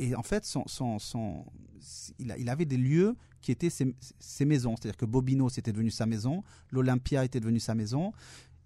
et 0.00 0.14
en 0.14 0.22
fait, 0.22 0.44
son, 0.44 0.64
son, 0.66 0.98
son- 0.98 1.44
il, 2.18 2.32
a- 2.32 2.38
il 2.38 2.48
avait 2.48 2.64
des 2.64 2.76
lieux 2.76 3.14
qui 3.40 3.52
étaient 3.52 3.70
ses, 3.70 3.94
ses 4.18 4.44
maisons. 4.44 4.74
C'est-à-dire 4.76 4.96
que 4.96 5.06
Bobino, 5.06 5.48
c'était 5.48 5.72
devenu 5.72 5.90
sa 5.90 6.06
maison. 6.06 6.42
L'Olympia 6.72 7.24
était 7.24 7.38
devenu 7.40 7.60
sa 7.60 7.74
maison. 7.74 8.12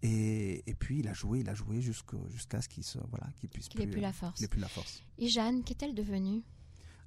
Et, 0.02 0.68
et 0.68 0.74
puis, 0.74 0.98
il 0.98 1.08
a 1.08 1.12
joué, 1.12 1.40
il 1.40 1.48
a 1.48 1.54
joué 1.54 1.80
jusqu'à 1.80 2.60
ce 2.60 2.68
qu'il 2.68 2.84
voilà, 3.10 3.28
qu'il 3.38 3.48
puisse 3.48 3.68
Qu'il 3.68 3.80
ait 3.82 3.86
plus 3.86 4.00
euh, 4.00 4.02
la 4.02 4.12
force. 4.12 4.34
qu'il 4.34 4.44
ait 4.44 4.48
plus 4.48 4.60
la 4.60 4.68
force. 4.68 5.02
Et 5.18 5.28
Jeanne, 5.28 5.62
qu'est-elle 5.62 5.94
devenue? 5.94 6.42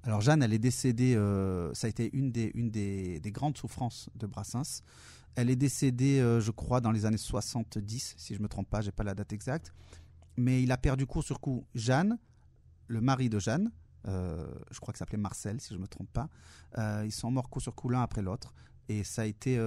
Alors 0.04 0.22
Jeanne, 0.22 0.44
elle 0.44 0.54
est 0.54 0.60
décédée, 0.60 1.16
euh, 1.16 1.74
ça 1.74 1.88
a 1.88 1.90
été 1.90 2.10
une, 2.14 2.32
des, 2.32 2.52
une 2.54 2.70
des, 2.70 3.20
des 3.20 3.32
grandes 3.32 3.58
souffrances 3.58 4.10
de 4.16 4.28
Brassens. 4.28 4.84
Elle 5.36 5.50
est 5.50 5.56
décédée, 5.56 6.20
euh, 6.20 6.40
je 6.40 6.52
crois, 6.52 6.80
dans 6.80 6.92
les 6.92 7.06
années 7.06 7.18
70, 7.18 8.16
si 8.18 8.34
je 8.34 8.40
ne 8.40 8.44
me 8.44 8.48
trompe 8.48 8.70
pas, 8.70 8.82
j'ai 8.82 8.92
pas 8.92 9.04
la 9.04 9.14
date 9.16 9.34
exacte. 9.34 9.74
Mais 10.38 10.64
il 10.64 10.72
a 10.72 10.78
perdu 10.78 11.06
coup 11.06 11.22
sur 11.22 11.42
coup 11.42 11.66
Jeanne, 11.74 12.18
le 12.88 13.02
mari 13.02 13.30
de 13.30 13.40
Jeanne, 13.40 13.72
euh, 14.08 14.48
je 14.72 14.80
crois 14.80 14.94
ça 14.94 15.00
s'appelait 15.00 15.18
Marcel, 15.18 15.60
si 15.60 15.70
je 15.70 15.76
ne 15.76 15.82
me 15.82 15.88
trompe 15.88 16.12
pas. 16.14 16.30
Euh, 16.78 17.04
ils 17.06 17.12
sont 17.12 17.32
morts 17.32 17.50
coup 17.50 17.60
sur 17.60 17.74
coup 17.76 17.90
l'un 17.90 18.02
après 18.02 18.22
l'autre. 18.22 18.54
Et 18.88 19.04
ça 19.04 19.24
a 19.24 19.26
été... 19.26 19.58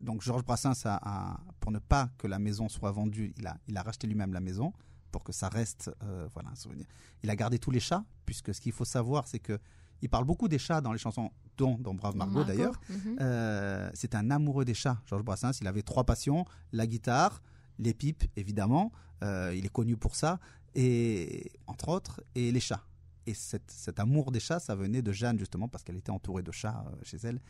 donc 0.00 0.22
Georges 0.22 0.44
Brassens, 0.44 0.84
a, 0.86 0.98
a- 1.02 1.40
pour 1.60 1.72
ne 1.72 1.78
pas 1.78 2.10
que 2.18 2.26
la 2.26 2.38
maison 2.38 2.68
soit 2.68 2.90
vendue, 2.92 3.32
il 3.36 3.46
a, 3.46 3.56
il 3.68 3.76
a 3.76 3.82
racheté 3.82 4.06
lui-même 4.06 4.32
la 4.32 4.40
maison 4.40 4.72
pour 5.12 5.24
que 5.24 5.32
ça 5.32 5.48
reste 5.48 5.90
euh, 6.02 6.28
voilà, 6.34 6.50
un 6.50 6.54
souvenir. 6.54 6.86
Il 7.22 7.30
a 7.30 7.36
gardé 7.36 7.58
tous 7.58 7.70
les 7.70 7.80
chats, 7.80 8.04
puisque 8.26 8.54
ce 8.54 8.60
qu'il 8.60 8.72
faut 8.72 8.84
savoir, 8.84 9.26
c'est 9.26 9.38
que 9.38 9.58
il 10.02 10.10
parle 10.10 10.24
beaucoup 10.26 10.46
des 10.48 10.58
chats 10.58 10.82
dans 10.82 10.92
les 10.92 10.98
chansons, 10.98 11.30
dont, 11.56 11.78
dont 11.78 11.94
Brave 11.94 12.16
Margot, 12.16 12.44
d'ailleurs. 12.44 12.78
Mhm. 12.90 13.16
Euh, 13.20 13.90
c'est 13.94 14.14
un 14.14 14.30
amoureux 14.30 14.66
des 14.66 14.74
chats, 14.74 15.00
Georges 15.06 15.22
Brassens. 15.24 15.52
Il 15.62 15.66
avait 15.66 15.80
trois 15.82 16.04
passions 16.04 16.44
la 16.72 16.86
guitare, 16.86 17.40
les 17.78 17.94
pipes, 17.94 18.24
évidemment. 18.36 18.92
Euh, 19.22 19.54
il 19.56 19.64
est 19.64 19.70
connu 19.72 19.96
pour 19.96 20.14
ça, 20.14 20.38
et 20.74 21.50
entre 21.66 21.88
autres, 21.88 22.22
et 22.34 22.52
les 22.52 22.60
chats. 22.60 22.84
Et 23.26 23.32
cette- 23.34 23.70
cet 23.70 23.98
amour 23.98 24.30
des 24.30 24.38
chats, 24.40 24.60
ça 24.60 24.74
venait 24.76 25.00
de 25.02 25.12
Jeanne 25.12 25.38
justement 25.38 25.66
parce 25.66 25.82
qu'elle 25.82 25.96
était 25.96 26.10
entourée 26.12 26.42
de 26.42 26.52
chats 26.52 26.84
chez 27.02 27.16
elle. 27.24 27.40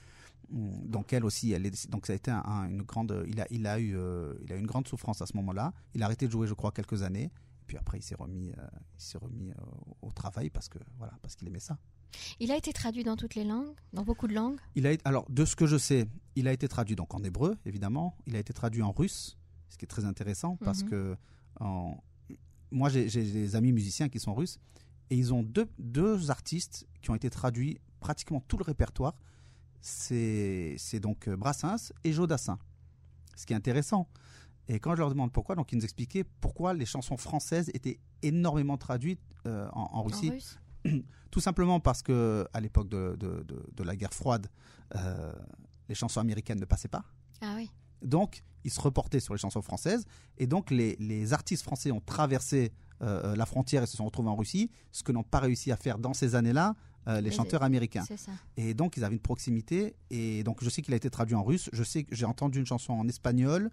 Donc 0.51 1.13
elle 1.13 1.25
aussi, 1.25 1.51
elle 1.53 1.67
est, 1.67 1.91
donc 1.91 2.07
ça 2.07 2.13
a 2.13 2.17
été 2.17 2.31
un- 2.31 2.43
un- 2.45 2.69
une 2.69 2.83
grande, 2.83 3.25
il 3.27 3.41
a, 3.41 3.47
il 3.51 3.67
a 3.67 3.81
eu, 3.81 3.97
euh, 3.97 4.35
il 4.45 4.53
a 4.53 4.57
eu 4.57 4.61
une 4.61 4.67
grande 4.67 4.87
souffrance 4.87 5.21
à 5.23 5.27
ce 5.27 5.37
moment-là. 5.39 5.73
Il 5.95 6.03
a 6.03 6.07
arrêté 6.07 6.27
de 6.27 6.33
jouer, 6.33 6.47
je 6.47 6.55
crois, 6.55 6.71
quelques 6.73 7.03
années. 7.03 7.31
Puis 7.67 7.77
après, 7.77 7.99
il 7.99 8.03
s'est 8.03 8.15
remis, 8.15 8.53
euh, 8.53 8.67
il 8.97 9.03
s'est 9.03 9.19
remis 9.19 9.51
euh, 9.51 9.55
au 10.03 10.13
travail 10.13 10.51
parce 10.51 10.69
que 10.69 10.79
voilà, 10.99 11.15
parce 11.21 11.35
qu'il 11.35 11.49
aimait 11.49 11.59
ça. 11.59 11.79
Il 12.39 12.53
a 12.53 12.57
été 12.57 12.73
traduit 12.73 13.03
dans 13.03 13.17
toutes 13.17 13.35
les 13.35 13.43
langues, 13.43 13.75
dans 13.93 14.05
beaucoup 14.05 14.29
de 14.29 14.35
langues? 14.35 14.61
Il 14.77 14.87
a 14.87 14.93
été- 14.93 15.03
alors 15.05 15.29
de 15.29 15.45
ce 15.45 15.57
que 15.57 15.67
je 15.67 15.77
sais, 15.77 16.07
il 16.37 16.47
a 16.47 16.53
été 16.53 16.69
traduit 16.69 16.95
donc 16.95 17.13
en 17.13 17.25
hébreu 17.25 17.57
évidemment. 17.67 18.17
Il 18.29 18.37
a 18.37 18.39
été 18.39 18.53
traduit 18.53 18.83
en 18.83 18.93
russe, 18.93 19.37
ce 19.69 19.77
qui 19.77 19.85
est 19.85 19.89
très 19.89 20.05
intéressant 20.05 20.57
parce 20.59 20.85
Mhm. 20.85 20.89
que 20.91 21.17
en- 21.59 21.97
moi 22.71 22.89
j'ai 22.89 23.09
j'ai 23.09 23.25
des 23.25 23.57
amis 23.57 23.73
musiciens 23.73 24.09
qui 24.09 24.21
sont 24.21 24.35
russes 24.35 24.59
et 25.11 25.17
ils 25.17 25.35
ont 25.35 25.43
deux, 25.43 25.67
deux 25.81 26.31
artistes 26.31 26.87
qui 27.03 27.11
ont 27.11 27.17
été 27.17 27.31
traduits 27.31 27.79
pratiquement 27.99 28.41
tout 28.47 28.57
le 28.59 28.65
répertoire. 28.65 29.17
C'est 29.81 31.01
donc 31.01 31.29
euh, 31.29 31.37
Brassens 31.37 31.93
et 32.05 32.13
Jodassin. 32.13 32.59
Ce 33.37 33.47
qui 33.47 33.53
est 33.53 33.57
intéressant. 33.57 34.09
Et 34.69 34.81
quand 34.81 34.93
je 34.95 35.01
leur 35.01 35.11
demande 35.11 35.33
pourquoi, 35.33 35.55
donc 35.55 35.71
ils 35.73 35.77
nous 35.77 35.85
expliquaient 35.85 36.25
pourquoi 36.41 36.75
les 36.75 36.87
chansons 36.87 37.17
françaises 37.17 37.71
étaient 37.75 38.01
énormément 38.23 38.77
traduites 38.77 39.21
euh, 39.47 39.69
en, 39.73 39.83
en 39.83 39.99
En 39.99 40.03
Russie. 40.03 40.31
russe. 40.31 40.59
Tout 41.31 41.41
simplement 41.41 41.79
parce 41.81 42.03
que 42.03 42.47
à 42.53 42.61
l'époque 42.61 42.89
de, 42.89 43.17
de- 43.19 43.45
de- 43.45 43.67
de 43.73 43.83
la 43.85 43.95
guerre 43.95 44.15
froide, 44.15 44.49
euh, 44.97 45.33
les 45.89 45.95
chansons 45.95 46.21
américaines 46.21 46.59
ne 46.59 46.65
passaient 46.65 46.89
pas. 46.89 47.05
Ah 47.41 47.55
oui. 47.57 47.71
Donc, 48.03 48.43
ils 48.65 48.71
se 48.71 48.81
reportaient 48.81 49.21
sur 49.21 49.35
les 49.35 49.39
chansons 49.39 49.63
françaises. 49.63 50.05
Et 50.39 50.47
donc, 50.47 50.71
les, 50.71 50.97
les 50.99 51.33
artistes 51.33 51.63
français 51.63 51.91
ont 51.93 52.01
traversé 52.01 52.73
euh, 53.03 53.37
la 53.37 53.47
frontière 53.47 53.83
et 53.83 53.87
se 53.87 53.97
sont 53.97 54.05
retrouvés 54.07 54.31
en 54.31 54.37
Russie, 54.37 54.71
ce 54.91 55.03
que 55.03 55.13
n'ont 55.13 55.23
pas 55.23 55.39
réussi 55.41 55.71
à 55.71 55.77
faire 55.77 55.99
dans 55.99 56.15
ces 56.15 56.35
années-là 56.35 56.75
euh, 57.09 57.21
les 57.21 57.31
chanteurs 57.31 57.63
américains. 57.63 58.05
Ça. 58.05 58.33
Et 58.57 58.75
donc, 58.75 58.97
ils 58.97 59.05
avaient 59.05 59.15
une 59.15 59.21
proximité. 59.21 59.95
Et 60.11 60.43
donc, 60.45 60.63
je 60.63 60.69
sais 60.71 60.83
qu'il 60.83 60.93
a 60.95 60.97
été 60.97 61.09
traduit 61.11 61.35
en 61.37 61.43
russe. 61.45 61.71
Je 61.73 61.83
sais 61.85 62.05
que 62.05 62.15
j'ai 62.15 62.25
entendu 62.27 62.59
une 62.59 62.67
chanson 62.67 62.93
en 62.95 63.07
espagnol. 63.09 63.71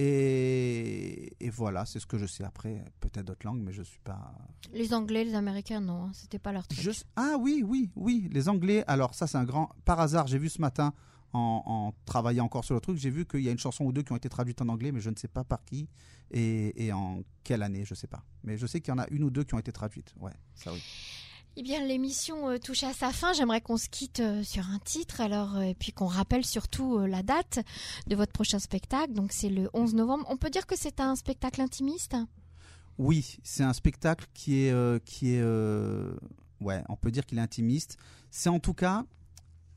Et, 0.00 1.32
et 1.40 1.50
voilà, 1.50 1.84
c'est 1.84 1.98
ce 2.00 2.06
que 2.06 2.18
je 2.18 2.26
sais. 2.26 2.44
Après, 2.44 2.84
peut-être 3.00 3.26
d'autres 3.26 3.44
langues, 3.44 3.60
mais 3.62 3.72
je 3.72 3.82
suis 3.82 3.98
pas. 4.00 4.32
Les 4.72 4.94
Anglais, 4.94 5.24
les 5.24 5.34
Américains, 5.34 5.80
non, 5.80 6.04
hein, 6.04 6.10
c'était 6.14 6.38
pas 6.38 6.52
leur 6.52 6.66
truc. 6.66 6.80
Je- 6.80 6.90
Ah 7.16 7.36
oui, 7.40 7.64
oui, 7.66 7.90
oui. 7.96 8.28
Les 8.32 8.48
Anglais. 8.48 8.84
Alors 8.86 9.14
ça, 9.14 9.26
c'est 9.26 9.38
un 9.38 9.44
grand. 9.44 9.70
Par 9.84 9.98
hasard, 10.00 10.26
j'ai 10.26 10.38
vu 10.38 10.48
ce 10.48 10.60
matin. 10.60 10.92
En, 11.34 11.62
en 11.66 11.92
travaillant 12.06 12.46
encore 12.46 12.64
sur 12.64 12.74
le 12.74 12.80
truc, 12.80 12.96
j'ai 12.96 13.10
vu 13.10 13.26
qu'il 13.26 13.40
y 13.42 13.50
a 13.50 13.52
une 13.52 13.58
chanson 13.58 13.84
ou 13.84 13.92
deux 13.92 14.00
qui 14.02 14.12
ont 14.12 14.16
été 14.16 14.30
traduites 14.30 14.62
en 14.62 14.68
anglais, 14.70 14.92
mais 14.92 15.00
je 15.00 15.10
ne 15.10 15.14
sais 15.16 15.28
pas 15.28 15.44
par 15.44 15.62
qui 15.62 15.86
et, 16.30 16.86
et 16.86 16.90
en 16.90 17.22
quelle 17.44 17.62
année, 17.62 17.84
je 17.84 17.94
sais 17.94 18.06
pas. 18.06 18.24
Mais 18.44 18.56
je 18.56 18.66
sais 18.66 18.80
qu'il 18.80 18.94
y 18.94 18.96
en 18.96 18.98
a 18.98 19.06
une 19.10 19.24
ou 19.24 19.28
deux 19.30 19.44
qui 19.44 19.54
ont 19.54 19.58
été 19.58 19.70
traduites. 19.70 20.14
Ouais, 20.18 20.32
ça 20.54 20.72
oui. 20.72 20.82
Eh 21.60 21.64
bien, 21.64 21.84
l'émission 21.84 22.48
euh, 22.50 22.58
touche 22.58 22.84
à 22.84 22.92
sa 22.92 23.10
fin. 23.10 23.32
J'aimerais 23.32 23.60
qu'on 23.60 23.76
se 23.76 23.88
quitte 23.88 24.20
euh, 24.20 24.44
sur 24.44 24.64
un 24.68 24.78
titre, 24.78 25.20
alors 25.20 25.56
euh, 25.56 25.62
et 25.62 25.74
puis 25.74 25.90
qu'on 25.90 26.06
rappelle 26.06 26.44
surtout 26.44 27.00
la 27.00 27.24
date 27.24 27.58
de 28.06 28.14
votre 28.14 28.30
prochain 28.30 28.60
spectacle. 28.60 29.12
Donc, 29.12 29.32
c'est 29.32 29.48
le 29.48 29.68
11 29.72 29.96
novembre. 29.96 30.24
On 30.28 30.36
peut 30.36 30.50
dire 30.50 30.68
que 30.68 30.76
c'est 30.78 31.00
un 31.00 31.16
spectacle 31.16 31.60
intimiste? 31.60 32.14
Oui, 32.96 33.38
c'est 33.42 33.64
un 33.64 33.72
spectacle 33.72 34.26
qui 34.34 34.66
est, 34.66 35.04
qui 35.04 35.34
est, 35.34 35.42
ouais, 36.60 36.84
on 36.88 36.94
peut 36.94 37.10
dire 37.10 37.26
qu'il 37.26 37.38
est 37.38 37.42
intimiste. 37.42 37.96
C'est 38.30 38.48
en 38.48 38.60
tout 38.60 38.74
cas, 38.74 39.04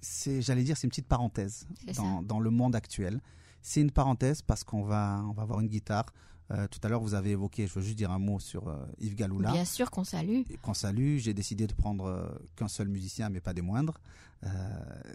c'est, 0.02 0.44
j'allais 0.44 0.64
dire, 0.64 0.78
c'est 0.78 0.86
une 0.86 0.92
petite 0.92 1.08
parenthèse 1.08 1.66
dans, 1.96 2.22
dans 2.22 2.40
le 2.40 2.52
monde 2.52 2.76
actuel. 2.76 3.22
C'est 3.64 3.82
une 3.82 3.92
parenthèse 3.92 4.44
parce 4.44 4.64
qu'on 4.64 4.84
va, 4.84 5.24
on 5.28 5.34
va 5.34 5.44
avoir 5.44 5.60
une 5.60 5.68
guitare. 5.68 6.06
Euh, 6.52 6.68
tout 6.68 6.80
à 6.84 6.90
l'heure, 6.90 7.02
vous 7.02 7.14
avez 7.14 7.32
évoqué, 7.32 7.66
je 7.68 7.74
veux 7.74 7.82
juste 7.82 7.98
dire 7.98 8.12
un 8.12 8.20
mot 8.20 8.40
sur 8.40 8.68
euh, 8.68 8.86
Yves 9.00 9.16
Galoula, 9.16 9.52
Bien 9.54 9.64
sûr 9.66 9.90
qu'on 9.90 10.04
salue. 10.04 10.42
qu'on 10.62 10.74
salue. 10.74 11.18
J'ai 11.18 11.34
décidé 11.34 11.66
de 11.66 11.74
prendre 11.74 12.06
euh, 12.06 12.28
qu'un 12.56 12.68
seul 12.68 12.90
musicien, 12.90 13.30
mais 13.30 13.40
pas 13.40 13.54
des 13.54 13.62
moindres. 13.62 14.00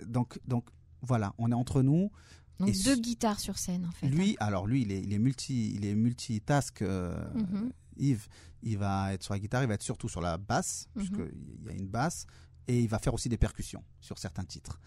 Donc, 0.07 0.39
donc 0.47 0.67
voilà, 1.03 1.35
on 1.39 1.51
est 1.51 1.55
entre 1.55 1.83
nous. 1.83 2.11
Donc, 2.59 2.69
Et 2.71 2.73
deux 2.85 2.97
guitares 2.97 3.39
sur 3.41 3.59
scène, 3.59 3.85
en 3.85 3.91
fait. 3.91 4.09
Lui, 4.09 4.37
alors 4.41 4.67
lui, 4.67 4.83
il 4.83 4.93
est, 4.93 5.01
il 5.03 5.13
est 5.13 5.19
multi, 5.19 5.75
il 5.75 5.85
est 5.85 5.95
multitask. 5.95 6.81
Mhm. 6.81 7.71
Yves, 7.99 8.29
il 8.63 8.79
va 8.79 9.13
être 9.15 9.23
sur 9.23 9.35
la 9.35 9.41
guitare, 9.41 9.63
il 9.63 9.69
va 9.69 9.75
être 9.75 9.83
surtout 9.83 10.09
sur 10.09 10.21
la 10.21 10.39
basse, 10.39 10.89
Mhm. 10.95 11.03
puisqu'il 11.03 11.67
y 11.67 11.69
a 11.71 11.73
une 11.73 11.87
basse, 11.89 12.27
et 12.69 12.81
il 12.81 12.89
va 12.89 12.99
faire 12.99 13.15
aussi 13.15 13.29
des 13.29 13.37
percussions 13.39 13.83
sur 14.01 14.19
certains 14.19 14.45
titres, 14.45 14.81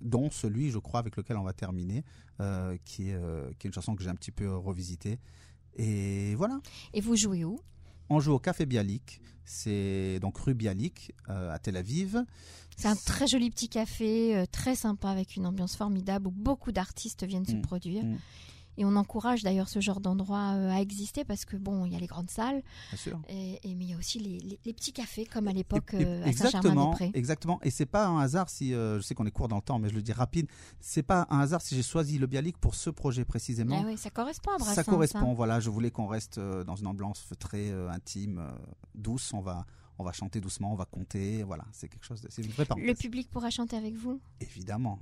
dont 0.00 0.30
celui, 0.30 0.70
je 0.70 0.78
crois, 0.78 1.00
avec 1.00 1.16
lequel 1.16 1.36
on 1.36 1.42
va 1.44 1.52
terminer, 1.52 2.04
euh, 2.40 2.76
qui, 2.84 3.10
est, 3.10 3.14
euh, 3.14 3.50
qui 3.58 3.66
est 3.66 3.68
une 3.68 3.74
chanson 3.74 3.94
que 3.94 4.02
j'ai 4.02 4.10
un 4.10 4.14
petit 4.14 4.32
peu 4.32 4.54
revisitée. 4.56 5.18
Et 5.76 6.34
voilà, 6.34 6.60
Et 6.92 7.00
vous 7.00 7.16
jouez 7.16 7.44
où? 7.44 7.60
On 8.10 8.20
joue 8.20 8.32
au 8.32 8.38
Café 8.38 8.66
Bialik, 8.66 9.20
c'est 9.44 10.18
donc 10.20 10.36
rue 10.38 10.54
Bialik 10.54 11.12
euh, 11.30 11.50
à 11.52 11.58
Tel 11.58 11.76
Aviv. 11.76 12.22
C'est 12.76 12.88
un 12.88 12.96
très 12.96 13.26
joli 13.26 13.48
petit 13.50 13.68
café, 13.68 14.36
euh, 14.36 14.44
très 14.50 14.74
sympa, 14.74 15.08
avec 15.08 15.36
une 15.36 15.46
ambiance 15.46 15.76
formidable, 15.76 16.26
où 16.26 16.30
beaucoup 16.30 16.72
d'artistes 16.72 17.24
viennent 17.24 17.46
se 17.46 17.54
Mm, 17.54 17.62
produire. 17.62 18.04
mm. 18.04 18.18
Et 18.78 18.84
on 18.84 18.96
encourage 18.96 19.42
d'ailleurs 19.42 19.68
ce 19.68 19.80
genre 19.80 20.00
d'endroit 20.00 20.54
euh, 20.54 20.70
à 20.70 20.80
exister 20.80 21.24
parce 21.24 21.44
que, 21.44 21.56
bon, 21.56 21.84
il 21.86 21.92
y 21.92 21.96
a 21.96 21.98
les 21.98 22.06
grandes 22.06 22.30
salles, 22.30 22.62
Bien 22.90 22.98
sûr. 22.98 23.20
et, 23.28 23.60
et- 23.64 23.74
mais 23.74 23.84
il 23.84 23.90
y 23.90 23.94
a 23.94 23.98
aussi 23.98 24.18
les, 24.18 24.38
les- 24.40 24.58
les 24.64 24.72
petits 24.72 24.92
cafés, 24.92 25.26
comme 25.26 25.46
à 25.48 25.52
l'époque 25.52 25.94
euh, 25.94 26.24
à 26.24 26.32
Saint-Germain-des-Prés. 26.32 27.10
exactement. 27.14 27.58
Et 27.62 27.70
c'est 27.70 27.86
pas 27.86 28.06
un 28.06 28.18
hasard 28.20 28.48
si, 28.48 28.72
euh, 28.74 28.96
je 28.98 29.02
sais 29.02 29.14
qu'on 29.14 29.26
est 29.26 29.30
court 29.30 29.48
dans 29.48 29.56
le 29.56 29.62
temps, 29.62 29.78
mais 29.78 29.88
je 29.90 29.94
le 29.94 30.02
dis 30.02 30.12
rapide, 30.12 30.46
c'est 30.80 31.02
pas 31.02 31.26
un 31.30 31.40
hasard 31.40 31.60
si 31.60 31.74
j'ai 31.76 31.82
choisi 31.82 32.18
le 32.18 32.26
Bialik 32.26 32.56
pour 32.58 32.74
ce 32.74 32.88
projet 32.90 33.24
précisément. 33.24 33.80
Ah 33.82 33.86
oui, 33.86 33.98
ça 33.98 34.10
correspond 34.10 34.52
à 34.52 34.56
Brassens. 34.58 34.74
Ça 34.74 34.84
correspond, 34.84 35.32
hein. 35.32 35.34
voilà. 35.34 35.60
Je 35.60 35.68
voulais 35.70 35.90
qu'on 35.90 36.06
reste 36.06 36.38
euh, 36.38 36.64
dans 36.64 36.76
une 36.76 36.86
ambiance 36.86 37.24
euh, 37.54 37.90
intime, 37.90 38.42
douce. 38.94 39.32
On 39.34 39.40
va, 39.40 39.66
on 39.98 40.04
va 40.04 40.12
chanter 40.12 40.40
doucement, 40.40 40.72
on 40.72 40.76
va 40.76 40.84
compter. 40.84 41.42
Voilà, 41.42 41.64
c'est 41.72 41.88
quelque 41.88 42.04
chose. 42.04 42.20
De, 42.20 42.28
c'est 42.30 42.42
une 42.42 42.50
vraie 42.50 42.66
Le 42.76 42.94
public 42.94 43.30
pourra 43.30 43.50
chanter 43.50 43.76
avec 43.76 43.94
vous 43.94 44.20
Évidemment, 44.40 44.98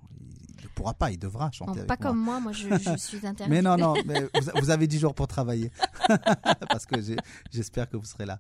il 0.59 0.65
ne 0.65 0.69
pourra 0.69 0.95
pas, 0.95 1.11
il 1.11 1.19
devra 1.19 1.51
chanter 1.51 1.71
Non, 1.71 1.77
avec 1.79 1.87
Pas 1.89 1.97
moi. 1.97 2.11
comme 2.11 2.19
moi, 2.19 2.41
moi 2.41 2.53
je, 2.53 2.69
je 2.69 2.97
suis 2.97 3.19
interdite. 3.27 3.49
Mais 3.49 3.63
non, 3.63 3.77
non, 3.77 3.95
mais 4.07 4.23
vous, 4.23 4.61
vous 4.61 4.71
avez 4.71 4.87
10 4.87 4.99
jours 4.99 5.15
pour 5.15 5.27
travailler. 5.29 5.71
Parce 6.69 6.87
que 6.87 6.97
j'espère 7.51 7.89
que 7.89 7.97
vous 7.97 8.05
serez 8.05 8.27
là. 8.27 8.39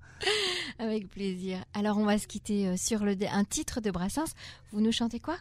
Avec 0.78 1.08
plaisir. 1.08 1.64
Alors 1.74 1.98
on 1.98 2.04
va 2.04 2.18
se 2.18 2.26
quitter 2.26 2.68
euh, 2.68 2.76
sur 2.76 3.04
le, 3.04 3.16
un 3.30 3.44
titre 3.44 3.80
de 3.80 3.90
Brassens. 3.90 4.32
Vous 4.72 4.80
nous 4.80 4.92
chantez 4.92 5.20
quoi? 5.20 5.36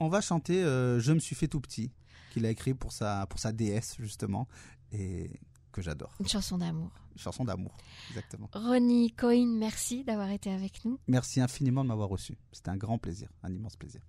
On 0.00 0.08
va 0.08 0.20
chanter 0.20 0.62
euh, 0.62 1.00
Je 1.00 1.12
me 1.12 1.18
suis 1.18 1.34
fait 1.34 1.48
tout 1.48 1.60
petit, 1.60 1.90
qu'il 2.32 2.44
a 2.44 2.50
écrit 2.50 2.74
pour 2.74 2.92
sa, 2.92 3.26
pour 3.26 3.38
sa 3.38 3.52
déesse, 3.52 3.96
justement, 3.98 4.46
et 4.92 5.30
que 5.76 5.82
j'adore. 5.82 6.10
Une 6.20 6.26
chanson 6.26 6.56
d'amour. 6.56 6.90
Une 7.12 7.20
chanson 7.20 7.44
d'amour, 7.44 7.72
exactement. 8.08 8.48
Ronnie 8.54 9.12
Cohen, 9.12 9.58
merci 9.58 10.04
d'avoir 10.04 10.30
été 10.30 10.50
avec 10.50 10.84
nous. 10.86 10.98
Merci 11.06 11.40
infiniment 11.40 11.84
de 11.84 11.88
m'avoir 11.88 12.08
reçu. 12.08 12.36
C'était 12.50 12.70
un 12.70 12.76
grand 12.76 12.96
plaisir, 12.98 13.28
un 13.42 13.52
immense 13.52 13.76
plaisir. 13.76 14.00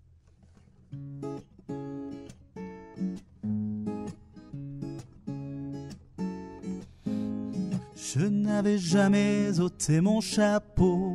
Je 7.96 8.22
n'avais 8.22 8.78
jamais 8.78 9.60
ôté 9.60 10.00
mon 10.00 10.22
chapeau 10.22 11.14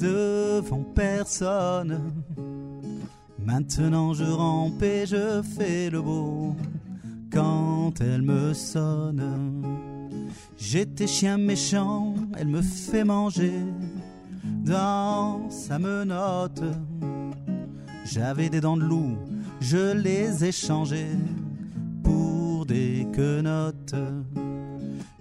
devant 0.00 0.82
personne. 0.82 2.12
Maintenant 3.38 4.14
je 4.14 4.24
rampe 4.24 4.82
et 4.82 5.06
je 5.06 5.42
fais 5.42 5.90
le 5.90 6.02
beau 6.02 6.56
quand 7.34 8.00
elle 8.00 8.22
me 8.22 8.54
sonne. 8.54 9.62
J'étais 10.56 11.08
chien 11.08 11.36
méchant, 11.36 12.14
elle 12.38 12.46
me 12.46 12.62
fait 12.62 13.04
manger 13.04 13.52
dans 14.64 15.50
sa 15.50 15.78
menotte. 15.78 16.62
J'avais 18.04 18.48
des 18.48 18.60
dents 18.60 18.76
de 18.76 18.84
loup, 18.84 19.16
je 19.60 19.92
les 19.94 20.44
ai 20.44 20.52
changées 20.52 21.16
pour 22.04 22.66
des 22.66 23.06
quenottes. 23.12 23.96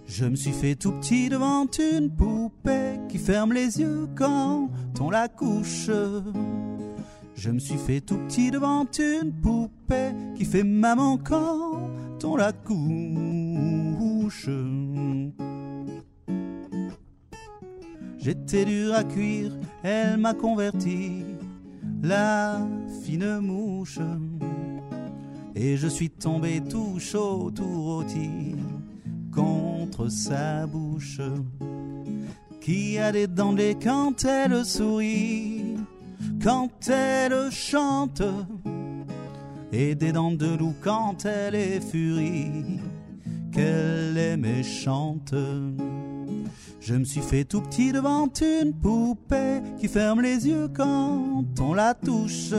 Je 0.06 0.26
me 0.26 0.36
suis 0.36 0.52
fait 0.52 0.76
tout 0.76 0.92
petit 0.92 1.30
devant 1.30 1.66
une 1.80 2.12
poupée 2.12 3.00
qui 3.10 3.18
ferme 3.18 3.54
les 3.54 3.80
yeux 3.80 4.08
quand 4.16 4.70
on 5.00 5.10
la 5.10 5.28
couche. 5.28 5.90
Je 7.36 7.50
me 7.50 7.60
suis 7.60 7.80
fait 7.80 8.02
tout 8.02 8.20
petit 8.28 8.52
devant 8.52 8.86
une 9.00 9.34
poupée 9.34 10.12
qui 10.38 10.46
fait 10.46 10.64
maman 10.64 11.18
quand 11.18 11.83
la 12.32 12.54
couche. 12.54 14.50
J'étais 18.18 18.64
dur 18.66 18.94
à 18.94 19.04
cuire, 19.04 19.52
elle 19.84 20.18
m'a 20.18 20.34
converti, 20.34 21.26
la 22.02 22.66
fine 23.04 23.40
mouche. 23.40 24.00
Et 25.56 25.76
je 25.76 25.88
suis 25.88 26.10
tombé 26.10 26.62
tout 26.62 26.98
chaud, 27.00 27.52
tout 27.54 27.84
rôti 27.84 28.56
contre 29.32 30.08
sa 30.08 30.66
bouche. 30.66 31.22
Qui 32.62 32.98
a 32.98 33.12
des 33.12 33.28
dents 33.28 33.56
quand 33.82 34.24
elle 34.24 34.64
sourit, 34.66 35.76
quand 36.42 36.88
elle 36.88 37.52
chante, 37.52 38.24
et 39.74 39.96
des 39.96 40.12
dents 40.12 40.32
de 40.32 40.56
loup 40.56 40.76
quand 40.82 41.26
elle 41.26 41.56
est 41.56 41.82
furie, 41.82 42.80
qu'elle 43.52 44.18
est 44.18 44.38
méchante. 44.38 45.34
Je 46.80 46.94
me 46.94 47.04
suis 47.04 47.22
fait 47.22 47.44
tout 47.44 47.62
petit 47.62 47.92
devant 47.92 48.30
une 48.40 48.74
poupée 48.74 49.62
qui 49.80 49.88
ferme 49.88 50.22
les 50.22 50.48
yeux 50.48 50.68
quand 50.68 51.46
on 51.60 51.74
la 51.74 51.96
touche. 51.96 52.54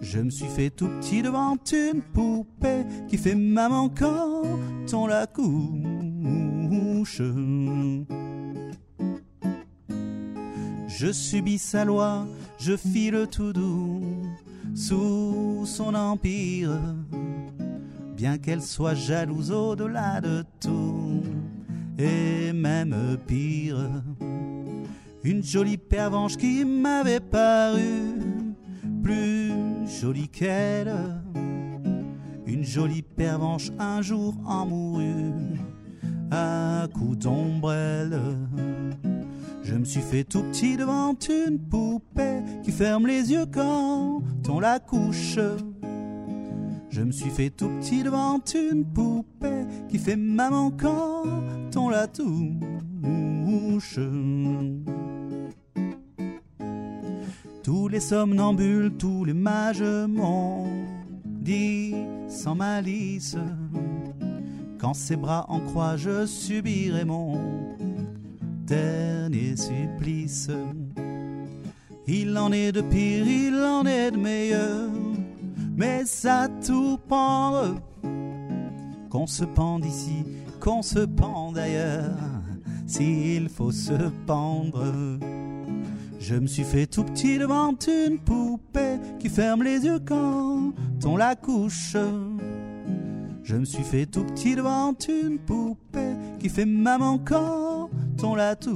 Je 0.00 0.18
me 0.20 0.30
suis 0.30 0.48
fait 0.48 0.70
tout 0.70 0.88
petit 1.00 1.20
devant 1.20 1.58
une 1.72 2.00
poupée 2.00 2.84
qui 3.08 3.18
fait 3.18 3.34
maman 3.34 3.90
quand 3.90 4.94
on 4.94 5.06
la 5.06 5.26
couche. 5.26 7.20
Je 10.88 11.12
subis 11.12 11.58
sa 11.58 11.84
loi, 11.84 12.26
je 12.58 12.76
file 12.76 13.26
tout 13.30 13.52
doux 13.52 14.00
sous 14.76 15.64
son 15.64 15.94
empire, 15.94 16.78
bien 18.14 18.36
qu'elle 18.36 18.60
soit 18.60 18.94
jalouse 18.94 19.50
au-delà 19.50 20.20
de 20.20 20.44
tout, 20.60 21.22
et 21.98 22.52
même 22.52 23.16
pire. 23.26 23.78
Une 25.24 25.42
jolie 25.42 25.78
pervenche 25.78 26.36
qui 26.36 26.64
m'avait 26.64 27.20
paru 27.20 28.12
plus 29.02 29.50
jolie 30.00 30.28
qu'elle. 30.28 30.94
Une 32.46 32.62
jolie 32.62 33.02
pervenche 33.02 33.72
un 33.78 34.02
jour 34.02 34.34
en 34.44 34.66
mourut 34.66 35.32
à 36.30 36.86
coups 36.92 37.18
d'ombrelle. 37.18 38.20
Je 39.68 39.74
me 39.74 39.84
suis 39.84 40.00
fait 40.00 40.22
tout 40.22 40.44
petit 40.44 40.76
devant 40.76 41.12
une 41.28 41.58
poupée 41.58 42.40
qui 42.62 42.70
ferme 42.70 43.08
les 43.08 43.32
yeux 43.32 43.46
quand 43.52 44.22
on 44.48 44.60
la 44.60 44.78
couche. 44.78 45.40
Je 46.88 47.02
me 47.02 47.10
suis 47.10 47.30
fait 47.30 47.50
tout 47.50 47.68
petit 47.80 48.04
devant 48.04 48.40
une 48.54 48.84
poupée 48.84 49.64
qui 49.88 49.98
fait 49.98 50.14
maman 50.14 50.70
quand 50.70 51.76
on 51.76 51.88
la 51.88 52.06
touche. 52.06 53.98
Tous 57.64 57.88
les 57.88 58.00
somnambules, 58.00 58.92
tous 58.96 59.24
les 59.24 59.34
mages 59.34 59.82
m'ont 59.82 60.68
dit 61.24 61.92
sans 62.28 62.54
malice 62.54 63.36
Quand 64.78 64.94
ses 64.94 65.16
bras 65.16 65.44
en 65.48 65.58
croix, 65.58 65.96
je 65.96 66.24
subirai 66.24 67.04
mon 67.04 67.65
dernier 68.66 69.56
supplice. 69.56 70.50
Il 72.06 72.36
en 72.36 72.52
est 72.52 72.72
de 72.72 72.82
pire, 72.82 73.26
il 73.26 73.54
en 73.56 73.84
est 73.86 74.10
de 74.10 74.16
meilleur, 74.16 74.90
mais 75.76 76.04
ça 76.04 76.48
tout 76.64 76.98
pendre. 77.08 77.80
Qu'on 79.10 79.26
se 79.26 79.44
pende 79.44 79.84
ici, 79.84 80.24
qu'on 80.60 80.82
se 80.82 81.00
pende 81.00 81.58
ailleurs, 81.58 82.18
s'il 82.86 83.48
faut 83.48 83.72
se 83.72 84.10
pendre. 84.26 84.84
Je 86.18 86.34
me 86.34 86.46
suis 86.46 86.64
fait 86.64 86.86
tout 86.86 87.04
petit 87.04 87.38
devant 87.38 87.74
une 87.86 88.18
poupée 88.18 88.98
qui 89.20 89.28
ferme 89.28 89.62
les 89.62 89.84
yeux 89.84 90.00
quand 90.00 90.72
on 91.04 91.16
la 91.16 91.36
couche. 91.36 91.96
Je 93.48 93.54
me 93.54 93.64
suis 93.64 93.84
fait 93.84 94.06
tout 94.06 94.24
petit 94.24 94.56
devant 94.56 94.92
une 95.08 95.38
poupée 95.38 96.16
qui 96.40 96.48
fait 96.48 96.64
maman 96.64 97.16
quand 97.24 97.88
on 98.24 98.34
la 98.34 98.56
touche. 98.56 98.74